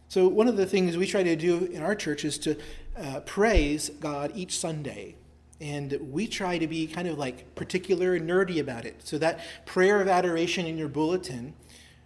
So, 0.09 0.29
one 0.29 0.49
of 0.49 0.57
the 0.57 0.67
things 0.67 0.97
we 0.97 1.07
try 1.07 1.23
to 1.23 1.37
do 1.37 1.67
in 1.67 1.83
our 1.83 1.95
church 1.95 2.25
is 2.25 2.39
to 2.39 2.57
uh, 2.97 3.21
praise 3.21 3.91
God 4.01 4.33
each 4.35 4.59
Sunday. 4.59 5.17
And 5.61 5.99
we 6.11 6.27
try 6.27 6.57
to 6.57 6.67
be 6.67 6.87
kind 6.87 7.07
of 7.07 7.19
like 7.19 7.55
particular 7.55 8.15
and 8.15 8.29
nerdy 8.29 8.61
about 8.61 8.85
it. 8.87 9.01
So, 9.05 9.19
that 9.19 9.41
prayer 9.67 10.01
of 10.01 10.09
adoration 10.09 10.67
in 10.67 10.79
your 10.79 10.89
bulletin, 10.89 11.53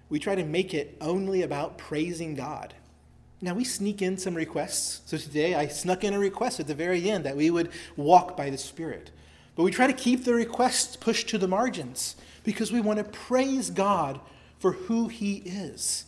we 0.08 0.18
try 0.18 0.34
to 0.34 0.44
make 0.44 0.74
it 0.74 0.96
only 1.00 1.42
about 1.42 1.78
praising 1.78 2.34
God. 2.34 2.74
Now, 3.40 3.54
we 3.54 3.64
sneak 3.64 4.02
in 4.02 4.16
some 4.16 4.34
requests. 4.34 5.02
So, 5.06 5.16
today 5.16 5.54
I 5.54 5.68
snuck 5.68 6.02
in 6.02 6.14
a 6.14 6.18
request 6.18 6.58
at 6.58 6.66
the 6.66 6.74
very 6.74 7.08
end 7.08 7.24
that 7.24 7.36
we 7.36 7.50
would 7.50 7.70
walk 7.96 8.36
by 8.36 8.50
the 8.50 8.58
Spirit. 8.58 9.12
But 9.54 9.62
we 9.62 9.70
try 9.70 9.86
to 9.86 9.92
keep 9.92 10.24
the 10.24 10.34
requests 10.34 10.96
pushed 10.96 11.28
to 11.28 11.38
the 11.38 11.46
margins 11.46 12.16
because 12.42 12.72
we 12.72 12.80
want 12.80 12.98
to 12.98 13.04
praise 13.04 13.70
God 13.70 14.20
for 14.58 14.72
who 14.72 15.06
He 15.06 15.36
is. 15.36 16.06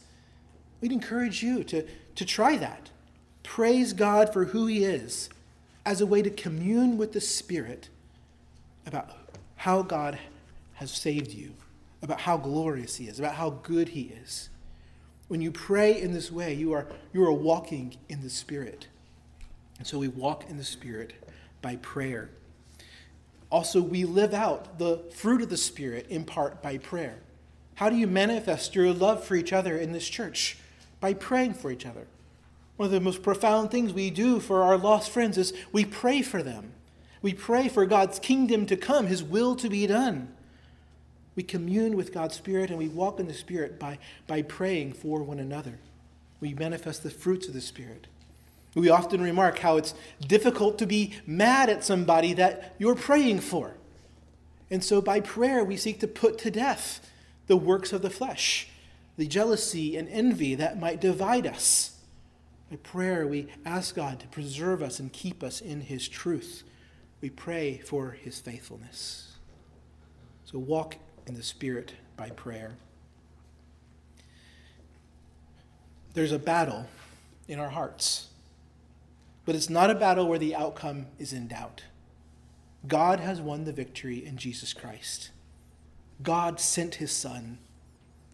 We'd 0.80 0.92
encourage 0.92 1.42
you 1.42 1.62
to, 1.64 1.86
to 2.16 2.24
try 2.24 2.56
that. 2.56 2.90
Praise 3.44 3.92
God 3.92 4.32
for 4.32 4.46
who 4.46 4.66
He 4.66 4.84
is 4.84 5.28
as 5.86 6.00
a 6.00 6.06
way 6.06 6.20
to 6.20 6.30
commune 6.30 6.98
with 6.98 7.12
the 7.12 7.20
Spirit 7.20 7.88
about 8.86 9.08
how 9.54 9.82
God 9.82 10.18
has 10.74 10.90
saved 10.90 11.32
you, 11.32 11.54
about 12.02 12.20
how 12.20 12.36
glorious 12.36 12.96
He 12.96 13.06
is, 13.06 13.20
about 13.20 13.36
how 13.36 13.50
good 13.50 13.90
He 13.90 14.12
is. 14.20 14.50
When 15.28 15.40
you 15.40 15.52
pray 15.52 15.98
in 15.98 16.12
this 16.12 16.30
way, 16.30 16.52
you 16.54 16.72
are, 16.72 16.88
you 17.12 17.24
are 17.24 17.32
walking 17.32 17.96
in 18.08 18.20
the 18.20 18.28
Spirit. 18.28 18.88
And 19.78 19.86
so 19.86 19.98
we 19.98 20.08
walk 20.08 20.50
in 20.50 20.56
the 20.56 20.64
Spirit 20.64 21.14
by 21.62 21.76
prayer. 21.76 22.30
Also, 23.48 23.80
we 23.80 24.04
live 24.04 24.34
out 24.34 24.80
the 24.80 24.98
fruit 25.14 25.40
of 25.40 25.50
the 25.50 25.56
Spirit 25.56 26.08
in 26.08 26.24
part 26.24 26.62
by 26.62 26.78
prayer. 26.78 27.20
How 27.76 27.90
do 27.90 27.96
you 27.96 28.08
manifest 28.08 28.74
your 28.74 28.92
love 28.92 29.22
for 29.22 29.36
each 29.36 29.52
other 29.52 29.78
in 29.78 29.92
this 29.92 30.08
church? 30.08 30.58
By 30.98 31.14
praying 31.14 31.54
for 31.54 31.70
each 31.70 31.86
other. 31.86 32.08
One 32.76 32.86
of 32.86 32.92
the 32.92 33.00
most 33.00 33.22
profound 33.22 33.70
things 33.70 33.92
we 33.92 34.10
do 34.10 34.38
for 34.40 34.62
our 34.62 34.76
lost 34.76 35.10
friends 35.10 35.38
is 35.38 35.52
we 35.72 35.84
pray 35.84 36.22
for 36.22 36.42
them. 36.42 36.72
We 37.22 37.32
pray 37.32 37.68
for 37.68 37.86
God's 37.86 38.18
kingdom 38.18 38.66
to 38.66 38.76
come, 38.76 39.06
His 39.06 39.22
will 39.22 39.56
to 39.56 39.68
be 39.68 39.86
done. 39.86 40.34
We 41.34 41.42
commune 41.42 41.96
with 41.96 42.14
God's 42.14 42.34
Spirit 42.34 42.70
and 42.70 42.78
we 42.78 42.88
walk 42.88 43.20
in 43.20 43.28
the 43.28 43.34
Spirit 43.34 43.78
by, 43.78 43.98
by 44.26 44.42
praying 44.42 44.94
for 44.94 45.22
one 45.22 45.38
another. 45.38 45.78
We 46.40 46.54
manifest 46.54 47.02
the 47.02 47.10
fruits 47.10 47.48
of 47.48 47.54
the 47.54 47.60
Spirit. 47.60 48.06
We 48.74 48.90
often 48.90 49.22
remark 49.22 49.58
how 49.60 49.78
it's 49.78 49.94
difficult 50.20 50.78
to 50.78 50.86
be 50.86 51.14
mad 51.26 51.70
at 51.70 51.82
somebody 51.82 52.34
that 52.34 52.74
you're 52.78 52.94
praying 52.94 53.40
for. 53.40 53.74
And 54.70 54.84
so 54.84 55.00
by 55.00 55.20
prayer, 55.20 55.64
we 55.64 55.78
seek 55.78 56.00
to 56.00 56.08
put 56.08 56.36
to 56.38 56.50
death 56.50 57.10
the 57.46 57.56
works 57.56 57.92
of 57.94 58.02
the 58.02 58.10
flesh, 58.10 58.68
the 59.16 59.26
jealousy 59.26 59.96
and 59.96 60.08
envy 60.10 60.54
that 60.56 60.78
might 60.78 61.00
divide 61.00 61.46
us. 61.46 61.95
By 62.70 62.76
prayer, 62.76 63.26
we 63.26 63.46
ask 63.64 63.94
God 63.94 64.18
to 64.20 64.28
preserve 64.28 64.82
us 64.82 64.98
and 64.98 65.12
keep 65.12 65.42
us 65.42 65.60
in 65.60 65.82
His 65.82 66.08
truth. 66.08 66.64
We 67.20 67.30
pray 67.30 67.78
for 67.78 68.10
His 68.10 68.40
faithfulness. 68.40 69.36
So 70.44 70.58
walk 70.58 70.96
in 71.26 71.34
the 71.34 71.42
Spirit 71.42 71.94
by 72.16 72.30
prayer. 72.30 72.72
There's 76.14 76.32
a 76.32 76.38
battle 76.38 76.86
in 77.46 77.58
our 77.58 77.68
hearts, 77.68 78.28
but 79.44 79.54
it's 79.54 79.70
not 79.70 79.90
a 79.90 79.94
battle 79.94 80.26
where 80.26 80.38
the 80.38 80.56
outcome 80.56 81.06
is 81.18 81.32
in 81.32 81.48
doubt. 81.48 81.82
God 82.88 83.20
has 83.20 83.40
won 83.40 83.64
the 83.64 83.72
victory 83.72 84.24
in 84.24 84.36
Jesus 84.36 84.72
Christ. 84.72 85.30
God 86.22 86.58
sent 86.60 86.96
his 86.96 87.12
Son, 87.12 87.58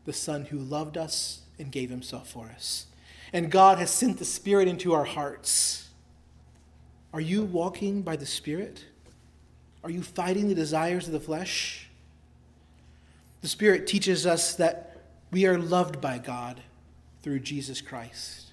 the 0.05 0.13
Son 0.13 0.47
who 0.47 0.59
loved 0.59 0.97
us 0.97 1.43
and 1.59 1.73
gave 1.73 1.91
himself 1.91 2.31
for 2.31 2.47
us. 2.47 2.87
And 3.33 3.51
God 3.51 3.79
has 3.79 3.91
sent 3.91 4.19
the 4.19 4.25
Spirit 4.25 4.69
into 4.69 4.93
our 4.93 5.05
hearts. 5.05 5.89
Are 7.13 7.21
you 7.21 7.45
walking 7.45 8.03
by 8.03 8.17
the 8.17 8.27
Spirit? 8.27 8.85
Are 9.85 9.91
you 9.91 10.03
fighting 10.03 10.49
the 10.49 10.55
desires 10.55 11.07
of 11.07 11.13
the 11.13 11.21
flesh? 11.21 11.89
The 13.41 13.49
Spirit 13.49 13.87
teaches 13.87 14.27
us 14.27 14.55
that 14.57 15.03
we 15.31 15.47
are 15.47 15.59
loved 15.59 16.01
by 16.01 16.19
God 16.19 16.61
through 17.23 17.41
Jesus 17.41 17.81
Christ. 17.81 18.53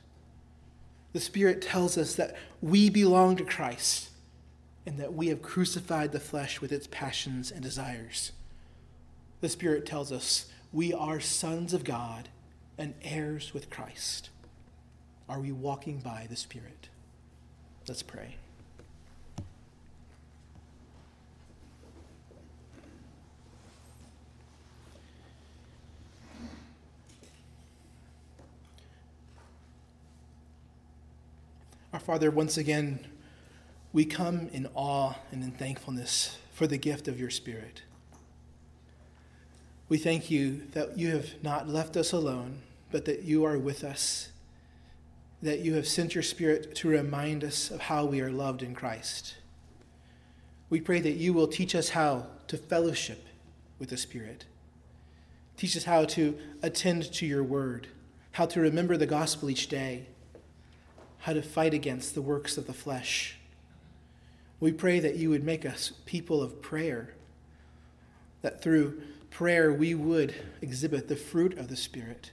The 1.14 1.20
Spirit 1.20 1.62
tells 1.62 1.98
us 1.98 2.16
that 2.16 2.36
we 2.62 2.90
belong 2.90 3.36
to 3.38 3.44
Christ 3.44 4.10
and 4.86 4.98
that 5.00 5.14
we 5.14 5.28
have 5.28 5.42
crucified 5.42 6.12
the 6.12 6.20
flesh 6.20 6.62
with 6.62 6.72
its 6.72 6.88
passions 6.88 7.52
and 7.52 7.62
desires. 7.62 8.32
The 9.42 9.50
Spirit 9.50 9.86
tells 9.86 10.12
us 10.12 10.48
we 10.72 10.94
are 10.94 11.20
sons 11.20 11.74
of 11.74 11.84
God 11.84 12.30
and 12.78 12.94
heirs 13.04 13.54
with 13.54 13.70
Christ. 13.70 14.30
Are 15.30 15.40
we 15.40 15.52
walking 15.52 16.00
by 16.00 16.26
the 16.28 16.36
Spirit? 16.36 16.90
Let's 17.88 18.02
pray. 18.02 18.36
Our 31.94 32.00
Father, 32.00 32.32
once 32.32 32.58
again, 32.58 33.06
we 33.94 34.06
come 34.06 34.48
in 34.52 34.68
awe 34.74 35.14
and 35.32 35.44
in 35.44 35.52
thankfulness 35.52 36.38
for 36.54 36.66
the 36.66 36.78
gift 36.78 37.08
of 37.08 37.20
your 37.20 37.30
Spirit. 37.30 37.84
We 39.90 39.98
thank 39.98 40.32
you 40.32 40.64
that 40.72 40.98
you 40.98 41.10
have 41.10 41.44
not 41.44 41.68
left 41.68 41.98
us 41.98 42.12
alone, 42.12 42.62
but 42.92 43.06
that 43.06 43.24
you 43.24 43.44
are 43.46 43.58
with 43.58 43.84
us, 43.84 44.30
that 45.42 45.60
you 45.60 45.76
have 45.76 45.88
sent 45.88 46.16
your 46.16 46.24
Spirit 46.24 46.76
to 46.76 46.90
remind 46.90 47.44
us 47.44 47.72
of 47.72 47.82
how 47.82 48.06
we 48.06 48.22
are 48.22 48.32
loved 48.32 48.62
in 48.62 48.76
Christ. 48.76 49.36
We 50.70 50.82
pray 50.82 51.00
that 51.00 51.16
you 51.16 51.34
will 51.34 51.48
teach 51.48 51.74
us 51.74 51.90
how 51.90 52.28
to 52.48 52.58
fellowship 52.58 53.26
with 53.80 53.90
the 53.90 53.98
Spirit. 53.98 54.46
Teach 55.56 55.76
us 55.78 55.86
how 55.86 56.06
to 56.06 56.38
attend 56.62 57.12
to 57.14 57.26
your 57.26 57.44
word, 57.44 57.88
how 58.34 58.46
to 58.48 58.60
remember 58.60 58.98
the 58.98 59.06
gospel 59.06 59.50
each 59.50 59.68
day, 59.68 60.08
how 61.20 61.34
to 61.34 61.42
fight 61.42 61.74
against 61.74 62.16
the 62.16 62.22
works 62.22 62.58
of 62.58 62.68
the 62.68 62.74
flesh. 62.74 63.38
We 64.60 64.72
pray 64.74 65.00
that 65.00 65.16
you 65.16 65.30
would 65.30 65.44
make 65.44 65.66
us 65.66 65.94
people 66.06 66.42
of 66.42 66.62
prayer, 66.62 67.14
that 68.42 68.62
through 68.62 69.02
prayer 69.30 69.74
we 69.74 69.96
would 69.96 70.36
exhibit 70.62 71.08
the 71.08 71.16
fruit 71.16 71.58
of 71.58 71.70
the 71.70 71.76
Spirit, 71.76 72.32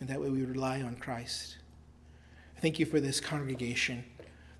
and 0.00 0.08
that 0.08 0.20
way 0.20 0.28
we 0.28 0.40
would 0.40 0.56
rely 0.56 0.82
on 0.82 0.96
Christ. 0.96 1.58
Thank 2.62 2.78
you 2.78 2.86
for 2.86 3.00
this 3.00 3.20
congregation. 3.20 4.04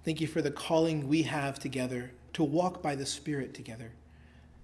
Thank 0.04 0.20
you 0.20 0.26
for 0.26 0.42
the 0.42 0.50
calling 0.50 1.06
we 1.06 1.22
have 1.22 1.60
together 1.60 2.10
to 2.32 2.42
walk 2.42 2.82
by 2.82 2.96
the 2.96 3.06
Spirit 3.06 3.54
together. 3.54 3.92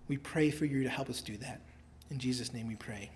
We 0.08 0.16
pray 0.16 0.50
for 0.50 0.64
you 0.64 0.82
to 0.82 0.88
help 0.88 1.08
us 1.08 1.20
do 1.20 1.36
that. 1.36 1.60
In 2.10 2.18
Jesus' 2.18 2.52
name 2.52 2.66
we 2.66 2.74
pray. 2.74 3.12